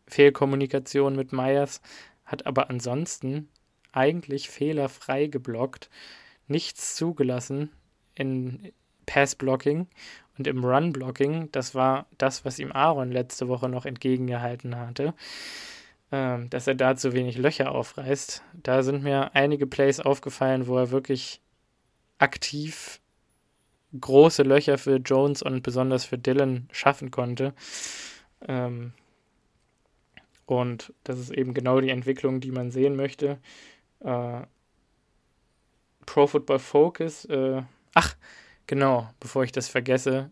Fehlkommunikation 0.07 1.15
mit 1.15 1.33
Myers, 1.33 1.81
hat 2.25 2.45
aber 2.45 2.69
ansonsten 2.69 3.49
eigentlich 3.91 4.49
fehlerfrei 4.49 5.27
geblockt, 5.27 5.89
nichts 6.47 6.95
zugelassen 6.95 7.71
in 8.15 8.71
Pass-Blocking 9.05 9.87
und 10.37 10.47
im 10.47 10.63
Run-Blocking, 10.63 11.49
das 11.51 11.75
war 11.75 12.07
das, 12.17 12.43
was 12.45 12.59
ihm 12.59 12.71
Aaron 12.71 13.11
letzte 13.11 13.47
Woche 13.47 13.69
noch 13.69 13.85
entgegengehalten 13.85 14.77
hatte, 14.77 15.13
ähm, 16.11 16.49
dass 16.49 16.67
er 16.67 16.75
da 16.75 16.95
zu 16.95 17.13
wenig 17.13 17.37
Löcher 17.37 17.71
aufreißt. 17.71 18.43
Da 18.63 18.83
sind 18.83 19.03
mir 19.03 19.35
einige 19.35 19.67
Plays 19.67 19.99
aufgefallen, 19.99 20.67
wo 20.67 20.77
er 20.77 20.91
wirklich 20.91 21.41
aktiv 22.17 23.01
große 23.99 24.43
Löcher 24.43 24.77
für 24.77 24.97
Jones 24.97 25.41
und 25.41 25.63
besonders 25.63 26.05
für 26.05 26.17
Dylan 26.17 26.67
schaffen 26.71 27.11
konnte. 27.11 27.53
Ähm, 28.47 28.93
und 30.45 30.93
das 31.03 31.19
ist 31.19 31.31
eben 31.31 31.53
genau 31.53 31.79
die 31.81 31.89
Entwicklung, 31.89 32.39
die 32.39 32.51
man 32.51 32.71
sehen 32.71 32.95
möchte. 32.95 33.39
Äh, 34.01 34.41
Pro 36.05 36.27
Football 36.27 36.59
Focus, 36.59 37.25
äh, 37.25 37.63
ach, 37.95 38.15
Genau, 38.67 39.09
bevor 39.19 39.43
ich 39.43 39.51
das 39.51 39.67
vergesse. 39.67 40.31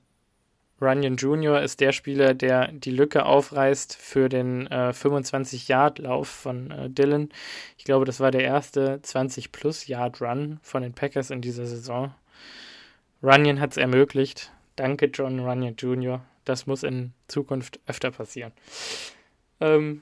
Runyon 0.82 1.16
Jr. 1.16 1.62
ist 1.62 1.80
der 1.80 1.92
Spieler, 1.92 2.34
der 2.34 2.72
die 2.72 2.92
Lücke 2.92 3.26
aufreißt 3.26 3.96
für 3.96 4.28
den 4.28 4.68
äh, 4.68 4.90
25-Yard-Lauf 4.90 6.28
von 6.28 6.72
äh, 6.72 6.90
Dylan. 6.90 7.30
Ich 7.78 7.86
glaube, 7.86 8.06
das 8.06 8.20
war 8.20 8.32
der 8.32 8.44
erste 8.44 8.98
20-plus-Yard-Run 8.98 10.60
von 10.62 10.82
den 10.82 10.94
Packers 10.94 11.30
in 11.30 11.42
dieser 11.42 11.68
Saison. 11.68 12.14
Runyon 13.22 13.60
hat 13.62 13.72
es 13.72 13.78
ermöglicht. 13.78 14.52
Danke, 14.76 15.06
John 15.06 15.40
Runyon 15.40 15.76
Jr. 15.76 16.22
Das 16.44 16.66
muss 16.66 16.84
in 16.84 17.14
Zukunft 17.28 17.80
öfter 17.86 18.12
passieren. 18.12 18.52
Ähm, 19.62 20.02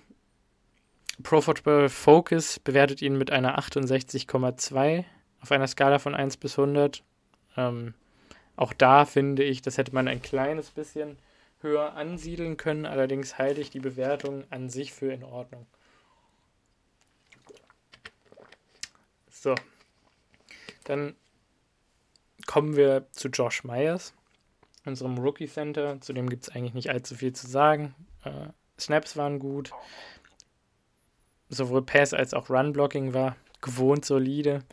Pro 1.21 1.41
Football 1.41 1.89
Focus 1.89 2.59
bewertet 2.59 3.01
ihn 3.01 3.17
mit 3.17 3.29
einer 3.29 3.59
68,2 3.59 5.03
auf 5.41 5.51
einer 5.51 5.67
Skala 5.67 5.99
von 5.99 6.15
1 6.15 6.37
bis 6.37 6.57
100. 6.57 7.03
Ähm, 7.57 7.93
auch 8.55 8.73
da 8.73 9.05
finde 9.05 9.43
ich, 9.43 9.61
das 9.61 9.77
hätte 9.77 9.93
man 9.93 10.07
ein 10.07 10.21
kleines 10.21 10.69
bisschen 10.71 11.17
höher 11.61 11.93
ansiedeln 11.93 12.57
können. 12.57 12.85
Allerdings 12.85 13.37
halte 13.37 13.61
ich 13.61 13.69
die 13.69 13.79
Bewertung 13.79 14.43
an 14.49 14.69
sich 14.69 14.93
für 14.93 15.11
in 15.11 15.23
Ordnung. 15.23 15.65
So, 19.29 19.55
dann 20.83 21.15
kommen 22.45 22.75
wir 22.75 23.07
zu 23.11 23.29
Josh 23.29 23.63
Myers, 23.63 24.13
unserem 24.85 25.17
Rookie 25.17 25.47
Center. 25.47 25.99
Zu 26.01 26.13
dem 26.13 26.29
gibt 26.29 26.43
es 26.43 26.49
eigentlich 26.49 26.73
nicht 26.73 26.89
allzu 26.89 27.15
viel 27.15 27.33
zu 27.33 27.47
sagen. 27.47 27.95
Äh, 28.23 28.49
Snaps 28.79 29.17
waren 29.17 29.39
gut. 29.39 29.71
Sowohl 31.49 31.81
Pass 31.81 32.13
als 32.13 32.33
auch 32.33 32.49
Run 32.49 32.73
Blocking 32.73 33.13
war 33.13 33.35
gewohnt 33.61 34.05
solide. 34.05 34.63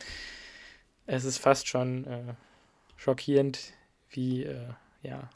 Es 1.07 1.24
ist 1.24 1.39
fast 1.39 1.68
schon 1.68 2.05
äh, 2.05 2.35
schockierend, 2.99 3.73
wie, 4.11 4.45
äh, 4.45 4.75
ja, 5.03 5.31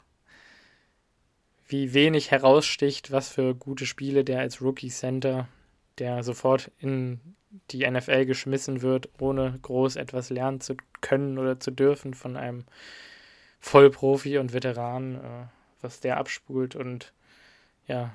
wie 1.67 1.95
wenig 1.95 2.29
heraussticht, 2.29 3.11
was 3.11 3.29
für 3.29 3.55
gute 3.55 3.87
Spiele 3.87 4.23
der 4.23 4.41
als 4.41 4.61
Rookie 4.61 4.89
Center, 4.89 5.47
der 5.97 6.21
sofort 6.21 6.71
in 6.77 7.19
die 7.71 7.89
NFL 7.89 8.25
geschmissen 8.25 8.81
wird, 8.81 9.09
ohne 9.19 9.57
groß 9.61 9.95
etwas 9.95 10.29
lernen 10.29 10.61
zu 10.61 10.75
können 11.01 11.39
oder 11.39 11.59
zu 11.59 11.71
dürfen 11.71 12.13
von 12.13 12.37
einem 12.37 12.65
Vollprofi 13.59 14.37
und 14.37 14.53
Veteran, 14.53 15.15
äh, 15.15 15.45
was 15.81 15.99
der 15.99 16.17
abspult 16.17 16.75
und 16.75 17.13
ja, 17.87 18.13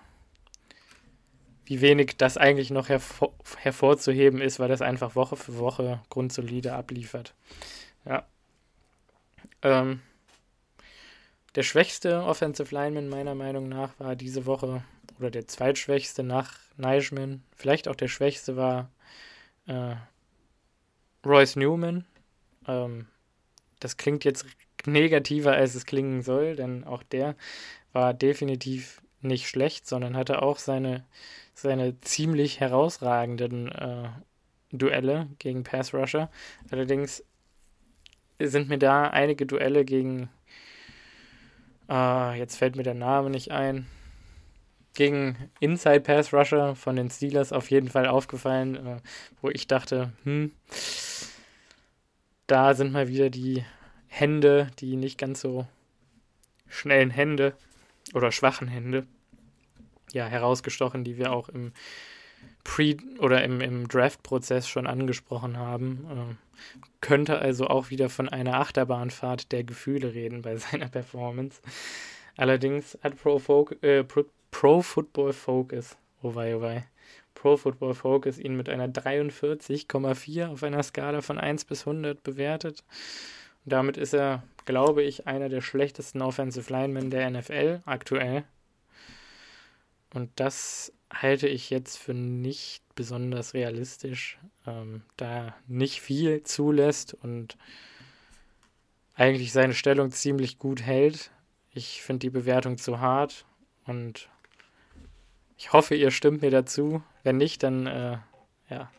wie 1.64 1.80
wenig 1.80 2.16
das 2.16 2.36
eigentlich 2.36 2.70
noch 2.70 2.88
hervor 2.88 3.34
hervorzuheben 3.58 4.40
ist, 4.40 4.58
weil 4.58 4.68
das 4.68 4.82
einfach 4.82 5.14
Woche 5.14 5.36
für 5.36 5.58
Woche 5.58 6.00
grundsolide 6.10 6.74
abliefert. 6.74 7.34
Ja. 8.04 8.26
Ähm, 9.62 10.00
der 11.54 11.62
schwächste 11.62 12.22
Offensive 12.22 12.74
Lineman 12.74 13.08
meiner 13.08 13.34
Meinung 13.34 13.68
nach 13.68 13.98
war 13.98 14.16
diese 14.16 14.46
Woche, 14.46 14.82
oder 15.18 15.30
der 15.30 15.48
zweitschwächste 15.48 16.22
nach 16.22 16.58
Neischman, 16.76 17.42
vielleicht 17.56 17.88
auch 17.88 17.96
der 17.96 18.08
schwächste 18.08 18.56
war 18.56 18.90
äh, 19.66 19.96
Royce 21.26 21.56
Newman. 21.56 22.04
Ähm, 22.66 23.06
das 23.80 23.96
klingt 23.96 24.24
jetzt 24.24 24.46
negativer, 24.86 25.52
als 25.52 25.74
es 25.74 25.86
klingen 25.86 26.22
soll, 26.22 26.56
denn 26.56 26.84
auch 26.84 27.02
der 27.02 27.34
war 27.92 28.14
definitiv 28.14 29.02
nicht 29.20 29.48
schlecht, 29.48 29.86
sondern 29.86 30.16
hatte 30.16 30.42
auch 30.42 30.58
seine, 30.58 31.04
seine 31.54 32.00
ziemlich 32.00 32.60
herausragenden 32.60 33.68
äh, 33.72 34.08
Duelle 34.70 35.28
gegen 35.38 35.64
Pass 35.64 35.94
Rusher. 35.94 36.30
Allerdings 36.70 37.24
sind 38.40 38.68
mir 38.68 38.78
da 38.78 39.04
einige 39.04 39.46
Duelle 39.46 39.84
gegen 39.84 40.28
Uh, 41.88 42.32
jetzt 42.32 42.56
fällt 42.56 42.76
mir 42.76 42.82
der 42.82 42.94
Name 42.94 43.30
nicht 43.30 43.50
ein. 43.50 43.86
Gegen 44.92 45.50
Inside 45.58 46.00
Pass 46.00 46.34
Rusher 46.34 46.74
von 46.74 46.96
den 46.96 47.08
Steelers 47.08 47.50
auf 47.50 47.70
jeden 47.70 47.88
Fall 47.88 48.06
aufgefallen, 48.06 48.76
uh, 48.86 48.96
wo 49.40 49.48
ich 49.48 49.66
dachte, 49.68 50.12
hm, 50.24 50.52
da 52.46 52.74
sind 52.74 52.92
mal 52.92 53.08
wieder 53.08 53.30
die 53.30 53.64
Hände, 54.06 54.70
die 54.80 54.96
nicht 54.96 55.18
ganz 55.18 55.40
so 55.40 55.66
schnellen 56.68 57.10
Hände 57.10 57.54
oder 58.12 58.32
schwachen 58.32 58.68
Hände, 58.68 59.06
ja, 60.12 60.26
herausgestochen, 60.26 61.04
die 61.04 61.16
wir 61.16 61.32
auch 61.32 61.48
im 61.48 61.72
Pre- 62.68 62.98
oder 63.18 63.42
im, 63.44 63.62
im 63.62 63.88
Draft-Prozess 63.88 64.68
schon 64.68 64.86
angesprochen 64.86 65.56
haben. 65.56 66.06
Äh, 66.10 66.34
könnte 67.00 67.38
also 67.38 67.66
auch 67.66 67.88
wieder 67.88 68.10
von 68.10 68.28
einer 68.28 68.60
Achterbahnfahrt 68.60 69.52
der 69.52 69.64
Gefühle 69.64 70.12
reden 70.12 70.42
bei 70.42 70.56
seiner 70.58 70.88
Performance. 70.88 71.62
Allerdings 72.36 72.98
hat 73.02 73.16
Pro, 73.20 73.38
Folk, 73.38 73.82
äh, 73.82 74.04
Pro, 74.04 74.26
Pro 74.50 74.82
Football 74.82 75.32
Focus, 75.32 75.96
oh 76.22 76.34
wei, 76.34 76.54
oh 76.54 76.60
wei, 76.60 76.86
Pro 77.34 77.56
Football 77.56 77.94
Focus 77.94 78.38
ihn 78.38 78.54
mit 78.54 78.68
einer 78.68 78.88
43,4 78.88 80.48
auf 80.48 80.62
einer 80.62 80.82
Skala 80.82 81.22
von 81.22 81.38
1 81.38 81.64
bis 81.64 81.86
100 81.86 82.22
bewertet. 82.22 82.84
Und 83.64 83.72
damit 83.72 83.96
ist 83.96 84.12
er, 84.12 84.42
glaube 84.66 85.02
ich, 85.02 85.26
einer 85.26 85.48
der 85.48 85.62
schlechtesten 85.62 86.20
Offensive 86.20 86.70
Linemen 86.70 87.10
der 87.10 87.30
NFL 87.30 87.80
aktuell. 87.86 88.44
Und 90.12 90.30
das 90.36 90.92
halte 91.12 91.48
ich 91.48 91.70
jetzt 91.70 91.96
für 91.96 92.14
nicht 92.14 92.82
besonders 92.94 93.54
realistisch, 93.54 94.38
ähm, 94.66 95.02
da 95.16 95.54
nicht 95.66 96.00
viel 96.00 96.42
zulässt 96.42 97.14
und 97.14 97.56
eigentlich 99.14 99.52
seine 99.52 99.74
Stellung 99.74 100.10
ziemlich 100.10 100.58
gut 100.58 100.82
hält. 100.82 101.30
Ich 101.72 102.02
finde 102.02 102.20
die 102.20 102.30
Bewertung 102.30 102.78
zu 102.78 103.00
hart 103.00 103.46
und 103.84 104.28
ich 105.56 105.72
hoffe, 105.72 105.94
ihr 105.94 106.10
stimmt 106.10 106.42
mir 106.42 106.50
dazu. 106.50 107.02
Wenn 107.24 107.36
nicht, 107.36 107.62
dann 107.62 107.86
äh, 107.86 108.18
ja, 108.70 108.90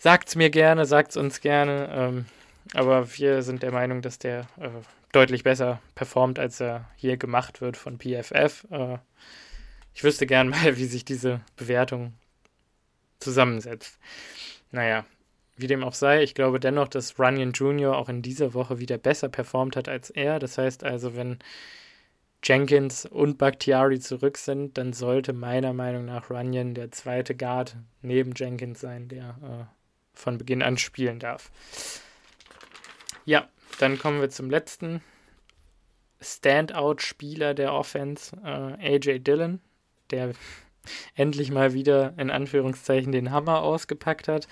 Sagt's 0.00 0.36
mir 0.36 0.48
gerne, 0.48 0.86
sagt's 0.86 1.16
uns 1.16 1.40
gerne. 1.40 1.88
Ähm, 1.92 2.26
aber 2.72 3.18
wir 3.18 3.42
sind 3.42 3.64
der 3.64 3.72
Meinung, 3.72 4.00
dass 4.00 4.20
der 4.20 4.42
äh, 4.60 4.68
deutlich 5.10 5.42
besser 5.42 5.80
performt, 5.96 6.38
als 6.38 6.60
er 6.60 6.88
hier 6.94 7.16
gemacht 7.16 7.60
wird 7.60 7.76
von 7.76 7.98
PFF. 7.98 8.64
Äh, 8.70 8.98
ich 9.94 10.04
wüsste 10.04 10.26
gern 10.26 10.48
mal, 10.50 10.76
wie 10.76 10.86
sich 10.86 11.04
diese 11.04 11.40
Bewertung 11.56 12.14
zusammensetzt. 13.20 13.98
Naja, 14.70 15.04
wie 15.56 15.66
dem 15.66 15.82
auch 15.82 15.94
sei, 15.94 16.22
ich 16.22 16.34
glaube 16.34 16.60
dennoch, 16.60 16.88
dass 16.88 17.18
Runyon 17.18 17.52
Jr. 17.52 17.96
auch 17.96 18.08
in 18.08 18.22
dieser 18.22 18.54
Woche 18.54 18.78
wieder 18.78 18.96
besser 18.96 19.28
performt 19.28 19.76
hat 19.76 19.88
als 19.88 20.10
er. 20.10 20.38
Das 20.38 20.56
heißt 20.56 20.84
also, 20.84 21.16
wenn 21.16 21.38
Jenkins 22.44 23.04
und 23.04 23.38
Bakhtiari 23.38 23.98
zurück 23.98 24.38
sind, 24.38 24.78
dann 24.78 24.92
sollte 24.92 25.32
meiner 25.32 25.72
Meinung 25.72 26.04
nach 26.04 26.30
Runyon 26.30 26.74
der 26.74 26.92
zweite 26.92 27.34
Guard 27.34 27.76
neben 28.00 28.32
Jenkins 28.36 28.80
sein, 28.80 29.08
der 29.08 29.36
äh, 29.42 29.64
von 30.14 30.38
Beginn 30.38 30.62
an 30.62 30.78
spielen 30.78 31.18
darf. 31.18 31.50
Ja, 33.24 33.48
dann 33.80 33.98
kommen 33.98 34.20
wir 34.20 34.30
zum 34.30 34.50
letzten 34.50 35.02
Standout-Spieler 36.20 37.54
der 37.54 37.72
Offense, 37.72 38.36
äh, 38.44 38.94
AJ 38.96 39.20
Dillon, 39.20 39.60
der 40.10 40.32
endlich 41.14 41.50
mal 41.50 41.72
wieder 41.72 42.14
in 42.16 42.30
Anführungszeichen 42.30 43.12
den 43.12 43.30
Hammer 43.30 43.62
ausgepackt 43.62 44.28
hat 44.28 44.48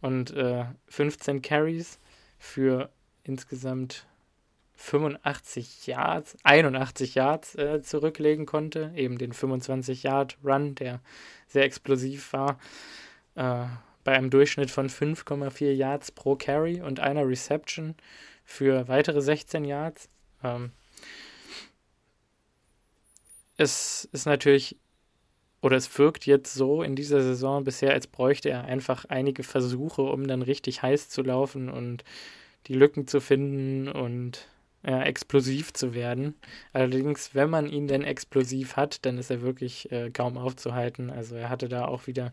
und 0.00 0.30
äh, 0.32 0.64
15 0.88 1.42
Carries 1.42 1.98
für 2.38 2.90
insgesamt 3.24 4.06
85 4.74 5.86
Yards, 5.86 6.36
81 6.42 7.14
Yards 7.14 7.54
äh, 7.54 7.82
zurücklegen 7.82 8.46
konnte, 8.46 8.92
eben 8.96 9.18
den 9.18 9.32
25 9.34 10.04
Yard 10.04 10.38
Run, 10.42 10.74
der 10.74 11.00
sehr 11.48 11.64
explosiv 11.64 12.32
war, 12.32 12.58
äh, 13.34 13.66
bei 14.04 14.12
einem 14.12 14.30
Durchschnitt 14.30 14.70
von 14.70 14.88
5,4 14.88 15.72
Yards 15.72 16.12
pro 16.12 16.34
Carry 16.34 16.80
und 16.80 16.98
einer 16.98 17.28
Reception 17.28 17.94
für 18.42 18.88
weitere 18.88 19.20
16 19.20 19.66
Yards. 19.66 20.08
Ähm, 20.42 20.72
es 23.58 24.08
ist 24.12 24.24
natürlich 24.24 24.78
oder 25.62 25.76
es 25.76 25.98
wirkt 25.98 26.26
jetzt 26.26 26.54
so 26.54 26.82
in 26.82 26.96
dieser 26.96 27.22
Saison 27.22 27.64
bisher, 27.64 27.92
als 27.92 28.06
bräuchte 28.06 28.50
er 28.50 28.64
einfach 28.64 29.04
einige 29.06 29.42
Versuche, 29.42 30.02
um 30.02 30.26
dann 30.26 30.42
richtig 30.42 30.82
heiß 30.82 31.08
zu 31.08 31.22
laufen 31.22 31.68
und 31.68 32.04
die 32.66 32.74
Lücken 32.74 33.06
zu 33.06 33.20
finden 33.20 33.88
und 33.88 34.48
ja, 34.82 35.02
explosiv 35.02 35.74
zu 35.74 35.94
werden. 35.94 36.34
Allerdings, 36.72 37.34
wenn 37.34 37.50
man 37.50 37.68
ihn 37.68 37.86
denn 37.86 38.02
explosiv 38.02 38.76
hat, 38.76 39.04
dann 39.04 39.18
ist 39.18 39.30
er 39.30 39.42
wirklich 39.42 39.92
äh, 39.92 40.10
kaum 40.10 40.38
aufzuhalten. 40.38 41.10
Also 41.10 41.36
er 41.36 41.50
hatte 41.50 41.68
da 41.68 41.84
auch 41.84 42.06
wieder 42.06 42.32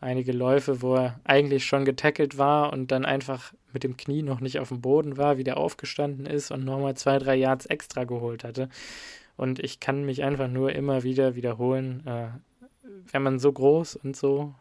einige 0.00 0.32
Läufe, 0.32 0.82
wo 0.82 0.96
er 0.96 1.20
eigentlich 1.24 1.64
schon 1.64 1.84
getackelt 1.84 2.36
war 2.36 2.72
und 2.72 2.90
dann 2.90 3.04
einfach 3.04 3.54
mit 3.72 3.84
dem 3.84 3.96
Knie 3.96 4.22
noch 4.22 4.40
nicht 4.40 4.58
auf 4.58 4.68
dem 4.68 4.80
Boden 4.80 5.16
war, 5.16 5.38
wieder 5.38 5.56
aufgestanden 5.56 6.26
ist 6.26 6.50
und 6.50 6.64
nochmal 6.64 6.96
zwei, 6.96 7.18
drei 7.18 7.36
Yards 7.36 7.66
extra 7.66 8.04
geholt 8.04 8.42
hatte. 8.42 8.68
Und 9.36 9.58
ich 9.58 9.80
kann 9.80 10.04
mich 10.04 10.22
einfach 10.22 10.48
nur 10.48 10.72
immer 10.72 11.02
wieder 11.02 11.34
wiederholen. 11.34 12.06
Äh, 12.06 12.28
wenn 12.84 13.22
man 13.22 13.38
so 13.38 13.52
groß 13.52 13.96
und 13.96 14.16
so 14.16 14.54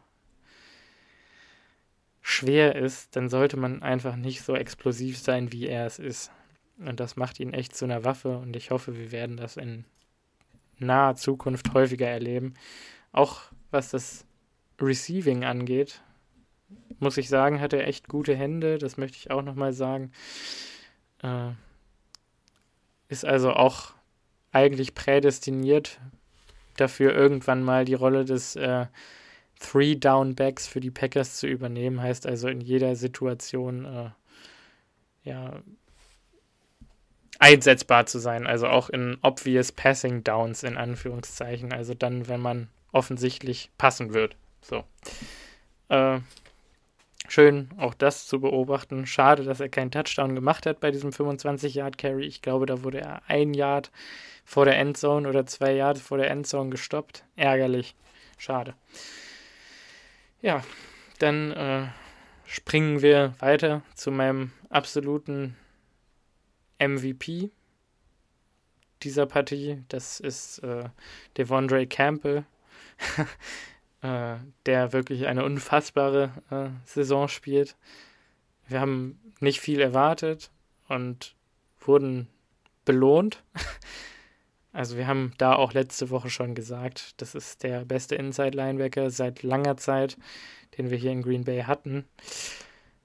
schwer 2.21 2.75
ist, 2.75 3.15
dann 3.15 3.29
sollte 3.29 3.57
man 3.57 3.83
einfach 3.83 4.15
nicht 4.15 4.43
so 4.43 4.55
explosiv 4.55 5.17
sein, 5.17 5.51
wie 5.51 5.67
er 5.67 5.85
es 5.85 5.99
ist. 5.99 6.31
Und 6.79 6.99
das 6.99 7.17
macht 7.17 7.39
ihn 7.39 7.53
echt 7.53 7.75
zu 7.75 7.85
einer 7.85 8.03
Waffe 8.05 8.37
und 8.37 8.55
ich 8.55 8.71
hoffe, 8.71 8.97
wir 8.97 9.11
werden 9.11 9.37
das 9.37 9.57
in 9.57 9.85
naher 10.79 11.15
Zukunft 11.15 11.73
häufiger 11.73 12.07
erleben. 12.07 12.53
Auch 13.11 13.41
was 13.71 13.91
das 13.91 14.25
Receiving 14.81 15.43
angeht, 15.43 16.01
muss 16.99 17.17
ich 17.17 17.29
sagen, 17.29 17.59
hat 17.59 17.73
er 17.73 17.87
echt 17.87 18.07
gute 18.07 18.35
Hände, 18.35 18.77
das 18.77 18.97
möchte 18.97 19.17
ich 19.17 19.29
auch 19.29 19.41
nochmal 19.41 19.73
sagen. 19.73 20.11
Äh, 21.21 21.51
ist 23.09 23.25
also 23.25 23.51
auch 23.51 23.93
eigentlich 24.51 24.95
prädestiniert 24.95 25.99
dafür 26.77 27.13
irgendwann 27.13 27.63
mal 27.63 27.85
die 27.85 27.93
Rolle 27.93 28.25
des 28.25 28.55
äh, 28.55 28.85
Three-Down-Backs 29.59 30.67
für 30.67 30.79
die 30.79 30.91
Packers 30.91 31.37
zu 31.37 31.47
übernehmen. 31.47 32.01
Heißt 32.01 32.27
also 32.27 32.47
in 32.47 32.61
jeder 32.61 32.95
Situation 32.95 33.85
äh, 33.85 34.09
ja, 35.23 35.61
einsetzbar 37.39 38.05
zu 38.05 38.19
sein. 38.19 38.47
Also 38.47 38.67
auch 38.67 38.89
in 38.89 39.17
obvious 39.21 39.71
Passing 39.71 40.23
Downs 40.23 40.63
in 40.63 40.77
Anführungszeichen. 40.77 41.73
Also 41.73 41.93
dann, 41.93 42.27
wenn 42.27 42.41
man 42.41 42.69
offensichtlich 42.91 43.71
passen 43.77 44.13
wird. 44.13 44.35
So. 44.61 44.83
Äh, 45.89 46.19
schön 47.27 47.69
auch 47.77 47.93
das 47.93 48.27
zu 48.27 48.39
beobachten. 48.39 49.05
Schade, 49.05 49.43
dass 49.43 49.59
er 49.59 49.69
keinen 49.69 49.91
Touchdown 49.91 50.35
gemacht 50.35 50.65
hat 50.65 50.79
bei 50.79 50.91
diesem 50.91 51.11
25-Yard-Carry. 51.11 52.25
Ich 52.25 52.41
glaube, 52.41 52.65
da 52.65 52.83
wurde 52.83 53.01
er 53.01 53.21
ein 53.27 53.53
Yard 53.53 53.91
vor 54.45 54.65
der 54.65 54.77
Endzone 54.77 55.27
oder 55.27 55.45
zwei 55.45 55.73
Yards 55.73 56.01
vor 56.01 56.17
der 56.17 56.29
Endzone 56.29 56.69
gestoppt. 56.69 57.23
Ärgerlich. 57.35 57.95
Schade. 58.37 58.75
Ja, 60.41 60.63
dann 61.19 61.51
äh, 61.51 61.87
springen 62.45 63.01
wir 63.01 63.33
weiter 63.39 63.81
zu 63.95 64.11
meinem 64.11 64.51
absoluten 64.69 65.55
MVP 66.79 67.51
dieser 69.03 69.25
Partie. 69.25 69.83
Das 69.89 70.19
ist 70.19 70.59
äh, 70.59 70.89
Devondre 71.37 71.87
Campbell, 71.87 72.45
äh, 74.03 74.35
der 74.65 74.93
wirklich 74.93 75.27
eine 75.27 75.43
unfassbare 75.43 76.31
äh, 76.51 76.69
Saison 76.85 77.27
spielt. 77.27 77.75
Wir 78.67 78.79
haben 78.79 79.19
nicht 79.39 79.59
viel 79.59 79.79
erwartet 79.79 80.51
und 80.87 81.35
wurden 81.79 82.27
belohnt. 82.85 83.43
Also 84.75 84.97
wir 84.97 85.05
haben 85.05 85.33
da 85.37 85.53
auch 85.53 85.73
letzte 85.73 86.09
Woche 86.09 86.31
schon 86.31 86.55
gesagt, 86.55 87.21
das 87.21 87.35
ist 87.35 87.61
der 87.61 87.85
beste 87.85 88.15
Inside-Linebacker 88.15 89.11
seit 89.11 89.43
langer 89.43 89.77
Zeit, 89.77 90.17
den 90.79 90.89
wir 90.89 90.97
hier 90.97 91.11
in 91.11 91.21
Green 91.21 91.43
Bay 91.43 91.61
hatten. 91.61 92.05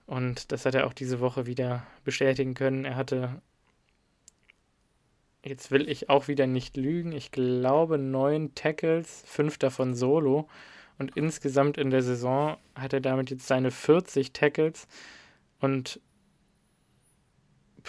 Und 0.07 0.51
das 0.51 0.64
hat 0.64 0.74
er 0.74 0.86
auch 0.86 0.94
diese 0.94 1.20
Woche 1.20 1.44
wieder 1.44 1.86
bestätigen 2.05 2.55
können. 2.55 2.86
Er 2.86 2.96
hatte, 2.96 3.42
jetzt 5.44 5.70
will 5.70 5.90
ich 5.90 6.09
auch 6.09 6.26
wieder 6.26 6.46
nicht 6.46 6.78
lügen, 6.78 7.12
ich 7.12 7.32
glaube 7.32 7.99
neun 7.99 8.55
Tackles, 8.55 9.22
fünf 9.26 9.59
davon 9.59 9.94
solo. 9.94 10.49
Und 10.99 11.16
insgesamt 11.16 11.78
in 11.78 11.90
der 11.90 12.03
Saison 12.03 12.57
hat 12.74 12.92
er 12.92 13.01
damit 13.01 13.30
jetzt 13.30 13.46
seine 13.46 13.70
40 13.70 14.32
Tackles 14.32 14.88
und 15.61 16.01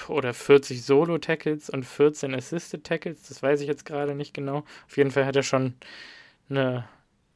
oder 0.08 0.34
40 0.34 0.84
Solo-Tackles 0.84 1.70
und 1.70 1.86
14 1.86 2.34
Assisted-Tackles. 2.34 3.28
Das 3.28 3.44
weiß 3.44 3.62
ich 3.62 3.68
jetzt 3.68 3.86
gerade 3.86 4.16
nicht 4.16 4.34
genau. 4.34 4.64
Auf 4.88 4.96
jeden 4.96 5.12
Fall 5.12 5.26
hat 5.26 5.36
er 5.36 5.44
schon 5.44 5.74
eine 6.50 6.88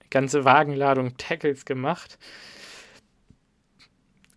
ganze 0.09 0.45
Wagenladung 0.45 1.17
Tackles 1.17 1.65
gemacht. 1.65 2.17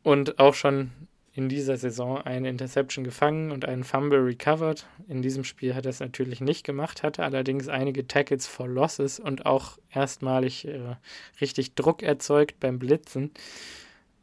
Und 0.02 0.38
auch 0.38 0.54
schon 0.54 0.90
in 1.36 1.50
dieser 1.50 1.76
Saison 1.76 2.22
eine 2.22 2.48
Interception 2.48 3.04
gefangen 3.04 3.50
und 3.52 3.66
einen 3.66 3.84
Fumble 3.84 4.20
recovered. 4.20 4.86
In 5.06 5.20
diesem 5.20 5.44
Spiel 5.44 5.74
hat 5.74 5.84
er 5.84 5.90
es 5.90 6.00
natürlich 6.00 6.40
nicht 6.40 6.64
gemacht, 6.64 7.02
hatte 7.02 7.24
allerdings 7.24 7.68
einige 7.68 8.08
Tackles 8.08 8.46
for 8.46 8.66
Losses 8.66 9.20
und 9.20 9.44
auch 9.44 9.76
erstmalig 9.90 10.66
äh, 10.66 10.96
richtig 11.38 11.74
Druck 11.74 12.02
erzeugt 12.02 12.58
beim 12.58 12.78
Blitzen. 12.78 13.32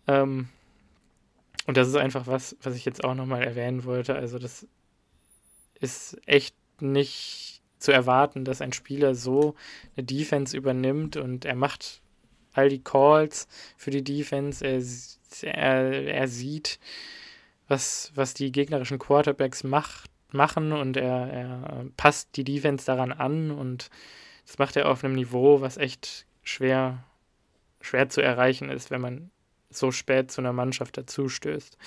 Ähm, 0.07 0.49
und 1.67 1.77
das 1.77 1.87
ist 1.87 1.97
einfach 1.97 2.25
was, 2.25 2.57
was 2.63 2.75
ich 2.75 2.83
jetzt 2.83 3.03
auch 3.03 3.13
nochmal 3.13 3.43
erwähnen 3.43 3.85
wollte. 3.85 4.15
Also, 4.15 4.39
das 4.39 4.67
ist 5.79 6.19
echt 6.25 6.55
nicht 6.81 7.61
zu 7.77 7.91
erwarten, 7.91 8.43
dass 8.43 8.59
ein 8.59 8.73
Spieler 8.73 9.13
so 9.13 9.53
eine 9.95 10.03
Defense 10.03 10.57
übernimmt 10.57 11.15
und 11.15 11.45
er 11.45 11.55
macht 11.55 12.01
all 12.53 12.69
die 12.69 12.83
Calls 12.83 13.47
für 13.77 13.91
die 13.91 14.03
Defense. 14.03 14.65
Er, 14.65 14.81
er, 15.41 16.05
er 16.07 16.27
sieht, 16.27 16.79
was, 17.67 18.11
was 18.13 18.35
die 18.35 18.51
gegnerischen 18.51 18.99
Quarterbacks 18.99 19.63
macht, 19.63 20.11
machen 20.31 20.71
und 20.71 20.97
er, 20.97 21.31
er 21.31 21.85
passt 21.97 22.35
die 22.35 22.43
Defense 22.43 22.85
daran 22.85 23.11
an 23.11 23.51
und 23.51 23.89
das 24.45 24.57
macht 24.57 24.75
er 24.75 24.89
auf 24.89 25.03
einem 25.03 25.15
Niveau, 25.15 25.61
was 25.61 25.77
echt 25.77 26.25
schwer, 26.43 27.03
schwer 27.81 28.09
zu 28.09 28.21
erreichen 28.21 28.69
ist, 28.69 28.91
wenn 28.91 29.01
man 29.01 29.31
so 29.69 29.91
spät 29.91 30.31
zu 30.31 30.41
einer 30.41 30.53
Mannschaft 30.53 30.97
dazustößt 30.97 31.77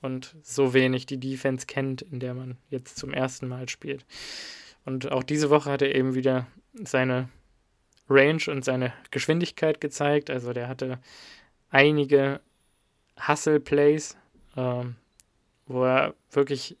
und 0.00 0.36
so 0.42 0.74
wenig 0.74 1.06
die 1.06 1.18
Defense 1.18 1.66
kennt, 1.66 2.02
in 2.02 2.20
der 2.20 2.34
man 2.34 2.56
jetzt 2.68 2.96
zum 2.98 3.12
ersten 3.12 3.48
Mal 3.48 3.68
spielt. 3.68 4.04
Und 4.84 5.10
auch 5.10 5.22
diese 5.22 5.50
Woche 5.50 5.70
hat 5.70 5.82
er 5.82 5.94
eben 5.94 6.14
wieder 6.14 6.46
seine 6.74 7.28
Range 8.08 8.42
und 8.48 8.64
seine 8.64 8.92
Geschwindigkeit 9.10 9.80
gezeigt. 9.80 10.28
Also 10.30 10.52
der 10.52 10.68
hatte 10.68 10.98
einige 11.70 12.40
Hustle-Plays, 13.26 14.16
ähm, 14.56 14.96
wo 15.66 15.84
er 15.84 16.14
wirklich 16.30 16.76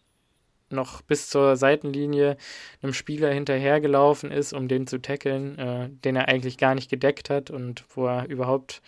noch 0.70 1.02
bis 1.02 1.28
zur 1.28 1.56
Seitenlinie 1.56 2.36
einem 2.82 2.94
Spieler 2.94 3.30
hinterhergelaufen 3.30 4.30
ist, 4.30 4.52
um 4.52 4.68
den 4.68 4.86
zu 4.86 5.00
tackeln, 5.00 5.58
äh, 5.58 5.88
den 5.90 6.16
er 6.16 6.28
eigentlich 6.28 6.58
gar 6.58 6.74
nicht 6.74 6.90
gedeckt 6.90 7.30
hat 7.30 7.50
und 7.50 7.84
wo 7.94 8.06
er 8.06 8.28
überhaupt 8.28 8.82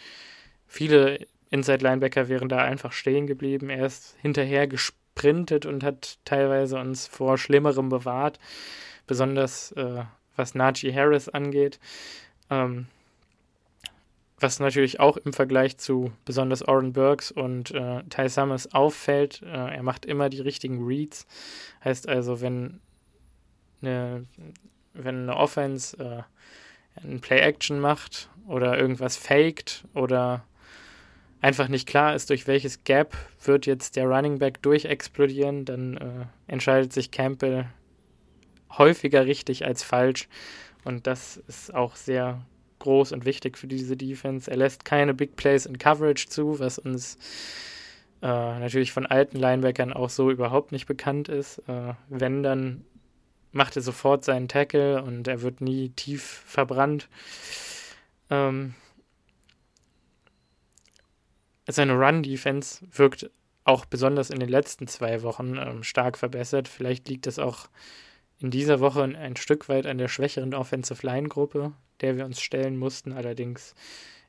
viele 0.67 1.27
Inside 1.51 1.85
Linebacker 1.85 2.29
wären 2.29 2.49
da 2.49 2.59
einfach 2.59 2.93
stehen 2.93 3.27
geblieben. 3.27 3.71
Er 3.71 3.87
ist 3.87 4.17
hinterher 4.21 4.67
gesprintet 4.67 5.67
und 5.67 5.85
hat 5.85 6.19
teilweise 6.25 6.79
uns 6.79 7.07
vor 7.07 7.39
Schlimmerem 7.39 7.91
bewahrt, 7.91 8.41
besonders 9.07 9.73
äh, 9.73 10.03
was 10.37 10.55
Najee 10.55 10.93
Harris 10.93 11.29
angeht. 11.29 11.79
Ähm, 12.51 12.87
was 14.39 14.59
natürlich 14.59 15.01
auch 15.01 15.17
im 15.17 15.33
Vergleich 15.33 15.79
zu 15.79 16.13
besonders 16.25 16.67
Oren 16.67 16.93
Burks 16.93 17.31
und 17.31 17.71
äh, 17.71 18.03
Ty 18.11 18.29
Summers 18.29 18.75
auffällt, 18.75 19.43
äh, 19.43 19.75
er 19.75 19.83
macht 19.83 20.05
immer 20.05 20.29
die 20.29 20.41
richtigen 20.41 20.85
Reads. 20.85 21.27
Heißt 21.85 22.09
also, 22.09 22.41
wenn 22.41 22.81
eine, 23.81 24.25
wenn 24.93 25.23
eine 25.23 25.37
Offense 25.37 25.97
äh, 25.99 26.23
ein 27.07 27.21
Play-Action 27.21 27.81
macht 27.81 28.29
oder 28.47 28.79
irgendwas 28.79 29.17
faked 29.17 29.85
oder 29.95 30.45
einfach 31.41 31.69
nicht 31.69 31.87
klar 31.87 32.15
ist, 32.15 32.31
durch 32.31 32.47
welches 32.47 32.85
Gap 32.85 33.17
wird 33.45 33.67
jetzt 33.67 33.97
der 33.97 34.07
Running 34.07 34.39
Back 34.39 34.63
durchexplodieren, 34.63 35.65
dann 35.65 35.97
äh, 35.97 36.27
entscheidet 36.47 36.93
sich 36.93 37.11
Campbell 37.11 37.67
häufiger 38.71 39.27
richtig 39.27 39.65
als 39.65 39.83
falsch. 39.83 40.29
Und 40.85 41.07
das 41.07 41.37
ist 41.49 41.75
auch 41.75 41.97
sehr 41.97 42.45
groß 42.85 43.13
und 43.13 43.25
wichtig 43.25 43.59
für 43.59 43.67
diese 43.67 43.97
Defense. 43.97 44.51
Er 44.51 44.59
lässt 44.59 44.85
keine 44.85 45.15
Big 45.15 45.37
Plays 45.37 45.67
in 45.67 45.79
Coverage 45.79 46.29
zu, 46.29 46.61
was 46.61 46.79
uns 46.79 47.17
äh, 48.23 48.27
natürlich 48.27 48.93
von 48.93 49.07
alten 49.07 49.39
Linebackern 49.39 49.93
auch 49.93 50.11
so 50.11 50.31
überhaupt 50.31 50.71
nicht 50.71 50.87
bekannt 50.87 51.29
ist. 51.29 51.59
Äh, 51.67 51.95
wenn, 52.09 52.43
dann 52.43 52.85
macht 53.53 53.77
er 53.77 53.83
sofort 53.83 54.25
seinen 54.25 54.49
Tackle 54.49 55.03
und 55.03 55.27
er 55.29 55.43
wird 55.43 55.61
nie 55.61 55.91
tief 55.91 56.43
verbrannt. 56.47 57.09
Ähm, 58.31 58.75
seine 61.67 61.95
Run-Defense 61.95 62.87
wirkt 62.93 63.31
auch 63.65 63.87
besonders 63.87 64.29
in 64.29 64.41
den 64.41 64.51
letzten 64.51 64.87
zwei 64.87 65.23
Wochen 65.23 65.57
ähm, 65.57 65.83
stark 65.83 66.19
verbessert. 66.19 66.69
Vielleicht 66.69 67.09
liegt 67.09 67.27
es 67.27 67.39
auch 67.39 67.69
in 68.41 68.51
dieser 68.51 68.81
Woche 68.81 69.03
ein 69.03 69.37
Stück 69.37 69.69
weit 69.69 69.87
an 69.87 69.99
der 69.99 70.09
schwächeren 70.09 70.55
Offensive 70.55 71.07
Line-Gruppe, 71.07 71.73
der 72.01 72.17
wir 72.17 72.25
uns 72.25 72.41
stellen 72.41 72.77
mussten. 72.77 73.13
Allerdings 73.13 73.75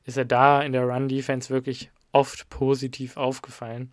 ist 0.04 0.16
er 0.16 0.24
da 0.24 0.62
in 0.62 0.72
der 0.72 0.84
Run-Defense 0.84 1.50
wirklich 1.50 1.90
oft 2.12 2.48
positiv 2.48 3.16
aufgefallen. 3.16 3.90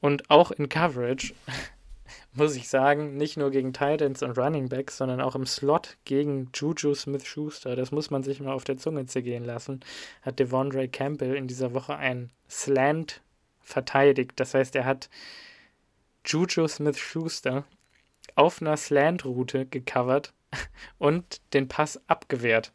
Und 0.00 0.30
auch 0.30 0.50
in 0.50 0.68
Coverage, 0.68 1.34
muss 2.34 2.56
ich 2.56 2.68
sagen, 2.68 3.16
nicht 3.16 3.36
nur 3.36 3.50
gegen 3.50 3.72
Titans 3.72 4.22
und 4.22 4.38
Running 4.38 4.68
Backs, 4.68 4.96
sondern 4.98 5.20
auch 5.20 5.34
im 5.34 5.46
Slot 5.46 5.96
gegen 6.04 6.50
Juju 6.54 6.94
Smith-Schuster, 6.94 7.74
das 7.74 7.90
muss 7.90 8.10
man 8.10 8.22
sich 8.22 8.40
mal 8.40 8.52
auf 8.52 8.64
der 8.64 8.76
Zunge 8.76 9.06
zergehen 9.06 9.44
lassen, 9.44 9.80
hat 10.22 10.38
Devondre 10.38 10.88
Campbell 10.88 11.34
in 11.34 11.48
dieser 11.48 11.74
Woche 11.74 11.96
ein 11.96 12.30
Slant 12.48 13.22
verteidigt. 13.60 14.32
Das 14.36 14.54
heißt, 14.54 14.76
er 14.76 14.84
hat 14.84 15.08
Juju 16.26 16.68
Smith-Schuster 16.68 17.64
auf 18.34 18.60
einer 18.60 18.76
Slant-Route 18.76 19.66
gecovert 19.66 20.32
und 20.98 21.40
den 21.54 21.68
Pass 21.68 22.00
abgewehrt. 22.08 22.72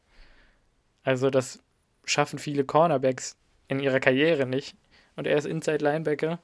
Also 1.03 1.29
das 1.29 1.63
schaffen 2.05 2.39
viele 2.39 2.65
Cornerbacks 2.65 3.37
in 3.67 3.79
ihrer 3.79 3.99
Karriere 3.99 4.45
nicht. 4.45 4.75
Und 5.15 5.25
er 5.27 5.37
ist 5.37 5.45
Inside 5.45 5.83
Linebacker 5.83 6.39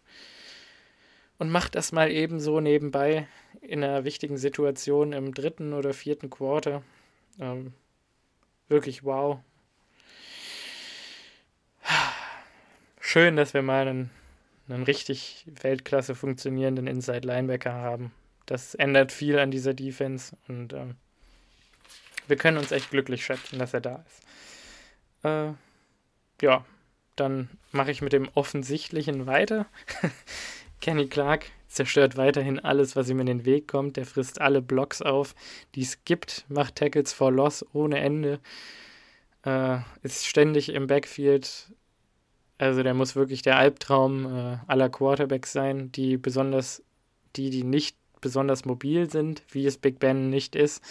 und 1.38 1.50
macht 1.50 1.76
das 1.76 1.92
mal 1.92 2.12
eben 2.12 2.40
so 2.40 2.60
nebenbei 2.60 3.28
in 3.62 3.84
einer 3.84 4.04
wichtigen 4.04 4.38
Situation 4.38 5.14
im 5.14 5.34
dritten 5.34 5.74
oder 5.74 5.94
vierten 5.94 6.30
Quarter. 6.30 6.82
Ähm, 7.40 7.74
wirklich 8.68 9.04
wow. 9.04 9.40
Schön, 13.00 13.36
dass 13.36 13.54
wir 13.54 13.62
mal 13.62 13.88
einen, 13.88 14.10
einen 14.68 14.84
richtig 14.84 15.46
Weltklasse 15.62 16.16
funktionierenden 16.16 16.88
Inside 16.88 17.28
Linebacker 17.28 17.74
haben 17.74 18.12
das 18.46 18.76
ändert 18.76 19.12
viel 19.12 19.40
an 19.40 19.52
dieser 19.52 19.74
Defense 19.74 20.36
und 20.48 20.74
ähm, 20.74 20.96
wir 22.28 22.38
können 22.38 22.58
uns 22.58 22.72
echt 22.72 22.90
glücklich 22.90 23.26
schätzen, 23.26 23.60
dass 23.60 23.74
er 23.74 23.82
da 23.82 24.04
ist. 24.08 25.26
Äh, 25.26 25.54
ja, 26.42 26.66
dann 27.16 27.50
mache 27.72 27.92
ich 27.92 28.02
mit 28.02 28.14
dem 28.14 28.30
Offensichtlichen 28.34 29.26
weiter. 29.26 29.66
Kenny 30.82 31.08
Clark 31.08 31.46
zerstört 31.68 32.18
weiterhin 32.18 32.60
alles, 32.60 32.96
was 32.96 33.10
ihm 33.10 33.20
in 33.20 33.26
den 33.26 33.46
Weg 33.46 33.68
kommt. 33.68 33.98
Der 33.98 34.06
frisst 34.06 34.42
alle 34.42 34.62
Blocks 34.62 35.02
auf, 35.02 35.36
die 35.76 35.82
es 35.82 36.04
gibt, 36.06 36.46
macht 36.50 36.76
Tackles 36.76 37.14
for 37.14 37.32
Loss 37.32 37.66
ohne 37.74 38.00
Ende, 38.00 38.40
äh, 39.46 39.80
ist 40.02 40.26
ständig 40.26 40.70
im 40.70 40.88
Backfield. 40.88 41.74
Also 42.58 42.84
der 42.84 42.94
muss 42.94 43.16
wirklich 43.16 43.42
der 43.42 43.58
Albtraum 43.58 44.26
äh, 44.26 44.58
aller 44.68 44.90
Quarterbacks 44.90 45.52
sein, 45.52 45.92
die 45.92 46.18
besonders 46.18 46.84
die, 47.36 47.50
die 47.50 47.64
nicht 47.64 47.98
besonders 48.24 48.66
mobil 48.66 49.10
sind, 49.12 49.44
wie 49.52 49.68
es 49.68 49.78
Big 49.78 50.00
Ben 50.00 50.32
nicht 50.32 50.56
ist 50.56 50.84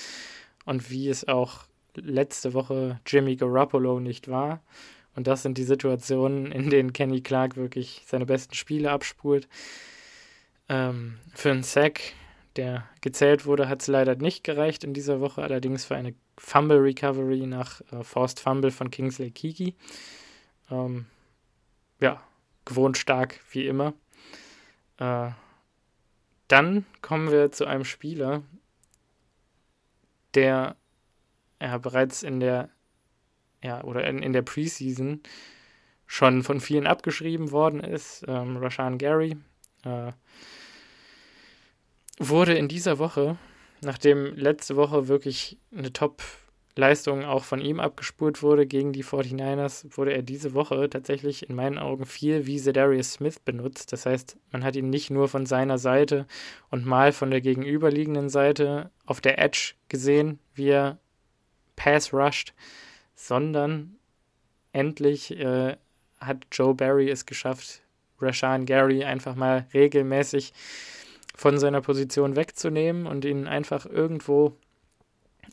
und 0.65 0.91
wie 0.91 1.09
es 1.09 1.27
auch 1.27 1.65
letzte 1.97 2.55
Woche 2.55 3.01
Jimmy 3.07 3.37
Garoppolo 3.37 3.99
nicht 3.99 4.29
war. 4.29 4.63
Und 5.15 5.27
das 5.27 5.43
sind 5.43 5.59
die 5.59 5.65
Situationen, 5.65 6.53
in 6.53 6.71
denen 6.71 6.93
Kenny 6.93 7.21
Clark 7.21 7.57
wirklich 7.57 8.03
seine 8.07 8.27
besten 8.27 8.55
Spiele 8.55 8.91
abspult. 8.91 9.49
Ähm, 10.69 11.19
für 11.35 11.51
einen 11.51 11.65
Sack, 11.65 12.01
der 12.57 12.89
gezählt 13.01 13.45
wurde, 13.45 13.69
hat 13.69 13.83
es 13.83 13.89
leider 13.89 14.15
nicht 14.15 14.45
gereicht 14.45 14.85
in 14.85 14.95
dieser 14.95 15.21
Woche, 15.21 15.43
allerdings 15.43 15.85
für 15.85 15.97
eine 15.97 16.15
Fumble 16.39 16.79
Recovery 16.79 17.47
nach 17.47 17.83
äh, 17.93 18.03
Forced 18.03 18.41
Fumble 18.41 18.71
von 18.71 18.91
Kingsley 18.91 19.31
Kiki. 19.31 19.75
Ähm, 20.71 21.07
ja, 22.01 22.23
gewohnt 22.65 22.97
stark 22.97 23.41
wie 23.51 23.67
immer. 23.67 23.93
Äh, 24.99 25.31
dann 26.53 26.85
kommen 27.01 27.31
wir 27.31 27.51
zu 27.51 27.65
einem 27.65 27.85
Spieler, 27.85 28.43
der 30.35 30.77
ja 31.63 31.79
bereits 31.79 32.23
in 32.23 32.41
der 32.41 32.69
ja 33.63 33.83
oder 33.85 34.07
in, 34.07 34.23
in 34.23 34.35
der 34.35 34.43
Preseason 34.43 35.23
schon 36.07 36.43
von 36.43 36.61
vielen 36.61 36.87
abgeschrieben 36.87 37.53
worden 37.53 37.81
ist. 37.81 38.25
Ähm, 38.29 38.59
Rashan 38.59 38.99
Gary 38.99 39.37
äh, 39.85 40.13
wurde 42.19 42.53
in 42.53 42.69
dieser 42.69 42.99
Woche, 42.99 43.39
nachdem 43.81 44.37
letzte 44.37 44.77
Woche 44.77 45.09
wirklich 45.09 45.59
eine 45.75 45.93
Top 45.93 46.23
Leistung 46.75 47.25
auch 47.25 47.45
von 47.45 47.61
ihm 47.61 47.81
abgespult 47.81 48.43
wurde 48.43 48.67
gegen 48.67 48.93
die 48.93 49.05
49ers, 49.05 49.97
wurde 49.97 50.15
er 50.15 50.23
diese 50.23 50.55
Woche 50.55 50.89
tatsächlich 50.89 51.49
in 51.49 51.55
meinen 51.55 51.79
Augen 51.79 52.07
viel 52.07 52.47
wie 52.47 52.59
Zedarius 52.59 53.15
Smith 53.15 53.39
benutzt. 53.41 53.93
Das 53.93 54.07
heißt, 54.07 54.39
man 54.53 54.65
hat 54.65 54.77
ihn 54.77 54.89
nicht 54.89 55.11
nur 55.11 55.29
von 55.29 55.45
seiner 55.45 55.77
Seite 55.77 56.27
und 56.71 56.87
mal 56.87 57.13
von 57.13 57.31
der 57.31 57.43
gegenüberliegenden 57.43 58.31
Seite 58.31 58.91
auf 59.05 59.21
der 59.21 59.39
Edge 59.39 59.75
gesehen, 59.89 60.39
wie 60.55 60.71
er 60.71 60.99
Pass 61.77 62.13
rusht, 62.15 62.55
sondern 63.15 63.97
endlich 64.73 65.39
äh, 65.39 65.77
hat 66.21 66.47
Joe 66.53 66.75
Barry 66.75 67.11
es 67.11 67.27
geschafft, 67.27 67.83
Rashan 68.19 68.65
Gary 68.65 69.05
einfach 69.05 69.35
mal 69.35 69.67
regelmäßig 69.75 70.55
von 71.35 71.59
seiner 71.59 71.81
Position 71.81 72.37
wegzunehmen 72.37 73.07
und 73.07 73.25
ihn 73.25 73.47
einfach 73.47 73.85
irgendwo 73.85 74.57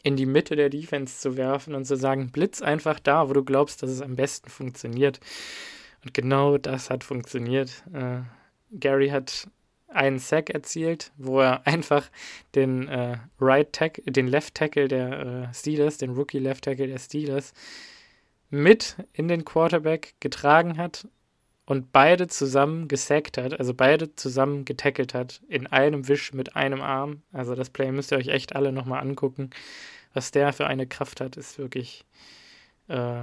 in 0.03 0.15
die 0.15 0.25
Mitte 0.25 0.55
der 0.55 0.69
Defense 0.69 1.19
zu 1.19 1.37
werfen 1.37 1.75
und 1.75 1.85
zu 1.85 1.95
sagen, 1.95 2.31
blitz 2.31 2.61
einfach 2.61 2.99
da, 2.99 3.29
wo 3.29 3.33
du 3.33 3.43
glaubst, 3.43 3.83
dass 3.83 3.89
es 3.89 4.01
am 4.01 4.15
besten 4.15 4.49
funktioniert. 4.49 5.19
Und 6.03 6.13
genau 6.13 6.57
das 6.57 6.89
hat 6.89 7.03
funktioniert. 7.03 7.83
Äh, 7.93 8.21
Gary 8.71 9.09
hat 9.09 9.49
einen 9.87 10.19
Sack 10.19 10.49
erzielt, 10.49 11.11
wo 11.17 11.39
er 11.41 11.65
einfach 11.67 12.09
den 12.55 12.87
äh, 12.87 13.17
Right 13.39 13.73
Tackle, 13.73 14.11
den 14.11 14.27
Left 14.27 14.55
Tackle 14.55 14.87
der 14.87 15.19
äh, 15.49 15.53
Steelers, 15.53 15.97
den 15.97 16.11
Rookie 16.11 16.39
Left 16.39 16.63
Tackle 16.63 16.87
der 16.87 16.99
Steelers, 16.99 17.53
mit 18.49 18.95
in 19.13 19.27
den 19.27 19.45
Quarterback 19.45 20.15
getragen 20.19 20.77
hat 20.77 21.07
und 21.69 21.91
beide 21.91 22.25
zusammen 22.25 22.87
gesackt 22.87 23.37
hat, 23.37 23.59
also 23.59 23.75
beide 23.75 24.15
zusammen 24.15 24.65
getackelt 24.65 25.13
hat, 25.13 25.43
in 25.49 25.67
einem 25.67 26.07
Wisch 26.07 26.33
mit 26.33 26.55
einem 26.55 26.81
Arm. 26.81 27.21
Also 27.31 27.53
das 27.53 27.69
Play 27.69 27.91
müsst 27.91 28.11
ihr 28.11 28.17
euch 28.17 28.29
echt 28.29 28.55
alle 28.55 28.71
nochmal 28.71 29.01
angucken. 29.01 29.51
Was 30.15 30.31
der 30.31 30.51
für 30.51 30.65
eine 30.65 30.87
Kraft 30.87 31.21
hat, 31.21 31.37
ist 31.37 31.59
wirklich 31.59 32.05
äh, 32.87 33.21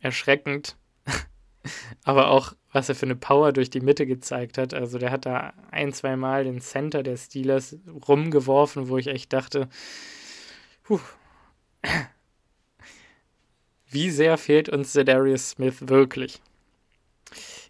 erschreckend. 0.00 0.78
Aber 2.04 2.30
auch, 2.30 2.54
was 2.72 2.88
er 2.88 2.94
für 2.94 3.04
eine 3.04 3.16
Power 3.16 3.52
durch 3.52 3.68
die 3.68 3.82
Mitte 3.82 4.06
gezeigt 4.06 4.56
hat. 4.56 4.72
Also 4.72 4.96
der 4.96 5.10
hat 5.10 5.26
da 5.26 5.52
ein, 5.70 5.92
zwei 5.92 6.16
Mal 6.16 6.44
den 6.44 6.62
Center 6.62 7.02
der 7.02 7.18
Steelers 7.18 7.76
rumgeworfen, 8.08 8.88
wo 8.88 8.96
ich 8.96 9.08
echt 9.08 9.34
dachte, 9.34 9.68
puh, 10.84 11.00
wie 13.90 14.10
sehr 14.10 14.38
fehlt 14.38 14.70
uns 14.70 14.92
Zedarius 14.92 15.50
Smith 15.50 15.86
wirklich? 15.86 16.40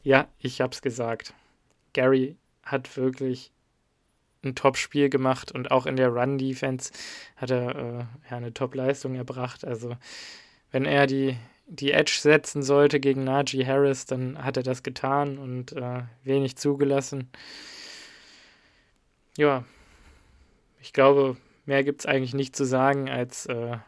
Ja, 0.07 0.29
ich 0.39 0.61
hab's 0.61 0.83
gesagt. 0.83 1.35
Gary 1.93 2.37
hat 2.63 2.97
wirklich 2.97 3.51
ein 4.45 4.55
Top-Spiel 4.55 5.09
gemacht 5.09 5.51
und 5.51 5.73
auch 5.73 5.85
in 5.85 5.97
der 5.97 6.11
Run-Defense 6.11 6.93
hat 7.35 7.51
er 7.51 7.75
äh, 7.75 7.99
ja, 8.31 8.37
eine 8.37 8.55
Top-Leistung 8.55 9.17
erbracht. 9.17 9.65
Also, 9.65 9.97
wenn 10.71 10.85
er 10.85 11.09
die 11.09 11.37
die 11.67 11.91
Edge 11.91 12.19
setzen 12.21 12.63
sollte 12.63 13.01
gegen 13.01 13.25
Najee 13.25 13.67
Harris, 13.67 14.07
dann 14.07 14.45
hat 14.45 14.57
er 14.57 14.63
das 14.63 14.85
getan 14.85 15.39
und 15.39 15.73
äh, 15.73 16.03
wenig 16.23 16.55
zugelassen. 16.55 17.29
Ja, 19.37 19.65
ich 20.81 20.93
glaube, 20.93 21.37
mehr 21.65 21.83
gibt 21.83 22.03
es 22.03 22.07
eigentlich 22.07 22.33
nicht 22.33 22.55
zu 22.55 22.65
sagen, 22.65 23.11
als 23.11 23.47
äh, 23.47 23.79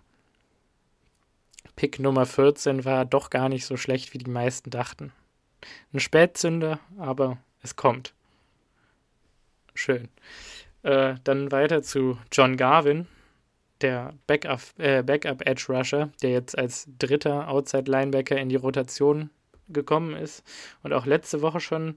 Pick 1.77 2.01
Nummer 2.01 2.27
14 2.27 2.85
war 2.85 3.05
doch 3.05 3.31
gar 3.31 3.49
nicht 3.49 3.67
so 3.67 3.77
schlecht, 3.77 4.15
wie 4.15 4.19
die 4.19 4.29
meisten 4.29 4.71
dachten. 4.71 5.13
Ein 5.93 6.01
Spätzünder, 6.01 6.81
aber 6.99 7.39
es 7.63 7.77
kommt. 7.77 8.15
Schön. 9.75 10.09
Äh, 10.83 11.17
dann 11.25 11.53
weiter 11.53 11.83
zu 11.83 12.19
John 12.33 12.57
Garvin, 12.57 13.07
der 13.81 14.15
Backup, 14.27 14.61
äh, 14.79 15.03
Backup 15.03 15.47
Edge 15.47 15.67
Rusher, 15.69 16.11
der 16.23 16.31
jetzt 16.31 16.57
als 16.59 16.89
dritter 16.99 17.49
Outside 17.49 17.91
Linebacker 17.91 18.37
in 18.37 18.49
die 18.49 18.57
Rotation 18.57 19.31
gekommen 19.69 20.17
ist 20.17 20.43
und 20.83 20.93
auch 20.93 21.07
letzte 21.07 21.43
Woche 21.43 21.61
schon 21.61 21.97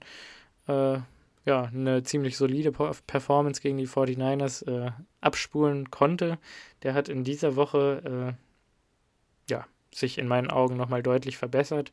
äh, 0.68 1.00
ja, 1.46 1.64
eine 1.64 2.04
ziemlich 2.04 2.38
solide 2.38 2.72
Performance 2.72 3.62
gegen 3.62 3.78
die 3.78 3.88
49ers 3.88 4.68
äh, 4.68 4.92
abspulen 5.22 5.90
konnte. 5.90 6.38
Der 6.84 6.94
hat 6.94 7.10
in 7.10 7.24
dieser 7.24 7.56
Woche 7.56 8.38
äh, 8.38 9.52
ja, 9.52 9.66
sich 9.94 10.18
in 10.18 10.28
meinen 10.28 10.52
Augen 10.52 10.78
nochmal 10.78 11.02
deutlich 11.02 11.38
verbessert. 11.38 11.92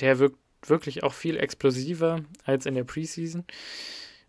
Der 0.00 0.18
wirkt 0.18 0.38
wirklich 0.66 1.02
auch 1.02 1.12
viel 1.12 1.36
explosiver 1.36 2.22
als 2.44 2.66
in 2.66 2.74
der 2.74 2.84
Preseason. 2.84 3.44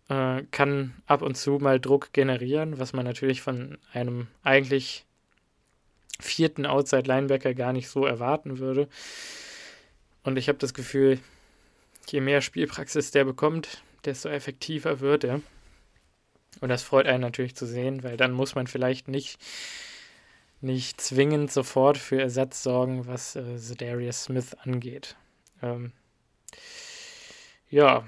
Äh, 0.08 0.42
kann 0.50 0.94
ab 1.06 1.22
und 1.22 1.36
zu 1.36 1.58
mal 1.58 1.80
Druck 1.80 2.12
generieren, 2.12 2.78
was 2.78 2.92
man 2.92 3.04
natürlich 3.04 3.42
von 3.42 3.78
einem 3.92 4.28
eigentlich 4.42 5.04
vierten 6.20 6.66
Outside 6.66 7.08
Linebacker 7.08 7.54
gar 7.54 7.72
nicht 7.72 7.88
so 7.88 8.06
erwarten 8.06 8.58
würde. 8.58 8.88
Und 10.22 10.38
ich 10.38 10.48
habe 10.48 10.58
das 10.58 10.74
Gefühl, 10.74 11.20
je 12.08 12.20
mehr 12.20 12.40
Spielpraxis 12.40 13.10
der 13.10 13.24
bekommt, 13.24 13.82
desto 14.04 14.28
effektiver 14.28 15.00
wird 15.00 15.24
er. 15.24 15.40
Und 16.60 16.68
das 16.68 16.82
freut 16.82 17.06
einen 17.06 17.20
natürlich 17.20 17.54
zu 17.54 17.66
sehen, 17.66 18.02
weil 18.02 18.16
dann 18.16 18.32
muss 18.32 18.54
man 18.54 18.66
vielleicht 18.66 19.08
nicht, 19.08 19.38
nicht 20.60 21.00
zwingend 21.00 21.52
sofort 21.52 21.98
für 21.98 22.20
Ersatz 22.20 22.62
sorgen, 22.62 23.06
was 23.06 23.36
äh, 23.36 23.56
Zedarius 23.56 24.24
Smith 24.24 24.54
angeht. 24.54 25.16
Ähm, 25.62 25.92
ja, 27.68 28.04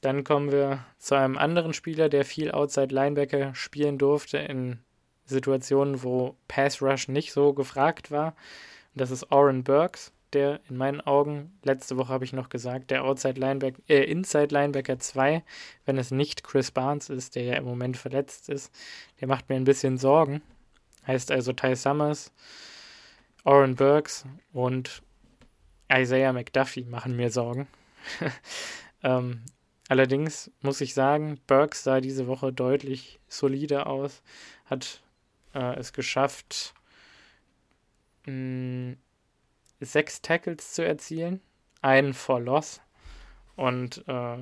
dann 0.00 0.24
kommen 0.24 0.50
wir 0.50 0.84
zu 0.98 1.14
einem 1.14 1.38
anderen 1.38 1.72
Spieler, 1.72 2.08
der 2.08 2.24
viel 2.24 2.50
Outside 2.50 2.94
Linebacker 2.94 3.54
spielen 3.54 3.98
durfte 3.98 4.38
in 4.38 4.78
Situationen, 5.24 6.02
wo 6.02 6.36
Pass 6.48 6.82
Rush 6.82 7.08
nicht 7.08 7.32
so 7.32 7.52
gefragt 7.52 8.10
war. 8.10 8.34
Das 8.94 9.10
ist 9.10 9.30
Oren 9.30 9.64
Burks 9.64 10.12
der 10.32 10.60
in 10.68 10.76
meinen 10.76 11.00
Augen, 11.00 11.58
letzte 11.62 11.96
Woche 11.96 12.12
habe 12.12 12.24
ich 12.24 12.32
noch 12.32 12.48
gesagt, 12.48 12.90
der 12.90 13.04
Outside 13.04 13.38
Linebacker, 13.38 13.82
äh, 13.88 14.04
Inside 14.04 14.54
Linebacker 14.54 14.98
2, 14.98 15.42
wenn 15.84 15.98
es 15.98 16.10
nicht 16.10 16.42
Chris 16.42 16.70
Barnes 16.70 17.10
ist, 17.10 17.36
der 17.36 17.44
ja 17.44 17.54
im 17.56 17.64
Moment 17.64 17.96
verletzt 17.96 18.48
ist, 18.48 18.72
der 19.20 19.28
macht 19.28 19.48
mir 19.48 19.56
ein 19.56 19.64
bisschen 19.64 19.98
Sorgen. 19.98 20.42
Heißt 21.06 21.30
also 21.30 21.52
Ty 21.52 21.76
Summers, 21.76 22.32
Oren 23.44 23.74
Burks 23.74 24.24
und 24.52 25.02
Isaiah 25.92 26.32
McDuffie 26.32 26.84
machen 26.84 27.16
mir 27.16 27.30
Sorgen. 27.30 27.68
ähm, 29.02 29.42
allerdings 29.88 30.50
muss 30.60 30.80
ich 30.80 30.94
sagen, 30.94 31.40
Burks 31.46 31.84
sah 31.84 32.00
diese 32.00 32.26
Woche 32.26 32.52
deutlich 32.52 33.20
solider 33.28 33.86
aus, 33.86 34.22
hat 34.66 35.02
äh, 35.54 35.78
es 35.78 35.92
geschafft, 35.92 36.74
mh, 38.26 38.32
mm, 38.32 38.96
sechs 39.80 40.22
Tackles 40.22 40.72
zu 40.72 40.84
erzielen, 40.84 41.40
einen 41.80 42.14
for 42.14 42.40
Loss 42.40 42.80
und 43.56 44.04
äh, 44.06 44.38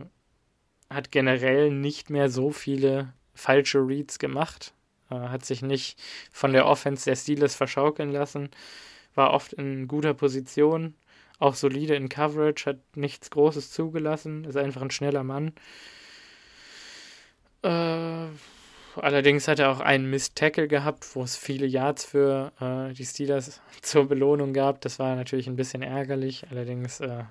hat 0.90 1.10
generell 1.10 1.70
nicht 1.70 2.10
mehr 2.10 2.28
so 2.28 2.50
viele 2.50 3.14
falsche 3.34 3.78
Reads 3.78 4.18
gemacht, 4.18 4.74
äh, 5.10 5.14
hat 5.14 5.44
sich 5.44 5.62
nicht 5.62 5.98
von 6.30 6.52
der 6.52 6.66
Offense 6.66 7.06
der 7.06 7.16
Steelers 7.16 7.54
verschaukeln 7.54 8.10
lassen, 8.10 8.50
war 9.14 9.32
oft 9.32 9.52
in 9.54 9.88
guter 9.88 10.14
Position, 10.14 10.94
auch 11.40 11.54
solide 11.54 11.96
in 11.96 12.08
Coverage, 12.08 12.66
hat 12.66 12.78
nichts 12.96 13.30
Großes 13.30 13.72
zugelassen, 13.72 14.44
ist 14.44 14.56
einfach 14.56 14.82
ein 14.82 14.92
schneller 14.92 15.24
Mann. 15.24 15.52
Äh, 17.62 18.28
Allerdings 18.96 19.46
hat 19.46 19.58
er 19.60 19.70
auch 19.70 19.80
einen 19.80 20.10
Miss-Tackle 20.10 20.66
gehabt, 20.66 21.14
wo 21.14 21.22
es 21.22 21.36
viele 21.36 21.66
Yards 21.66 22.04
für 22.04 22.52
äh, 22.60 22.92
die 22.92 23.04
Steelers 23.04 23.60
zur 23.82 24.08
Belohnung 24.08 24.52
gab. 24.52 24.80
Das 24.80 24.98
war 24.98 25.14
natürlich 25.14 25.46
ein 25.46 25.56
bisschen 25.56 25.82
ärgerlich. 25.82 26.46
Allerdings 26.50 27.00
äh, 27.00 27.24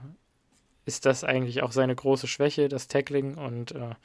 ist 0.86 1.06
das 1.06 1.24
eigentlich 1.24 1.62
auch 1.62 1.72
seine 1.72 1.96
große 1.96 2.28
Schwäche, 2.28 2.70
das 2.70 2.88
Tackling. 2.88 3.36
Und 3.36 3.74
äh, 3.74 3.96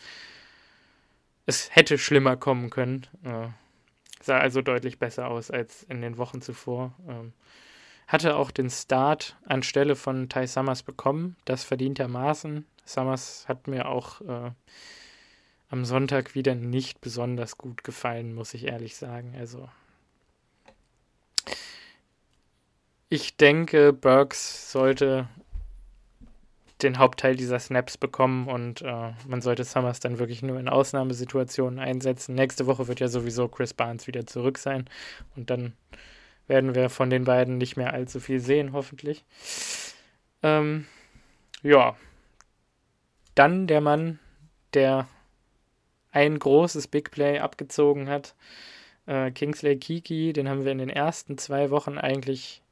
es 1.47 1.75
hätte 1.75 1.97
schlimmer 1.97 2.37
kommen 2.37 2.71
können. 2.71 3.07
Äh, 3.25 3.49
sah 4.21 4.39
also 4.39 4.61
deutlich 4.61 4.99
besser 4.99 5.29
aus 5.29 5.51
als 5.51 5.85
in 5.85 6.01
den 6.01 6.19
Wochen 6.19 6.41
zuvor. 6.41 6.95
Ähm, 7.09 7.33
hatte 8.07 8.37
auch 8.37 8.51
den 8.51 8.71
Start 8.71 9.37
anstelle 9.47 9.97
von 9.97 10.29
Ty 10.29 10.47
Summers 10.47 10.83
bekommen. 10.83 11.37
Das 11.45 11.65
verdientermaßen. 11.65 12.67
Summers 12.85 13.47
hat 13.49 13.67
mir 13.67 13.89
auch 13.89 14.21
äh, 14.21 14.51
am 15.71 15.85
Sonntag 15.85 16.35
wieder 16.35 16.55
nicht 16.55 17.01
besonders 17.01 17.59
gut 17.59 17.83
gefallen, 17.83 18.35
muss 18.35 18.55
ich 18.55 18.67
ehrlich 18.67 18.97
sagen. 18.97 19.35
Also 19.39 19.69
ich 23.09 23.37
denke, 23.37 23.93
Burks 23.93 24.71
sollte 24.71 25.29
den 26.83 26.99
Hauptteil 26.99 27.37
dieser 27.37 27.59
Snaps 27.59 27.97
bekommen 27.97 28.49
und 28.49 28.83
äh, 28.83 29.13
man 29.27 29.41
sollte 29.41 29.65
Summers 29.65 30.01
dann 30.01 30.19
wirklich 30.19 30.43
nur 30.43 30.59
in 30.59 30.69
Ausnahmesituationen 30.69 31.79
einsetzen. 31.79 32.35
Nächste 32.35 32.67
Woche 32.67 32.89
wird 32.89 33.01
ja 33.01 33.09
sowieso 33.09 33.49
Chris 33.49 33.73
Barnes 33.73 34.07
wieder 34.07 34.27
zurück 34.27 34.59
sein 34.59 34.89
und 35.37 35.51
dann 35.51 35.73
werden 36.47 36.75
wir 36.75 36.91
von 36.91 37.11
den 37.11 37.25
beiden 37.25 37.59
nicht 37.59 37.77
mehr 37.77 37.93
allzu 37.93 38.21
viel 38.21 38.41
sehen, 38.41 38.73
hoffentlich. 38.73 39.25
Ähm, 40.43 40.87
ja, 41.63 41.97
dann 43.35 43.67
der 43.67 43.81
Mann, 43.81 44.19
der 44.75 45.09
ein 46.13 46.39
großes 46.39 46.89
Big 46.89 47.11
Play 47.11 47.41
abgezogen 47.41 48.09
hat. 48.09 48.35
Äh, 49.07 49.31
Kingsley 49.33 49.77
Kiki, 49.77 50.33
den 50.33 50.49
haben 50.49 50.65
wir 50.65 50.73
in 50.73 50.79
den 50.79 50.91
ersten 50.91 51.39
zwei 51.39 51.71
Wochen 51.71 51.99
eigentlich 51.99 52.63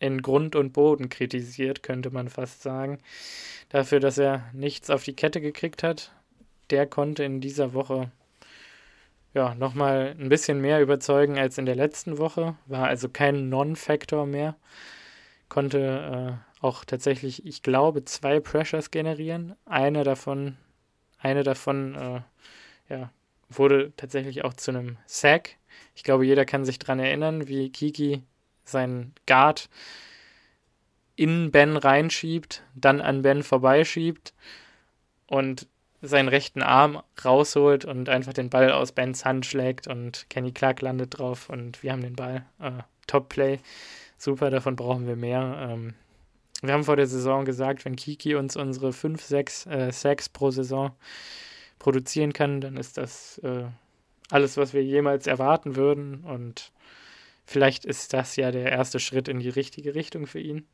in 0.00 0.20
Grund 0.20 0.54
und 0.54 0.72
Boden 0.72 1.08
kritisiert, 1.08 1.82
könnte 1.82 2.10
man 2.10 2.28
fast 2.28 2.62
sagen. 2.62 2.98
Dafür, 3.70 4.00
dass 4.00 4.18
er 4.18 4.50
nichts 4.52 4.90
auf 4.90 5.02
die 5.04 5.16
Kette 5.16 5.40
gekriegt 5.40 5.82
hat. 5.82 6.12
Der 6.70 6.86
konnte 6.86 7.24
in 7.24 7.40
dieser 7.40 7.72
Woche 7.72 8.10
ja 9.34 9.54
nochmal 9.54 10.16
ein 10.18 10.28
bisschen 10.28 10.60
mehr 10.60 10.80
überzeugen 10.80 11.38
als 11.38 11.58
in 11.58 11.66
der 11.66 11.76
letzten 11.76 12.18
Woche. 12.18 12.56
War 12.66 12.86
also 12.86 13.08
kein 13.08 13.48
Non-Factor 13.48 14.26
mehr. 14.26 14.56
Konnte 15.48 16.38
äh, 16.60 16.64
auch 16.64 16.84
tatsächlich, 16.84 17.44
ich 17.44 17.62
glaube, 17.62 18.04
zwei 18.04 18.40
Pressures 18.40 18.90
generieren. 18.90 19.54
Eine 19.66 20.04
davon, 20.04 20.56
eine 21.18 21.42
davon 21.42 21.94
äh, 21.94 22.20
ja, 22.88 23.10
wurde 23.50 23.92
tatsächlich 23.96 24.44
auch 24.44 24.54
zu 24.54 24.70
einem 24.70 24.96
Sack. 25.06 25.56
Ich 25.94 26.04
glaube, 26.04 26.24
jeder 26.24 26.44
kann 26.44 26.64
sich 26.64 26.78
daran 26.78 27.00
erinnern, 27.00 27.48
wie 27.48 27.70
Kiki 27.70 28.22
seinen 28.64 29.14
Guard 29.26 29.68
in 31.16 31.50
Ben 31.50 31.76
reinschiebt, 31.76 32.62
dann 32.74 33.00
an 33.00 33.22
Ben 33.22 33.42
vorbeischiebt 33.42 34.32
und 35.26 35.68
seinen 36.06 36.28
rechten 36.28 36.62
Arm 36.62 37.02
rausholt 37.24 37.84
und 37.84 38.08
einfach 38.08 38.32
den 38.32 38.50
Ball 38.50 38.72
aus 38.72 38.92
Bens 38.92 39.24
Hand 39.24 39.46
schlägt 39.46 39.86
und 39.86 40.26
Kenny 40.30 40.52
Clark 40.52 40.82
landet 40.82 41.18
drauf 41.18 41.48
und 41.48 41.82
wir 41.82 41.92
haben 41.92 42.02
den 42.02 42.16
Ball. 42.16 42.44
Äh, 42.60 42.82
Top 43.06 43.28
Play. 43.28 43.58
Super, 44.16 44.50
davon 44.50 44.76
brauchen 44.76 45.06
wir 45.06 45.16
mehr. 45.16 45.68
Ähm, 45.70 45.94
wir 46.62 46.72
haben 46.72 46.84
vor 46.84 46.96
der 46.96 47.06
Saison 47.06 47.44
gesagt, 47.44 47.84
wenn 47.84 47.96
Kiki 47.96 48.34
uns 48.34 48.56
unsere 48.56 48.92
5, 48.92 49.22
6 49.22 49.66
äh, 49.66 49.92
Sacks 49.92 50.28
pro 50.28 50.50
Saison 50.50 50.92
produzieren 51.78 52.32
kann, 52.32 52.60
dann 52.60 52.76
ist 52.76 52.96
das 52.96 53.38
äh, 53.38 53.64
alles, 54.30 54.56
was 54.56 54.72
wir 54.72 54.82
jemals 54.82 55.26
erwarten 55.26 55.76
würden. 55.76 56.24
Und 56.24 56.72
vielleicht 57.44 57.84
ist 57.84 58.14
das 58.14 58.36
ja 58.36 58.50
der 58.50 58.72
erste 58.72 58.98
Schritt 58.98 59.28
in 59.28 59.40
die 59.40 59.50
richtige 59.50 59.94
Richtung 59.94 60.26
für 60.26 60.40
ihn. 60.40 60.66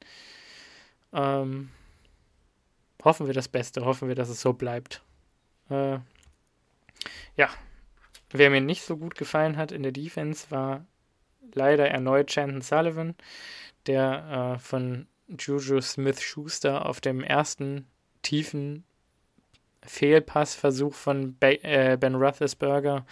Ähm, 1.13 1.71
hoffen 3.03 3.27
wir 3.27 3.35
das 3.35 3.49
Beste, 3.49 3.85
hoffen 3.85 4.07
wir, 4.07 4.15
dass 4.15 4.29
es 4.29 4.41
so 4.41 4.53
bleibt. 4.53 5.03
Äh, 5.71 5.99
ja, 7.37 7.49
wer 8.31 8.51
mir 8.51 8.61
nicht 8.61 8.83
so 8.83 8.97
gut 8.97 9.15
gefallen 9.15 9.57
hat 9.57 9.73
in 9.73 9.83
der 9.83 9.93
Defense 9.93 10.51
war 10.51 10.85
leider 11.55 11.89
erneut 11.89 12.29
Chanton 12.29 12.61
Sullivan, 12.61 13.15
der 13.87 14.57
äh, 14.57 14.59
von 14.59 15.07
Juju 15.29 15.81
Smith 15.81 16.21
Schuster 16.21 16.87
auf 16.87 17.01
dem 17.01 17.23
ersten 17.23 17.87
tiefen 18.23 18.85
Fehlpassversuch 19.83 20.95
von 20.95 21.35
Be 21.37 21.63
äh, 21.63 21.97
Ben 21.97 22.15
Roethlisberger 22.15 23.07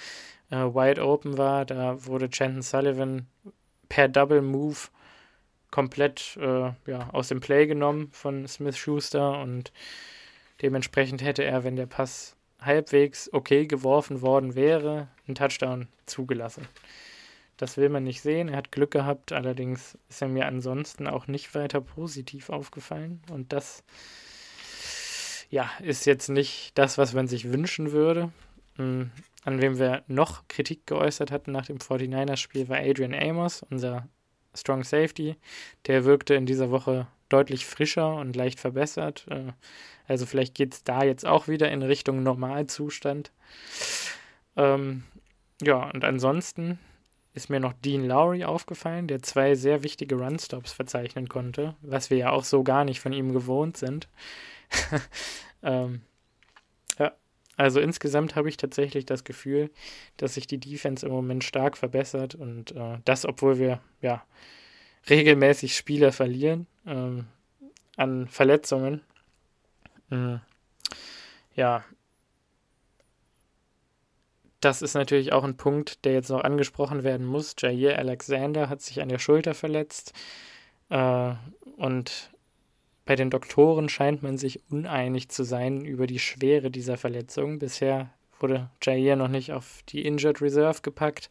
äh, 0.51 0.57
wide 0.57 1.05
open 1.05 1.39
war. 1.39 1.65
Da 1.65 2.05
wurde 2.07 2.29
Chanton 2.29 2.63
Sullivan 2.63 3.27
per 3.89 4.09
Double 4.09 4.43
Move 4.43 4.77
komplett 5.71 6.37
äh, 6.41 6.73
ja, 6.87 7.11
aus 7.13 7.29
dem 7.29 7.41
Play 7.41 7.67
genommen 7.67 8.11
von 8.13 8.47
Smith 8.49 8.77
Schuster 8.77 9.41
und 9.41 9.73
dementsprechend 10.63 11.23
hätte 11.23 11.45
er, 11.45 11.65
wenn 11.65 11.77
der 11.77 11.87
Pass 11.87 12.37
halbwegs 12.61 13.33
okay 13.33 13.67
geworfen 13.67 14.23
worden 14.23 14.55
wäre, 14.55 15.09
einen 15.27 15.35
Touchdown 15.35 15.89
zugelassen. 16.07 16.67
Das 17.57 17.77
will 17.77 17.89
man 17.89 18.05
nicht 18.05 18.23
sehen. 18.23 18.49
Er 18.49 18.57
hat 18.57 18.73
Glück 18.73 18.93
gehabt, 18.93 19.33
allerdings 19.33 19.99
ist 20.09 20.23
er 20.23 20.29
mir 20.29 20.47
ansonsten 20.47 21.07
auch 21.09 21.27
nicht 21.27 21.55
weiter 21.55 21.81
positiv 21.81 22.51
aufgefallen. 22.51 23.21
Und 23.31 23.53
das 23.53 23.83
ja, 25.51 25.71
ist 25.81 26.07
jetzt 26.07 26.29
nicht 26.29 26.77
das, 26.79 26.99
was 26.99 27.15
man 27.15 27.27
sich 27.27 27.53
wünschen 27.53 27.93
würde. 27.93 28.31
Hm, 28.77 29.11
an 29.45 29.61
wem 29.61 29.79
wir 29.79 30.05
noch 30.07 30.47
Kritik 30.47 30.87
geäußert 30.87 31.33
hatten 31.33 31.53
nach 31.53 31.67
dem 31.67 31.79
49ers-Spiel 31.79 32.69
war 32.69 32.79
Adrian 32.79 33.15
Amos, 33.15 33.65
unser 33.71 34.09
Strong 34.55 34.85
Safety. 34.85 35.37
Der 35.87 36.05
wirkte 36.05 36.35
in 36.35 36.47
dieser 36.47 36.71
Woche 36.71 37.07
deutlich 37.29 37.67
frischer 37.67 38.15
und 38.17 38.37
leicht 38.37 38.61
verbessert. 38.61 39.27
Äh, 39.31 39.53
also 40.07 40.27
vielleicht 40.27 40.55
geht 40.55 40.75
es 40.75 40.85
da 40.85 41.05
jetzt 41.05 41.27
auch 41.27 41.49
wieder 41.49 41.71
in 41.71 41.83
Richtung 41.83 42.23
Normalzustand. 42.23 43.31
Ähm, 44.57 45.05
ja, 45.63 45.91
und 45.91 46.05
ansonsten 46.05 46.79
ist 47.35 47.51
mir 47.51 47.61
noch 47.61 47.73
Dean 47.73 48.07
Lowry 48.07 48.45
aufgefallen, 48.45 49.07
der 49.07 49.23
zwei 49.23 49.55
sehr 49.55 49.83
wichtige 49.83 50.17
Runstops 50.17 50.73
verzeichnen 50.73 51.29
konnte, 51.29 51.77
was 51.83 52.11
wir 52.11 52.19
ja 52.19 52.31
auch 52.31 52.45
so 52.45 52.65
gar 52.65 52.85
nicht 52.85 53.01
von 53.01 53.13
ihm 53.13 53.33
gewohnt 53.33 53.77
sind. 53.77 54.09
ähm, 55.63 56.01
ja, 56.99 57.13
also 57.57 57.81
insgesamt 57.81 58.35
habe 58.35 58.49
ich 58.49 58.57
tatsächlich 58.57 59.07
das 59.07 59.25
Gefühl, 59.25 59.71
dass 60.17 60.35
sich 60.35 60.47
die 60.47 60.59
Defense 60.59 61.07
im 61.07 61.13
Moment 61.13 61.45
stark 61.45 61.77
verbessert 61.77 62.35
und 62.35 62.73
äh, 62.73 62.99
das, 63.05 63.25
obwohl 63.25 63.59
wir 63.59 63.81
ja 64.01 64.25
regelmäßig 65.09 65.77
Spieler 65.77 66.13
verlieren 66.13 66.67
ähm, 66.89 67.27
an 67.97 68.27
Verletzungen. 68.29 69.03
Mhm. 70.11 70.41
Ja, 71.55 71.85
das 74.61 74.83
ist 74.83 74.95
natürlich 74.95 75.33
auch 75.33 75.45
ein 75.45 75.57
Punkt, 75.57 76.05
der 76.05 76.15
jetzt 76.15 76.31
noch 76.31 76.43
angesprochen 76.43 77.05
werden 77.05 77.27
muss. 77.27 77.55
Jair 77.61 77.99
Alexander 77.99 78.69
hat 78.69 78.81
sich 78.83 79.01
an 79.01 79.09
der 79.09 79.19
Schulter 79.19 79.55
verletzt 79.55 80.13
äh, 80.89 81.35
und 81.77 82.31
bei 83.05 83.17
den 83.17 83.31
Doktoren 83.31 83.89
scheint 83.89 84.23
man 84.23 84.37
sich 84.37 84.61
uneinig 84.71 85.29
zu 85.31 85.45
sein 85.45 85.85
über 85.85 86.07
die 86.07 86.19
Schwere 86.19 86.71
dieser 86.71 86.97
Verletzung. 86.97 87.59
Bisher 87.59 88.11
wurde 88.41 88.69
Jair 88.83 89.17
noch 89.17 89.29
nicht 89.29 89.53
auf 89.53 89.83
die 89.89 90.05
Injured 90.05 90.43
Reserve 90.43 90.83
gepackt. 90.83 91.31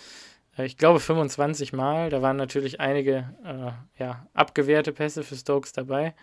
Äh, 0.57 0.67
ich 0.67 0.77
glaube 0.77 1.01
25 1.01 1.73
Mal. 1.73 2.11
Da 2.11 2.21
waren 2.21 2.37
natürlich 2.37 2.81
einige 2.81 3.33
äh, 3.45 4.03
ja, 4.03 4.27
abgewehrte 4.35 4.93
Pässe 4.93 5.23
für 5.23 5.37
Stokes 5.37 5.73
dabei. 5.73 6.15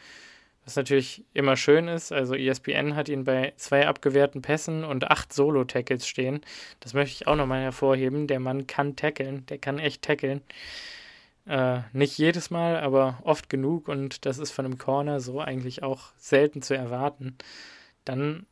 Was 0.66 0.76
natürlich 0.76 1.24
immer 1.34 1.56
schön 1.56 1.88
ist. 1.88 2.12
Also 2.12 2.36
ESPN 2.36 2.96
hat 2.96 3.08
ihn 3.08 3.24
bei 3.24 3.54
zwei 3.56 3.88
abgewehrten 3.88 4.42
Pässen 4.42 4.84
und 4.84 5.10
acht 5.10 5.32
Solo-Tackles 5.32 6.08
stehen. 6.08 6.42
Das 6.80 6.94
möchte 6.94 7.14
ich 7.14 7.28
auch 7.28 7.36
nochmal 7.36 7.62
hervorheben. 7.62 8.28
Der 8.28 8.40
Mann 8.40 8.66
kann 8.68 8.96
tackeln. 8.96 9.46
Der 9.46 9.60
kann 9.60 9.80
echt 9.80 10.02
tackeln. 10.02 10.42
Äh, 11.46 11.82
nicht 11.94 12.18
jedes 12.18 12.50
Mal, 12.50 12.80
aber 12.80 13.20
oft 13.24 13.50
genug 13.50 13.88
und 13.88 14.26
das 14.26 14.40
ist 14.40 14.52
von 14.52 14.66
einem 14.66 14.78
Corner 14.78 15.20
so 15.20 15.40
eigentlich 15.40 15.84
auch 15.84 16.12
selten 16.18 16.62
zu 16.62 16.76
erwarten. 16.76 17.38
Dann 18.04 18.46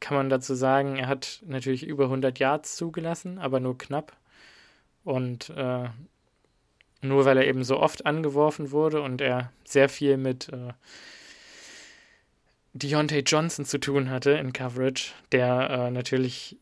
kann 0.00 0.16
man 0.16 0.30
dazu 0.30 0.54
sagen, 0.54 0.96
er 0.96 1.06
hat 1.06 1.42
natürlich 1.46 1.86
über 1.86 2.04
100 2.04 2.38
Yards 2.38 2.76
zugelassen, 2.76 3.38
aber 3.38 3.60
nur 3.60 3.78
knapp. 3.78 4.16
Und 5.04 5.50
äh, 5.50 5.88
nur 7.02 7.24
weil 7.24 7.36
er 7.36 7.46
eben 7.46 7.64
so 7.64 7.78
oft 7.78 8.06
angeworfen 8.06 8.70
wurde 8.70 9.02
und 9.02 9.20
er 9.20 9.52
sehr 9.64 9.88
viel 9.88 10.16
mit 10.16 10.48
äh, 10.48 10.72
Deontay 12.74 13.20
Johnson 13.20 13.64
zu 13.64 13.78
tun 13.78 14.08
hatte 14.08 14.30
in 14.32 14.52
Coverage, 14.52 15.12
der 15.30 15.70
äh, 15.70 15.90
natürlich 15.90 16.56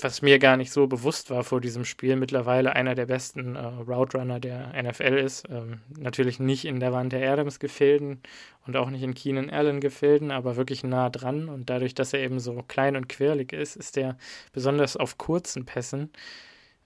was 0.00 0.22
mir 0.22 0.38
gar 0.38 0.56
nicht 0.56 0.70
so 0.70 0.86
bewusst 0.86 1.30
war 1.30 1.44
vor 1.44 1.60
diesem 1.60 1.84
Spiel, 1.84 2.16
mittlerweile 2.16 2.74
einer 2.76 2.94
der 2.94 3.06
besten 3.06 3.56
äh, 3.56 3.60
Route 3.60 4.18
Runner 4.18 4.38
der 4.38 4.72
NFL 4.80 5.18
ist. 5.18 5.48
Ähm, 5.48 5.80
natürlich 5.98 6.38
nicht 6.38 6.64
in 6.64 6.78
der 6.78 6.92
Wand 6.92 7.12
der 7.12 7.30
Adams 7.32 7.58
Gefilden 7.58 8.20
und 8.66 8.76
auch 8.76 8.90
nicht 8.90 9.02
in 9.02 9.14
Keenan 9.14 9.50
Allen 9.50 9.80
Gefilden, 9.80 10.30
aber 10.30 10.56
wirklich 10.56 10.84
nah 10.84 11.10
dran. 11.10 11.48
Und 11.48 11.70
dadurch, 11.70 11.94
dass 11.94 12.12
er 12.12 12.20
eben 12.20 12.38
so 12.38 12.62
klein 12.68 12.96
und 12.96 13.08
quirlig 13.08 13.52
ist, 13.52 13.76
ist 13.76 13.96
er 13.96 14.18
besonders 14.52 14.96
auf 14.96 15.18
kurzen 15.18 15.64
Pässen 15.64 16.10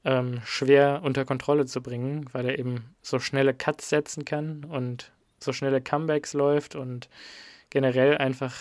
ähm, 0.05 0.41
schwer 0.45 1.01
unter 1.03 1.25
Kontrolle 1.25 1.67
zu 1.67 1.83
bringen, 1.83 2.27
weil 2.33 2.47
er 2.47 2.59
eben 2.59 2.95
so 3.03 3.19
schnelle 3.19 3.53
Cuts 3.53 3.89
setzen 3.89 4.25
kann 4.25 4.65
und 4.65 5.13
so 5.41 5.53
schnelle 5.53 5.83
Comebacks 5.83 6.33
läuft 6.33 6.77
und 6.77 7.09
generell 7.71 8.17
einfach 8.17 8.55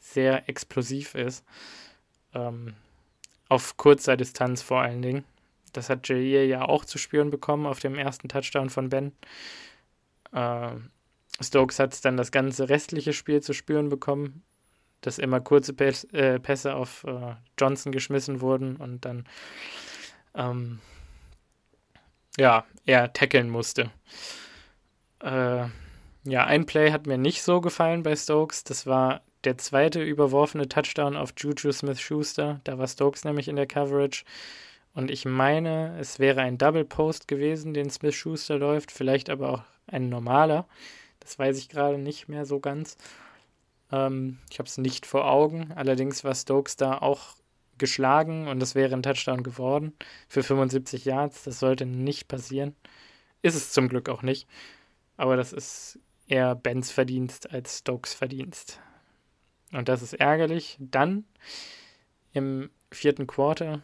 sehr 0.00 0.48
explosiv 0.48 1.14
ist. 1.14 1.44
Ähm, 2.34 2.74
auf 3.52 3.76
kurzer 3.76 4.16
Distanz 4.16 4.62
vor 4.62 4.80
allen 4.80 5.02
Dingen. 5.02 5.24
Das 5.74 5.90
hat 5.90 6.08
Jair 6.08 6.46
ja 6.46 6.62
auch 6.62 6.86
zu 6.86 6.96
spüren 6.96 7.30
bekommen 7.30 7.66
auf 7.66 7.80
dem 7.80 7.96
ersten 7.96 8.28
Touchdown 8.28 8.70
von 8.70 8.88
Ben. 8.88 9.12
Äh, 10.32 10.70
Stokes 11.38 11.78
hat 11.78 11.92
es 11.92 12.00
dann 12.00 12.16
das 12.16 12.32
ganze 12.32 12.70
restliche 12.70 13.12
Spiel 13.12 13.42
zu 13.42 13.52
spüren 13.52 13.90
bekommen, 13.90 14.42
dass 15.02 15.18
immer 15.18 15.40
kurze 15.40 15.74
Päs 15.74 16.04
äh, 16.12 16.40
Pässe 16.40 16.74
auf 16.74 17.04
äh, 17.04 17.34
Johnson 17.60 17.92
geschmissen 17.92 18.40
wurden 18.40 18.76
und 18.76 19.04
dann 19.04 19.26
ähm, 20.34 20.78
ja, 22.38 22.64
er 22.86 23.12
tackeln 23.12 23.50
musste. 23.50 23.90
Äh, 25.20 25.66
ja, 26.24 26.44
ein 26.46 26.64
Play 26.64 26.90
hat 26.90 27.06
mir 27.06 27.18
nicht 27.18 27.42
so 27.42 27.60
gefallen 27.60 28.02
bei 28.02 28.16
Stokes. 28.16 28.64
Das 28.64 28.86
war 28.86 29.20
der 29.44 29.58
zweite 29.58 30.02
überworfene 30.02 30.68
Touchdown 30.68 31.16
auf 31.16 31.34
Juju 31.36 31.72
Smith-Schuster. 31.72 32.60
Da 32.64 32.78
war 32.78 32.86
Stokes 32.86 33.24
nämlich 33.24 33.48
in 33.48 33.56
der 33.56 33.66
Coverage. 33.66 34.24
Und 34.94 35.10
ich 35.10 35.24
meine, 35.24 35.98
es 35.98 36.18
wäre 36.18 36.42
ein 36.42 36.58
Double 36.58 36.84
Post 36.84 37.28
gewesen, 37.28 37.74
den 37.74 37.90
Smith-Schuster 37.90 38.58
läuft. 38.58 38.92
Vielleicht 38.92 39.30
aber 39.30 39.50
auch 39.50 39.62
ein 39.86 40.08
normaler. 40.08 40.66
Das 41.20 41.38
weiß 41.38 41.58
ich 41.58 41.68
gerade 41.68 41.98
nicht 41.98 42.28
mehr 42.28 42.46
so 42.46 42.60
ganz. 42.60 42.96
Ähm, 43.90 44.38
ich 44.50 44.58
habe 44.58 44.68
es 44.68 44.78
nicht 44.78 45.06
vor 45.06 45.30
Augen. 45.30 45.72
Allerdings 45.74 46.24
war 46.24 46.34
Stokes 46.34 46.76
da 46.76 46.98
auch 46.98 47.36
geschlagen 47.78 48.48
und 48.48 48.60
das 48.60 48.74
wäre 48.74 48.94
ein 48.94 49.02
Touchdown 49.02 49.42
geworden 49.42 49.92
für 50.28 50.42
75 50.42 51.04
Yards. 51.04 51.44
Das 51.44 51.58
sollte 51.58 51.86
nicht 51.86 52.28
passieren. 52.28 52.76
Ist 53.42 53.54
es 53.56 53.72
zum 53.72 53.88
Glück 53.88 54.08
auch 54.08 54.22
nicht. 54.22 54.46
Aber 55.16 55.36
das 55.36 55.52
ist 55.52 55.98
eher 56.26 56.54
Bens 56.54 56.90
Verdienst 56.90 57.50
als 57.50 57.78
Stokes 57.78 58.14
Verdienst. 58.14 58.80
Und 59.72 59.88
das 59.88 60.02
ist 60.02 60.14
ärgerlich. 60.14 60.76
Dann 60.78 61.24
im 62.32 62.70
vierten 62.90 63.26
Quarter 63.26 63.82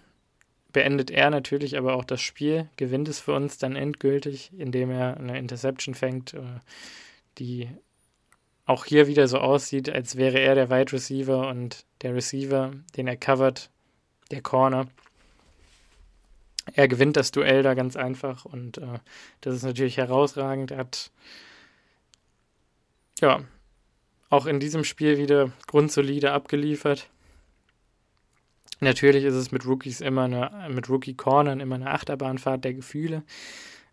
beendet 0.73 1.11
er 1.11 1.31
natürlich 1.31 1.77
aber 1.79 1.95
auch 1.95 2.05
das 2.05 2.21
Spiel, 2.21 2.69
gewinnt 2.77 3.09
es 3.09 3.21
für 3.21 3.35
uns 3.35 3.59
dann 3.59 3.75
endgültig, 3.75 4.53
indem 4.57 4.91
er 4.91 5.17
eine 5.17 5.39
Interception 5.39 5.95
fängt, 5.95 6.35
äh, 6.35 6.61
die 7.39 7.69
auch 8.67 8.85
hier 8.85 9.07
wieder 9.07 9.29
so 9.29 9.39
aussieht, 9.39 9.89
als 9.89 10.17
wäre 10.17 10.39
er 10.39 10.55
der 10.55 10.69
Wide 10.69 10.93
Receiver 10.93 11.49
und 11.49 11.87
der 12.03 12.15
Receiver, 12.15 12.73
den 12.97 13.09
er 13.09 13.17
covert, 13.17 13.71
der 14.31 14.43
Corner. 14.43 14.89
Er 16.75 16.87
gewinnt 16.87 17.17
das 17.17 17.31
Duell 17.31 17.63
da 17.63 17.73
ganz 17.73 17.97
einfach 17.97 18.45
und 18.45 18.77
äh, 18.77 18.99
das 19.41 19.55
ist 19.55 19.63
natürlich 19.63 19.97
herausragend. 19.97 20.71
Er 20.71 20.79
hat 20.79 21.11
ja 23.21 23.43
auch 24.31 24.47
in 24.47 24.61
diesem 24.61 24.85
Spiel 24.85 25.19
wieder 25.19 25.53
grundsolide 25.67 26.33
abgeliefert. 26.33 27.09
Natürlich 28.81 29.25
ist 29.25 29.35
es 29.35 29.51
mit 29.51 29.67
Rookies 29.67 30.01
immer 30.01 30.25
eine, 30.25 30.69
mit 30.71 30.89
Rookie-Cornern 30.89 31.61
immer 31.61 31.77
eine 31.77 31.91
Achterbahnfahrt 31.91 32.65
der 32.65 32.75
Gefühle. 32.75 33.23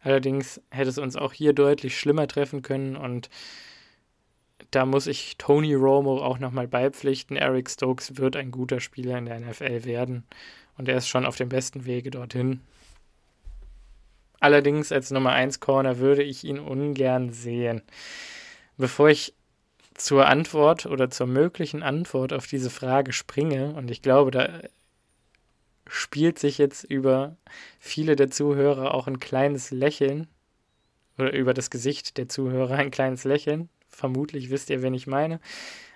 Allerdings 0.02 0.62
hätte 0.70 0.90
es 0.90 1.00
uns 1.00 1.16
auch 1.16 1.34
hier 1.34 1.54
deutlich 1.54 1.98
schlimmer 1.98 2.28
treffen 2.28 2.62
können 2.62 2.96
und 2.96 3.30
da 4.72 4.86
muss 4.86 5.08
ich 5.08 5.38
Tony 5.38 5.74
Romo 5.74 6.22
auch 6.22 6.38
nochmal 6.38 6.68
beipflichten. 6.68 7.38
Eric 7.38 7.70
Stokes 7.70 8.18
wird 8.18 8.36
ein 8.36 8.52
guter 8.52 8.80
Spieler 8.80 9.18
in 9.18 9.26
der 9.26 9.40
NFL 9.40 9.86
werden 9.86 10.24
und 10.78 10.88
er 10.88 10.98
ist 10.98 11.08
schon 11.08 11.26
auf 11.26 11.36
dem 11.38 11.50
besten 11.50 11.86
Wege 11.86 12.12
dorthin. 12.12 12.62
Allerdings 14.40 14.92
als 14.92 15.10
Nummer 15.10 15.32
1 15.32 15.60
Corner 15.60 15.98
würde 15.98 16.22
ich 16.22 16.44
ihn 16.44 16.60
ungern 16.60 17.32
sehen. 17.32 17.82
Bevor 18.78 19.10
ich 19.10 19.34
zur 19.96 20.28
Antwort 20.28 20.86
oder 20.86 21.10
zur 21.10 21.28
möglichen 21.28 21.82
Antwort 21.82 22.34
auf 22.34 22.48
diese 22.48 22.70
Frage 22.70 23.14
springe, 23.14 23.74
und 23.74 23.90
ich 23.90 24.02
glaube, 24.02 24.32
da 24.32 24.50
spielt 25.88 26.40
sich 26.40 26.58
jetzt 26.58 26.84
über 26.84 27.38
viele 27.80 28.16
der 28.16 28.30
Zuhörer 28.30 28.94
auch 28.94 29.08
ein 29.08 29.20
kleines 29.20 29.72
Lächeln 29.72 30.28
oder 31.18 31.32
über 31.34 31.54
das 31.54 31.70
Gesicht 31.70 32.18
der 32.18 32.28
Zuhörer 32.28 32.76
ein 32.76 32.92
kleines 32.92 33.24
Lächeln. 33.24 33.70
Vermutlich 33.88 34.50
wisst 34.50 34.70
ihr, 34.70 34.82
wen 34.82 34.94
ich 34.94 35.08
meine. 35.08 35.40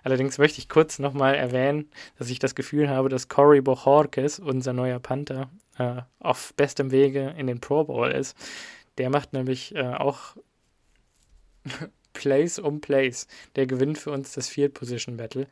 Allerdings 0.04 0.38
möchte 0.38 0.60
ich 0.60 0.70
kurz 0.70 1.00
nochmal 1.00 1.36
erwähnen, 1.36 1.90
dass 2.18 2.30
ich 2.30 2.40
das 2.40 2.56
Gefühl 2.56 2.90
habe, 2.90 3.10
dass 3.10 3.28
Cory 3.28 3.60
Bohorquez, 3.62 4.40
unser 4.40 4.72
neuer 4.72 5.00
Panther, 5.00 5.50
äh, 5.78 6.02
auf 6.20 6.54
bestem 6.56 6.92
Wege 6.92 7.36
in 7.38 7.48
den 7.48 7.60
Pro 7.60 7.84
Bowl 7.84 8.10
ist. 8.10 8.38
Der 8.98 9.10
macht 9.10 9.34
nämlich 9.34 9.76
äh, 9.76 9.94
auch 9.96 10.38
Place 12.14 12.60
um 12.60 12.82
Place. 12.82 13.28
Der 13.56 13.68
gewinnt 13.68 13.98
für 13.98 14.12
uns 14.12 14.34
das 14.34 14.50
Field 14.50 14.74
Position 14.74 15.18
Battle. 15.18 15.48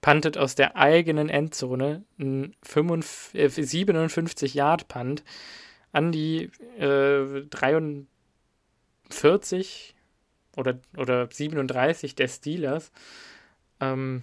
Puntet 0.00 0.36
aus 0.36 0.54
der 0.54 0.76
eigenen 0.76 1.28
Endzone 1.28 2.04
ein 2.18 2.56
57 2.64 4.54
Yard 4.54 4.88
Punt 4.88 5.22
an 5.92 6.10
die 6.10 6.50
äh, 6.78 7.42
43 7.48 9.94
oder, 10.56 10.80
oder 10.96 11.28
37 11.30 12.16
der 12.16 12.28
Steelers. 12.28 12.90
Ähm, 13.80 14.22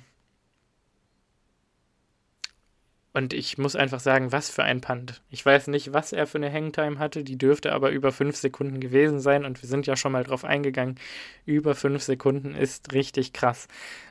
und 3.11 3.33
ich 3.33 3.57
muss 3.57 3.75
einfach 3.75 3.99
sagen, 3.99 4.31
was 4.31 4.49
für 4.51 4.63
ein 4.63 4.81
Punt. 4.81 5.23
Ich 5.31 5.43
weiß 5.43 5.67
nicht, 5.67 5.93
was 5.93 6.13
er 6.13 6.27
für 6.27 6.37
eine 6.37 6.53
Hangtime 6.53 6.99
hatte. 6.99 7.23
Die 7.23 7.37
dürfte 7.37 7.73
aber 7.73 7.89
über 7.89 8.11
fünf 8.11 8.35
Sekunden 8.35 8.79
gewesen 8.79 9.19
sein. 9.19 9.45
Und 9.45 9.61
wir 9.63 9.69
sind 9.69 9.87
ja 9.87 9.95
schon 9.95 10.11
mal 10.11 10.23
drauf 10.23 10.45
eingegangen. 10.45 10.99
Über 11.45 11.73
fünf 11.73 12.03
Sekunden 12.03 12.53
ist 12.53 12.93
richtig 12.93 13.33
krass. 13.33 13.67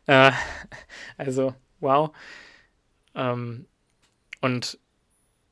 Äh, 0.07 0.33
also, 1.17 1.55
wow. 1.79 2.11
Ähm, 3.15 3.67
und 4.41 4.79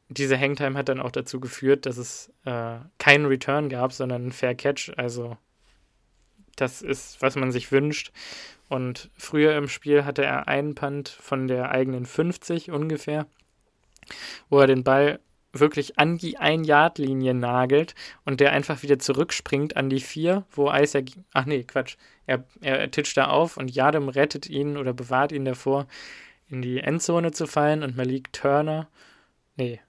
diese 0.09 0.39
Hangtime 0.39 0.77
hat 0.77 0.89
dann 0.89 1.01
auch 1.01 1.12
dazu 1.12 1.39
geführt, 1.39 1.86
dass 1.86 1.98
es 1.98 2.32
äh, 2.44 2.78
keinen 2.98 3.27
Return 3.27 3.68
gab, 3.68 3.93
sondern 3.93 4.23
einen 4.23 4.32
Fair 4.32 4.56
Catch. 4.56 4.93
Also, 4.97 5.36
das 6.56 6.82
ist, 6.82 7.23
was 7.23 7.36
man 7.36 7.52
sich 7.52 7.70
wünscht. 7.70 8.10
Und 8.68 9.10
früher 9.16 9.56
im 9.56 9.68
Spiel 9.68 10.05
hatte 10.05 10.24
er 10.24 10.48
einen 10.48 10.74
Punt 10.74 11.09
von 11.09 11.47
der 11.47 11.70
eigenen 11.70 12.05
50 12.05 12.70
ungefähr 12.70 13.26
wo 14.48 14.60
er 14.60 14.66
den 14.66 14.84
Ball 14.84 15.20
wirklich 15.52 15.98
an 15.98 16.18
die 16.18 16.36
Ein-Yard-Linie 16.36 17.32
nagelt 17.32 17.94
und 18.24 18.40
der 18.40 18.52
einfach 18.52 18.82
wieder 18.82 18.98
zurückspringt 18.98 19.76
an 19.76 19.88
die 19.88 20.01
vier, 20.01 20.44
wo 20.51 20.70
Isaac, 20.70 21.06
ach 21.32 21.47
nee, 21.47 21.64
Quatsch, 21.64 21.97
er, 22.26 22.44
er 22.60 22.90
titscht 22.90 23.16
da 23.16 23.28
auf 23.28 23.56
und 23.56 23.74
Yadam 23.74 24.09
rettet 24.09 24.48
ihn 24.48 24.76
oder 24.76 24.93
bewahrt 24.93 25.32
ihn 25.32 25.47
davor, 25.47 25.86
in 26.48 26.60
die 26.62 26.80
Endzone 26.80 27.32
zu 27.32 27.47
fallen 27.47 27.82
und 27.82 27.97
Malik 27.97 28.32
Turner, 28.32 28.88
nee, 29.56 29.80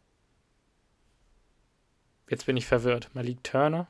jetzt 2.29 2.45
bin 2.45 2.55
ich 2.55 2.65
verwirrt, 2.65 3.09
Malik 3.13 3.43
Turner, 3.43 3.87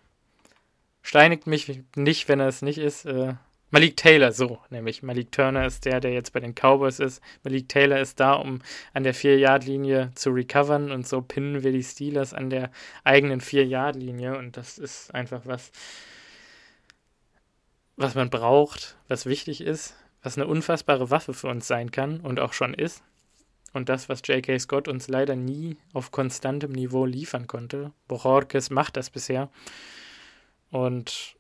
steinigt 1.03 1.45
mich 1.45 1.84
nicht, 1.95 2.27
wenn 2.27 2.39
er 2.39 2.47
es 2.47 2.64
nicht 2.64 2.80
ist, 2.80 3.05
äh, 3.05 3.35
Malik 3.69 3.98
Taylor, 3.98 4.31
so 4.31 4.60
nämlich. 4.69 5.03
Malik 5.03 5.31
Turner 5.31 5.65
ist 5.65 5.84
der, 5.84 5.99
der 5.99 6.14
jetzt 6.14 6.31
bei 6.31 6.39
den 6.39 6.53
Cowboys 6.56 6.99
ist. 6.99 7.22
Malik 7.44 7.68
Taylor 7.68 7.99
ist 7.99 8.19
da, 8.19 8.34
um 8.34 8.61
an 8.94 9.03
der 9.03 9.14
4-Yard-Linie 9.14 10.11
zu 10.15 10.30
recovern 10.30 10.91
und 10.91 11.06
so 11.06 11.22
pinnen 11.22 11.64
wir 11.64 11.73
die 11.73 11.84
Steelers 11.84 12.34
an 12.34 12.49
der 12.49 12.72
eigenen 13.03 13.41
4-Yard-Linie 13.41 14.38
und 14.38 14.56
das 14.56 14.77
ist 14.77 15.14
einfach 15.14 15.41
was, 15.45 15.72
was 17.98 18.15
man 18.15 18.30
braucht, 18.30 18.95
was 19.10 19.26
wichtig 19.26 19.60
ist, 19.60 19.95
was 20.23 20.38
eine 20.38 20.48
unfassbare 20.48 21.10
Waffe 21.10 21.34
für 21.34 21.48
uns 21.48 21.68
sein 21.68 21.91
kann 21.91 22.22
und 22.22 22.39
auch 22.39 22.53
schon 22.53 22.73
ist. 22.73 23.03
Und 23.73 23.89
das, 23.89 24.07
was 24.07 24.22
J.K. 24.26 24.57
Scott 24.60 24.88
uns 24.88 25.10
leider 25.10 25.35
nie 25.35 25.77
auf 25.94 26.11
konstantem 26.11 26.72
Niveau 26.72 27.06
liefern 27.06 27.48
konnte. 27.48 27.91
Bojorquez 28.07 28.69
macht 28.69 28.95
das 28.95 29.10
bisher. 29.10 29.49
Und 30.72 31.36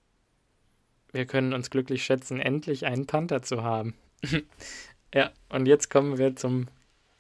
wir 1.17 1.25
können 1.25 1.53
uns 1.53 1.69
glücklich 1.69 2.05
schätzen, 2.05 2.39
endlich 2.39 2.85
einen 2.85 3.07
Panther 3.07 3.41
zu 3.41 3.63
haben. 3.63 3.95
ja, 5.13 5.31
und 5.49 5.65
jetzt 5.65 5.89
kommen 5.89 6.17
wir 6.17 6.35
zum 6.35 6.67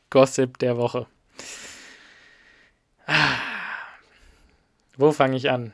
Gossip 0.09 0.57
der 0.59 0.77
Woche. 0.77 1.07
Wo 4.95 5.11
fange 5.11 5.35
ich 5.35 5.49
an? 5.49 5.73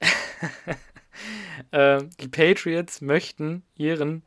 äh, 1.72 2.02
die 2.20 2.28
Patriots 2.28 3.00
möchten 3.00 3.64
ihren 3.74 4.22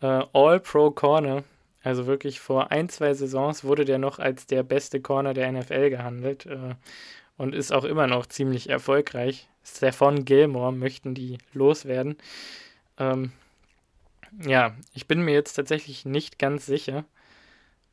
äh, 0.00 0.24
All-Pro 0.32 0.90
Corner, 0.90 1.44
also 1.82 2.06
wirklich 2.06 2.40
vor 2.40 2.70
ein, 2.70 2.88
zwei 2.88 3.14
Saisons 3.14 3.64
wurde 3.64 3.84
der 3.84 3.98
noch 3.98 4.18
als 4.18 4.46
der 4.46 4.62
beste 4.62 5.00
Corner 5.00 5.34
der 5.34 5.52
NFL 5.52 5.90
gehandelt 5.90 6.46
äh, 6.46 6.74
und 7.36 7.54
ist 7.54 7.72
auch 7.72 7.84
immer 7.84 8.06
noch 8.06 8.26
ziemlich 8.26 8.68
erfolgreich. 8.68 9.48
Stephon 9.76 10.24
Gilmore 10.24 10.72
möchten 10.72 11.14
die 11.14 11.38
loswerden. 11.52 12.16
Ähm, 12.98 13.32
ja, 14.42 14.76
ich 14.94 15.06
bin 15.06 15.22
mir 15.22 15.34
jetzt 15.34 15.54
tatsächlich 15.54 16.04
nicht 16.04 16.38
ganz 16.38 16.66
sicher, 16.66 17.04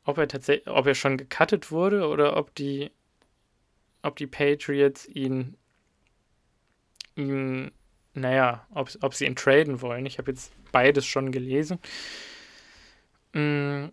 ob 0.04 0.18
er 0.18 0.28
tatsächlich, 0.28 0.68
ob 0.68 0.86
er 0.86 0.94
schon 0.94 1.16
gecuttet 1.16 1.70
wurde 1.70 2.08
oder 2.08 2.36
ob 2.36 2.54
die, 2.54 2.90
ob 4.02 4.16
die 4.16 4.26
Patriots 4.26 5.06
ihn, 5.06 5.56
ihn, 7.16 7.72
naja, 8.14 8.66
ob, 8.74 8.90
ob 9.02 9.14
sie 9.14 9.26
ihn 9.26 9.36
traden 9.36 9.80
wollen. 9.80 10.06
Ich 10.06 10.18
habe 10.18 10.30
jetzt 10.30 10.52
beides 10.72 11.06
schon 11.06 11.32
gelesen. 11.32 11.78
Mm, 13.34 13.88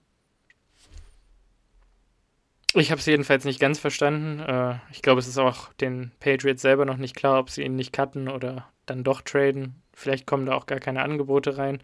ich 2.75 2.91
habe 2.91 2.99
es 2.99 3.05
jedenfalls 3.05 3.45
nicht 3.45 3.59
ganz 3.59 3.79
verstanden. 3.79 4.39
Äh, 4.39 4.79
ich 4.91 5.01
glaube, 5.01 5.19
es 5.19 5.27
ist 5.27 5.37
auch 5.37 5.73
den 5.73 6.11
Patriots 6.19 6.61
selber 6.61 6.85
noch 6.85 6.97
nicht 6.97 7.15
klar, 7.15 7.39
ob 7.39 7.49
sie 7.49 7.63
ihn 7.63 7.75
nicht 7.75 7.93
cutten 7.93 8.29
oder 8.29 8.67
dann 8.85 9.03
doch 9.03 9.21
traden. 9.21 9.81
Vielleicht 9.93 10.25
kommen 10.25 10.45
da 10.45 10.55
auch 10.55 10.65
gar 10.65 10.79
keine 10.79 11.01
Angebote 11.03 11.57
rein. 11.57 11.81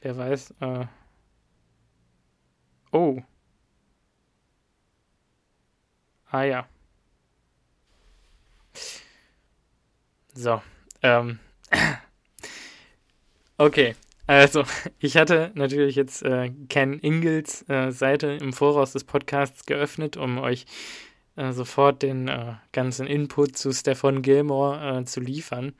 Wer 0.00 0.16
weiß. 0.16 0.54
Äh 0.60 0.86
oh. 2.92 3.22
Ah 6.30 6.44
ja. 6.44 6.68
So. 10.34 10.62
Ähm. 11.02 11.38
okay. 13.58 13.94
Also, 14.28 14.64
ich 15.00 15.16
hatte 15.16 15.50
natürlich 15.54 15.96
jetzt 15.96 16.22
äh, 16.22 16.50
Ken 16.68 17.00
Ingles 17.00 17.68
äh, 17.68 17.90
Seite 17.90 18.28
im 18.28 18.52
Voraus 18.52 18.92
des 18.92 19.02
Podcasts 19.02 19.64
geöffnet, 19.64 20.16
um 20.16 20.38
euch 20.38 20.66
äh, 21.36 21.52
sofort 21.52 22.02
den 22.02 22.28
äh, 22.28 22.54
ganzen 22.72 23.06
Input 23.06 23.56
zu 23.56 23.72
Stefan 23.72 24.20
Gilmore 24.20 25.00
äh, 25.00 25.04
zu 25.06 25.20
liefern. 25.20 25.72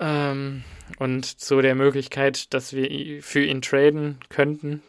Ähm, 0.00 0.64
und 0.98 1.24
zu 1.24 1.62
der 1.62 1.76
Möglichkeit, 1.76 2.52
dass 2.52 2.72
wir 2.72 3.22
für 3.22 3.44
ihn 3.44 3.62
traden 3.62 4.18
könnten 4.28 4.82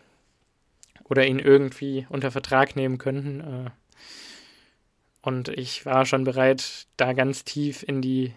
oder 1.03 1.27
ihn 1.27 1.37
irgendwie 1.37 2.07
unter 2.09 2.31
Vertrag 2.31 2.75
nehmen 2.75 2.97
könnten. 2.97 3.39
Äh. 3.67 3.69
und 5.21 5.49
ich 5.49 5.85
war 5.85 6.07
schon 6.07 6.23
bereit, 6.23 6.87
da 6.97 7.13
ganz 7.13 7.43
tief 7.43 7.83
in 7.83 8.01
die 8.01 8.33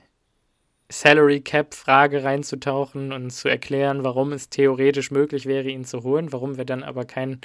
Salary 0.89 1.41
Cap 1.41 1.75
Frage 1.75 2.25
reinzutauchen 2.25 3.13
und 3.13 3.31
zu 3.31 3.49
erklären, 3.49 4.05
warum 4.05 4.33
es 4.33 4.49
theoretisch 4.49 5.11
möglich 5.11 5.47
wäre, 5.47 5.69
ihn 5.69 5.85
zu 5.85 6.03
holen, 6.03 6.33
warum 6.33 6.57
wir 6.57 6.65
dann 6.65 6.83
aber 6.83 7.05
kein 7.05 7.41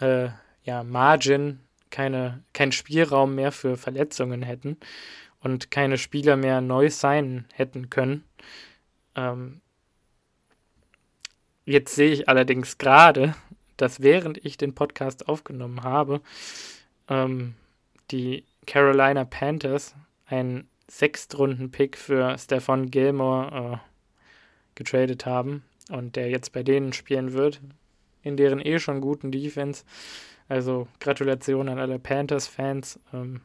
äh, 0.00 0.28
ja, 0.64 0.82
Margin, 0.82 1.60
keine, 1.90 2.42
kein 2.52 2.72
Spielraum 2.72 3.34
mehr 3.34 3.52
für 3.52 3.76
Verletzungen 3.76 4.42
hätten 4.42 4.76
und 5.40 5.70
keine 5.70 5.98
Spieler 5.98 6.36
mehr 6.36 6.60
neu 6.60 6.90
sein 6.90 7.46
hätten 7.54 7.90
können. 7.90 8.24
Ähm, 9.14 9.60
Jetzt 11.68 11.94
sehe 11.94 12.10
ich 12.10 12.30
allerdings 12.30 12.78
gerade, 12.78 13.34
dass 13.76 14.00
während 14.00 14.42
ich 14.42 14.56
den 14.56 14.74
Podcast 14.74 15.28
aufgenommen 15.28 15.82
habe, 15.82 16.22
ähm, 17.10 17.56
die 18.10 18.46
Carolina 18.66 19.26
Panthers 19.26 19.94
einen 20.24 20.66
Sechstrunden-Pick 20.88 21.96
für 21.96 22.36
Stefan 22.38 22.90
Gilmore 22.90 23.74
äh, 23.74 23.78
getradet 24.74 25.26
haben 25.26 25.62
und 25.90 26.16
der 26.16 26.30
jetzt 26.30 26.52
bei 26.52 26.62
denen 26.62 26.92
spielen 26.92 27.34
wird, 27.34 27.60
in 28.22 28.36
deren 28.36 28.60
eh 28.60 28.78
schon 28.78 29.00
guten 29.00 29.30
Defense. 29.30 29.84
Also 30.48 30.88
Gratulation 30.98 31.68
an 31.68 31.78
alle 31.78 31.98
Panthers-Fans. 31.98 32.98
Ähm, 33.12 33.42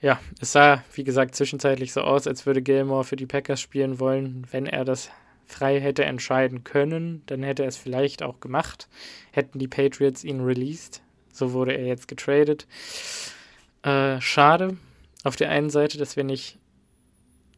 ja, 0.00 0.20
es 0.40 0.52
sah, 0.52 0.84
wie 0.94 1.04
gesagt, 1.04 1.34
zwischenzeitlich 1.34 1.92
so 1.92 2.02
aus, 2.02 2.26
als 2.26 2.46
würde 2.46 2.62
Gilmore 2.62 3.04
für 3.04 3.16
die 3.16 3.26
Packers 3.26 3.60
spielen 3.60 3.98
wollen. 3.98 4.46
Wenn 4.50 4.66
er 4.66 4.84
das 4.84 5.10
frei 5.46 5.80
hätte 5.80 6.04
entscheiden 6.04 6.62
können, 6.62 7.22
dann 7.26 7.42
hätte 7.42 7.62
er 7.62 7.68
es 7.68 7.76
vielleicht 7.76 8.22
auch 8.22 8.38
gemacht. 8.38 8.88
Hätten 9.32 9.58
die 9.58 9.68
Patriots 9.68 10.22
ihn 10.22 10.40
released. 10.40 11.02
So 11.32 11.52
wurde 11.52 11.72
er 11.72 11.86
jetzt 11.86 12.06
getradet. 12.06 12.68
Äh, 13.82 14.20
schade 14.20 14.76
auf 15.24 15.36
der 15.36 15.50
einen 15.50 15.70
Seite, 15.70 15.98
dass 15.98 16.16
wir 16.16 16.22
nicht 16.24 16.58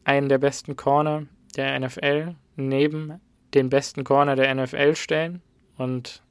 einen 0.03 0.29
der 0.29 0.39
besten 0.39 0.75
Corner 0.75 1.27
der 1.55 1.79
NFL 1.79 2.35
neben 2.55 3.19
den 3.53 3.69
besten 3.69 4.03
Corner 4.03 4.35
der 4.35 4.53
NFL 4.55 4.95
stellen 4.95 5.41
und 5.77 6.23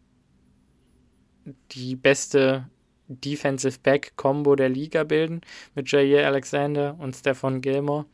die 1.73 1.95
beste 1.95 2.69
Defensive 3.09 3.79
Back 3.83 4.17
Combo 4.17 4.57
der 4.57 4.69
Liga 4.69 5.05
bilden 5.05 5.43
mit 5.75 5.91
Jair 5.91 6.27
Alexander 6.27 6.97
und 6.99 7.15
Stefan 7.15 7.61
Gilmore. 7.61 8.07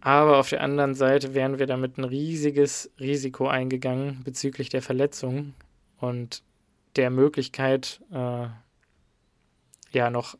Aber 0.00 0.38
auf 0.38 0.50
der 0.50 0.62
anderen 0.62 0.94
Seite 0.94 1.34
wären 1.34 1.58
wir 1.58 1.66
damit 1.66 1.98
ein 1.98 2.04
riesiges 2.04 2.90
Risiko 3.00 3.48
eingegangen 3.48 4.22
bezüglich 4.22 4.68
der 4.68 4.82
Verletzung 4.82 5.54
und 5.98 6.42
der 6.96 7.10
Möglichkeit, 7.10 8.00
äh, 8.12 8.46
ja, 9.92 10.10
noch 10.10 10.36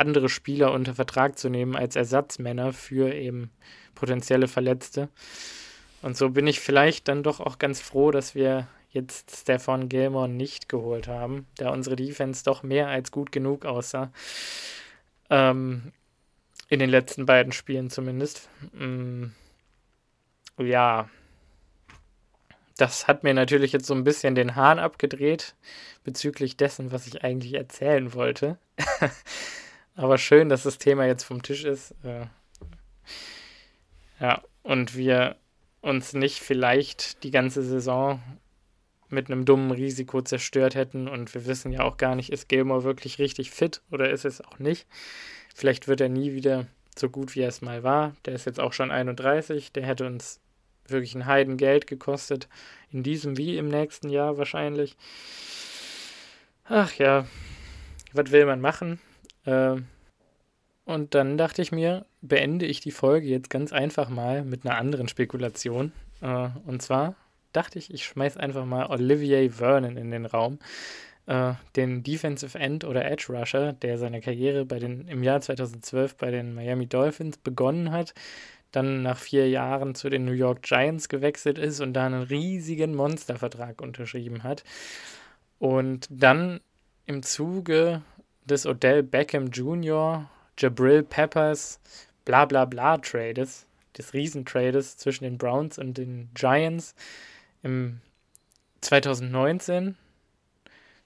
andere 0.00 0.28
Spieler 0.28 0.72
unter 0.72 0.94
Vertrag 0.94 1.38
zu 1.38 1.48
nehmen 1.48 1.76
als 1.76 1.94
Ersatzmänner 1.96 2.72
für 2.72 3.14
eben 3.14 3.50
potenzielle 3.94 4.48
Verletzte. 4.48 5.08
Und 6.02 6.16
so 6.16 6.30
bin 6.30 6.46
ich 6.46 6.60
vielleicht 6.60 7.08
dann 7.08 7.22
doch 7.22 7.40
auch 7.40 7.58
ganz 7.58 7.80
froh, 7.80 8.10
dass 8.10 8.34
wir 8.34 8.66
jetzt 8.90 9.36
Stefan 9.36 9.88
Gilmore 9.88 10.28
nicht 10.28 10.68
geholt 10.68 11.06
haben, 11.06 11.46
da 11.56 11.70
unsere 11.70 11.96
Defense 11.96 12.42
doch 12.44 12.62
mehr 12.62 12.88
als 12.88 13.12
gut 13.12 13.30
genug 13.30 13.64
aussah. 13.64 14.10
Ähm, 15.28 15.92
in 16.68 16.78
den 16.78 16.90
letzten 16.90 17.26
beiden 17.26 17.52
Spielen 17.52 17.90
zumindest. 17.90 18.48
Mm, 18.72 19.26
ja, 20.58 21.08
das 22.76 23.06
hat 23.06 23.24
mir 23.24 23.34
natürlich 23.34 23.72
jetzt 23.72 23.86
so 23.86 23.94
ein 23.94 24.04
bisschen 24.04 24.34
den 24.34 24.56
Hahn 24.56 24.78
abgedreht 24.78 25.54
bezüglich 26.02 26.56
dessen, 26.56 26.92
was 26.92 27.06
ich 27.06 27.22
eigentlich 27.22 27.54
erzählen 27.54 28.14
wollte. 28.14 28.58
Aber 30.00 30.16
schön, 30.16 30.48
dass 30.48 30.62
das 30.62 30.78
Thema 30.78 31.04
jetzt 31.04 31.24
vom 31.24 31.42
Tisch 31.42 31.64
ist. 31.64 31.94
Äh, 32.04 32.24
ja, 34.18 34.42
und 34.62 34.96
wir 34.96 35.36
uns 35.82 36.14
nicht 36.14 36.38
vielleicht 36.38 37.22
die 37.22 37.30
ganze 37.30 37.62
Saison 37.62 38.22
mit 39.10 39.30
einem 39.30 39.44
dummen 39.44 39.70
Risiko 39.72 40.22
zerstört 40.22 40.74
hätten. 40.74 41.06
Und 41.06 41.34
wir 41.34 41.44
wissen 41.44 41.70
ja 41.70 41.82
auch 41.82 41.98
gar 41.98 42.14
nicht, 42.14 42.32
ist 42.32 42.48
Gilmore 42.48 42.82
wirklich 42.82 43.18
richtig 43.18 43.50
fit 43.50 43.82
oder 43.90 44.08
ist 44.08 44.24
es 44.24 44.40
auch 44.40 44.58
nicht. 44.58 44.86
Vielleicht 45.54 45.86
wird 45.86 46.00
er 46.00 46.08
nie 46.08 46.32
wieder 46.32 46.66
so 46.98 47.10
gut, 47.10 47.34
wie 47.34 47.40
er 47.40 47.50
es 47.50 47.60
mal 47.60 47.82
war. 47.82 48.16
Der 48.24 48.32
ist 48.32 48.46
jetzt 48.46 48.58
auch 48.58 48.72
schon 48.72 48.90
31. 48.90 49.70
Der 49.72 49.84
hätte 49.84 50.06
uns 50.06 50.40
wirklich 50.88 51.14
ein 51.14 51.26
Heidengeld 51.26 51.86
gekostet. 51.86 52.48
In 52.90 53.02
diesem 53.02 53.36
wie 53.36 53.58
im 53.58 53.68
nächsten 53.68 54.08
Jahr 54.08 54.38
wahrscheinlich. 54.38 54.96
Ach 56.64 56.94
ja, 56.94 57.26
was 58.14 58.30
will 58.30 58.46
man 58.46 58.62
machen? 58.62 58.98
Äh, 59.50 59.82
und 60.84 61.14
dann 61.14 61.36
dachte 61.36 61.62
ich 61.62 61.72
mir, 61.72 62.06
beende 62.20 62.66
ich 62.66 62.80
die 62.80 62.90
Folge 62.90 63.26
jetzt 63.26 63.50
ganz 63.50 63.72
einfach 63.72 64.08
mal 64.08 64.44
mit 64.44 64.64
einer 64.64 64.76
anderen 64.76 65.08
Spekulation. 65.08 65.92
Äh, 66.20 66.48
und 66.66 66.82
zwar 66.82 67.14
dachte 67.52 67.78
ich, 67.78 67.92
ich 67.92 68.04
schmeiß 68.04 68.36
einfach 68.36 68.64
mal 68.64 68.86
Olivier 68.86 69.50
Vernon 69.52 69.96
in 69.96 70.10
den 70.10 70.26
Raum. 70.26 70.58
Äh, 71.26 71.54
den 71.76 72.02
Defensive 72.02 72.58
End 72.58 72.84
oder 72.84 73.04
Edge 73.04 73.26
Rusher, 73.28 73.72
der 73.72 73.98
seine 73.98 74.20
Karriere 74.20 74.64
bei 74.64 74.78
den, 74.78 75.06
im 75.08 75.22
Jahr 75.22 75.40
2012 75.40 76.16
bei 76.16 76.30
den 76.30 76.54
Miami 76.54 76.86
Dolphins 76.86 77.38
begonnen 77.38 77.92
hat, 77.92 78.14
dann 78.72 79.02
nach 79.02 79.18
vier 79.18 79.48
Jahren 79.48 79.94
zu 79.94 80.10
den 80.10 80.24
New 80.24 80.32
York 80.32 80.62
Giants 80.62 81.08
gewechselt 81.08 81.58
ist 81.58 81.80
und 81.80 81.92
da 81.92 82.06
einen 82.06 82.22
riesigen 82.22 82.94
Monstervertrag 82.94 83.80
unterschrieben 83.80 84.42
hat. 84.44 84.64
Und 85.58 86.06
dann 86.10 86.60
im 87.06 87.22
Zuge 87.22 88.02
des 88.44 88.66
Odell 88.66 89.02
Beckham 89.02 89.48
Jr., 89.48 90.28
Jabril 90.58 91.02
Peppers, 91.02 91.80
bla 92.24 92.44
bla 92.44 92.64
bla 92.64 92.98
Trades, 92.98 93.66
des 93.96 94.12
Riesentrades 94.12 94.96
zwischen 94.96 95.24
den 95.24 95.38
Browns 95.38 95.78
und 95.78 95.98
den 95.98 96.30
Giants 96.34 96.94
im 97.62 98.00
2019 98.80 99.96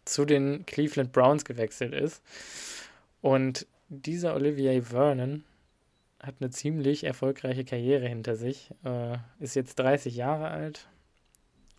zu 0.04 0.24
den 0.24 0.66
Cleveland 0.66 1.12
Browns 1.12 1.44
gewechselt 1.44 1.94
ist. 1.94 2.22
Und 3.20 3.66
dieser 3.88 4.34
Olivier 4.34 4.82
Vernon 4.82 5.44
hat 6.20 6.36
eine 6.40 6.50
ziemlich 6.50 7.04
erfolgreiche 7.04 7.64
Karriere 7.64 8.06
hinter 8.08 8.36
sich, 8.36 8.70
äh, 8.84 9.16
ist 9.40 9.56
jetzt 9.56 9.78
30 9.78 10.14
Jahre 10.16 10.50
alt 10.50 10.88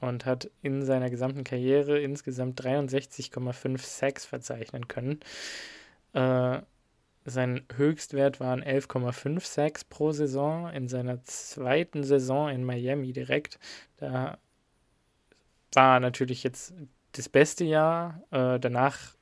und 0.02 0.26
hat 0.26 0.50
in 0.62 0.84
seiner 0.84 1.10
gesamten 1.10 1.44
Karriere 1.44 2.00
insgesamt 2.00 2.62
63,5 2.62 3.80
Sacks 3.80 4.26
verzeichnen 4.26 4.88
können. 4.88 5.20
Äh, 6.14 6.60
sein 7.26 7.66
Höchstwert 7.76 8.40
waren 8.40 8.64
11,5 8.64 9.44
Sacks 9.44 9.84
pro 9.84 10.12
Saison 10.12 10.70
in 10.70 10.88
seiner 10.88 11.24
zweiten 11.24 12.04
Saison 12.04 12.50
in 12.50 12.64
Miami 12.64 13.14
direkt. 13.14 13.60
Da 13.98 14.38
war 15.74 16.00
natürlich 16.00 16.44
jetzt 16.44 16.74
das 17.14 17.28
beste 17.30 17.66
Jahr. 17.66 18.22
Äh, 18.30 18.60
danach 18.60 19.16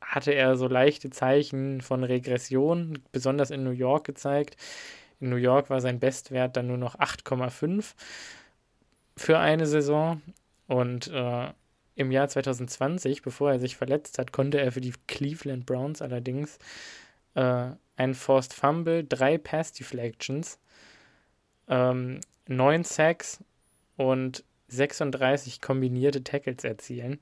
hatte 0.00 0.32
er 0.32 0.56
so 0.56 0.68
leichte 0.68 1.10
Zeichen 1.10 1.80
von 1.80 2.04
Regression, 2.04 2.98
besonders 3.10 3.50
in 3.50 3.64
New 3.64 3.70
York 3.70 4.04
gezeigt. 4.04 4.56
In 5.18 5.30
New 5.30 5.36
York 5.36 5.70
war 5.70 5.80
sein 5.80 5.98
Bestwert 5.98 6.56
dann 6.56 6.66
nur 6.66 6.76
noch 6.76 6.96
8,5 6.98 7.94
für 9.16 9.38
eine 9.38 9.66
Saison. 9.66 10.22
Und 10.66 11.08
äh, 11.08 11.52
im 11.94 12.10
Jahr 12.10 12.28
2020, 12.28 13.22
bevor 13.22 13.52
er 13.52 13.58
sich 13.58 13.76
verletzt 13.76 14.18
hat, 14.18 14.32
konnte 14.32 14.60
er 14.60 14.72
für 14.72 14.80
die 14.80 14.92
Cleveland 15.06 15.64
Browns 15.64 16.02
allerdings 16.02 16.58
äh, 17.34 17.70
ein 17.96 18.14
Forced 18.14 18.52
Fumble, 18.52 19.04
drei 19.04 19.38
Pass 19.38 19.72
Deflections, 19.72 20.58
ähm, 21.68 22.20
neun 22.46 22.84
Sacks 22.84 23.42
und 23.96 24.44
36 24.68 25.60
kombinierte 25.60 26.22
Tackles 26.22 26.64
erzielen, 26.64 27.20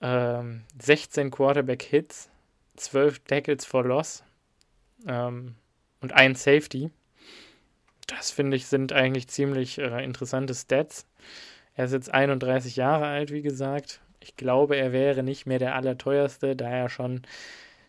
ähm, 0.00 0.64
16 0.80 1.30
Quarterback 1.30 1.82
Hits, 1.82 2.30
12 2.76 3.20
Tackles 3.20 3.64
for 3.64 3.84
Loss 3.84 4.24
ähm, 5.06 5.54
und 6.00 6.12
ein 6.12 6.34
Safety. 6.34 6.90
Das 8.08 8.32
finde 8.32 8.56
ich 8.56 8.66
sind 8.66 8.92
eigentlich 8.92 9.28
ziemlich 9.28 9.78
äh, 9.78 10.02
interessante 10.02 10.54
Stats. 10.54 11.06
Er 11.76 11.84
ist 11.84 11.92
jetzt 11.92 12.12
31 12.12 12.74
Jahre 12.74 13.06
alt, 13.06 13.30
wie 13.30 13.42
gesagt. 13.42 14.00
Ich 14.18 14.34
glaube, 14.36 14.76
er 14.76 14.92
wäre 14.92 15.22
nicht 15.22 15.46
mehr 15.46 15.60
der 15.60 15.76
allerteuerste, 15.76 16.56
da 16.56 16.68
er 16.68 16.88
schon 16.88 17.22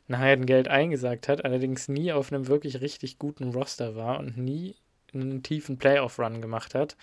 ein 0.08 0.20
Heidengeld 0.20 0.68
eingesagt 0.68 1.28
hat, 1.28 1.46
allerdings 1.46 1.88
nie 1.88 2.12
auf 2.12 2.32
einem 2.32 2.48
wirklich 2.48 2.82
richtig 2.82 3.18
guten 3.18 3.52
Roster 3.52 3.96
war 3.96 4.20
und 4.20 4.38
nie 4.38 4.76
einen 5.14 5.42
tiefen 5.42 5.78
Playoff-Run 5.78 6.42
gemacht 6.42 6.76
hat. 6.76 6.98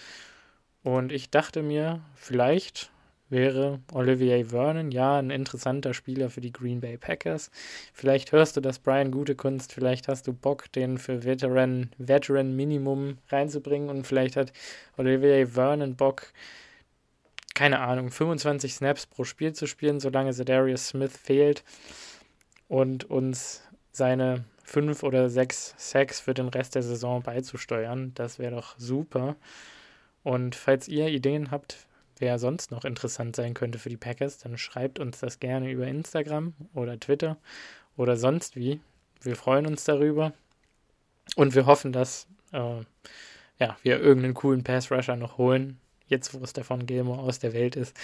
Und 0.82 1.10
ich 1.10 1.30
dachte 1.30 1.62
mir, 1.62 2.02
vielleicht 2.14 2.92
wäre 3.28 3.80
Olivier 3.92 4.46
Vernon 4.46 4.90
ja 4.90 5.18
ein 5.18 5.30
interessanter 5.30 5.94
Spieler 5.94 6.30
für 6.30 6.40
die 6.40 6.52
Green 6.52 6.80
Bay 6.80 6.96
Packers. 6.96 7.50
Vielleicht 7.92 8.32
hörst 8.32 8.56
du 8.56 8.60
das 8.60 8.78
Brian 8.78 9.10
gute 9.10 9.34
Kunst, 9.34 9.72
vielleicht 9.72 10.08
hast 10.08 10.26
du 10.26 10.32
Bock, 10.32 10.70
den 10.72 10.98
für 10.98 11.24
Veteran, 11.24 11.90
Veteran 11.98 12.54
Minimum 12.54 13.18
reinzubringen 13.28 13.90
und 13.90 14.06
vielleicht 14.06 14.36
hat 14.36 14.52
Olivier 14.96 15.48
Vernon 15.48 15.96
Bock, 15.96 16.32
keine 17.54 17.80
Ahnung, 17.80 18.10
25 18.10 18.74
Snaps 18.74 19.06
pro 19.06 19.24
Spiel 19.24 19.52
zu 19.52 19.66
spielen, 19.66 20.00
solange 20.00 20.32
Zedarius 20.32 20.88
Smith 20.88 21.16
fehlt 21.16 21.64
und 22.68 23.04
uns 23.04 23.62
seine 23.92 24.44
fünf 24.62 25.02
oder 25.02 25.30
sechs 25.30 25.74
Sacks 25.78 26.20
für 26.20 26.34
den 26.34 26.48
Rest 26.48 26.74
der 26.74 26.82
Saison 26.82 27.22
beizusteuern. 27.22 28.12
Das 28.14 28.38
wäre 28.38 28.56
doch 28.56 28.78
super. 28.78 29.36
Und 30.22 30.54
falls 30.54 30.88
ihr 30.88 31.08
Ideen 31.08 31.50
habt, 31.50 31.86
wer 32.18 32.38
sonst 32.38 32.70
noch 32.70 32.84
interessant 32.84 33.36
sein 33.36 33.54
könnte 33.54 33.78
für 33.78 33.88
die 33.88 33.96
Packers, 33.96 34.38
dann 34.38 34.58
schreibt 34.58 34.98
uns 34.98 35.20
das 35.20 35.40
gerne 35.40 35.70
über 35.70 35.86
Instagram 35.86 36.54
oder 36.74 36.98
Twitter 36.98 37.36
oder 37.96 38.16
sonst 38.16 38.56
wie. 38.56 38.80
Wir 39.22 39.36
freuen 39.36 39.66
uns 39.66 39.84
darüber 39.84 40.32
und 41.36 41.54
wir 41.54 41.66
hoffen, 41.66 41.92
dass 41.92 42.26
äh, 42.52 42.82
ja, 43.58 43.76
wir 43.82 44.00
irgendeinen 44.00 44.34
coolen 44.34 44.64
Pass-Rusher 44.64 45.16
noch 45.16 45.38
holen. 45.38 45.78
jetzt 46.08 46.34
wo 46.34 46.46
Stefan 46.46 46.86
Gilmore 46.86 47.20
aus 47.20 47.38
der 47.38 47.52
Welt 47.52 47.74
ist. 47.74 47.96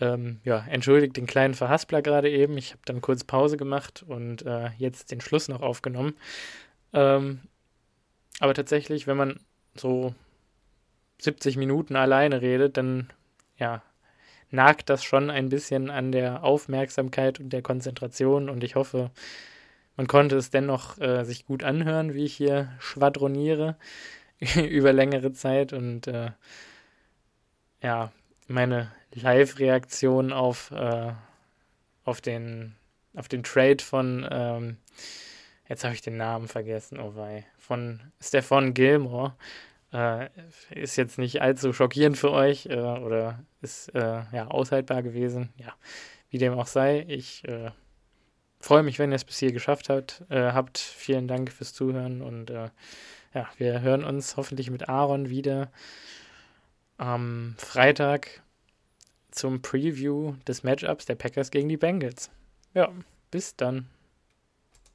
Ähm, 0.00 0.40
ja, 0.44 0.64
entschuldigt 0.68 1.16
den 1.16 1.26
kleinen 1.26 1.54
Verhaspler 1.54 2.02
gerade 2.02 2.30
eben. 2.30 2.56
Ich 2.56 2.72
habe 2.72 2.82
dann 2.86 3.00
kurz 3.00 3.22
Pause 3.24 3.56
gemacht 3.56 4.04
und 4.06 4.42
äh, 4.46 4.70
jetzt 4.78 5.10
den 5.12 5.20
Schluss 5.20 5.48
noch 5.48 5.60
aufgenommen. 5.60 6.14
Ähm, 6.92 7.40
aber 8.40 8.54
tatsächlich, 8.54 9.06
wenn 9.06 9.18
man 9.18 9.40
so 9.76 10.14
70 11.20 11.56
Minuten 11.56 11.96
alleine 11.96 12.40
redet, 12.40 12.78
dann 12.78 13.10
ja, 13.60 13.82
nagt 14.50 14.90
das 14.90 15.04
schon 15.04 15.30
ein 15.30 15.48
bisschen 15.48 15.90
an 15.90 16.10
der 16.10 16.42
Aufmerksamkeit 16.42 17.38
und 17.38 17.50
der 17.52 17.62
Konzentration 17.62 18.48
und 18.50 18.64
ich 18.64 18.74
hoffe, 18.74 19.10
man 19.96 20.06
konnte 20.06 20.36
es 20.36 20.50
dennoch 20.50 20.98
äh, 20.98 21.24
sich 21.24 21.46
gut 21.46 21.62
anhören, 21.62 22.14
wie 22.14 22.24
ich 22.24 22.34
hier 22.34 22.72
schwadroniere 22.80 23.76
über 24.56 24.92
längere 24.92 25.32
Zeit 25.32 25.72
und 25.72 26.06
äh, 26.08 26.30
ja, 27.82 28.12
meine 28.48 28.90
Live-Reaktion 29.14 30.32
auf, 30.32 30.70
äh, 30.72 31.12
auf, 32.04 32.20
den, 32.20 32.74
auf 33.14 33.28
den 33.28 33.42
Trade 33.42 33.82
von, 33.82 34.26
ähm, 34.30 34.76
jetzt 35.68 35.84
habe 35.84 35.94
ich 35.94 36.02
den 36.02 36.16
Namen 36.16 36.48
vergessen, 36.48 36.98
oh 36.98 37.14
wei, 37.14 37.46
von 37.58 38.00
Stefan 38.20 38.74
Gilmore. 38.74 39.34
Äh, 39.92 40.28
ist 40.70 40.96
jetzt 40.96 41.18
nicht 41.18 41.42
allzu 41.42 41.72
schockierend 41.72 42.16
für 42.16 42.30
euch 42.30 42.66
äh, 42.66 42.78
oder 42.78 43.44
ist 43.60 43.88
äh, 43.94 44.22
ja 44.32 44.46
aushaltbar 44.46 45.02
gewesen. 45.02 45.50
Ja, 45.56 45.74
wie 46.28 46.38
dem 46.38 46.54
auch 46.54 46.68
sei, 46.68 47.04
ich 47.08 47.46
äh, 47.48 47.70
freue 48.60 48.82
mich, 48.84 48.98
wenn 48.98 49.10
ihr 49.10 49.16
es 49.16 49.24
bis 49.24 49.38
hier 49.38 49.52
geschafft 49.52 49.88
habt. 49.88 50.24
Äh, 50.28 50.52
habt 50.52 50.78
vielen 50.78 51.26
Dank 51.26 51.50
fürs 51.50 51.72
Zuhören 51.72 52.22
und 52.22 52.50
äh, 52.50 52.68
ja, 53.34 53.48
wir 53.58 53.80
hören 53.80 54.04
uns 54.04 54.36
hoffentlich 54.36 54.70
mit 54.70 54.88
Aaron 54.88 55.28
wieder 55.28 55.70
am 56.96 57.54
Freitag 57.58 58.42
zum 59.30 59.62
Preview 59.62 60.34
des 60.46 60.62
Matchups 60.62 61.06
der 61.06 61.14
Packers 61.14 61.50
gegen 61.50 61.68
die 61.68 61.76
Bengals. 61.76 62.30
Ja, 62.74 62.92
bis 63.30 63.56
dann. 63.56 63.88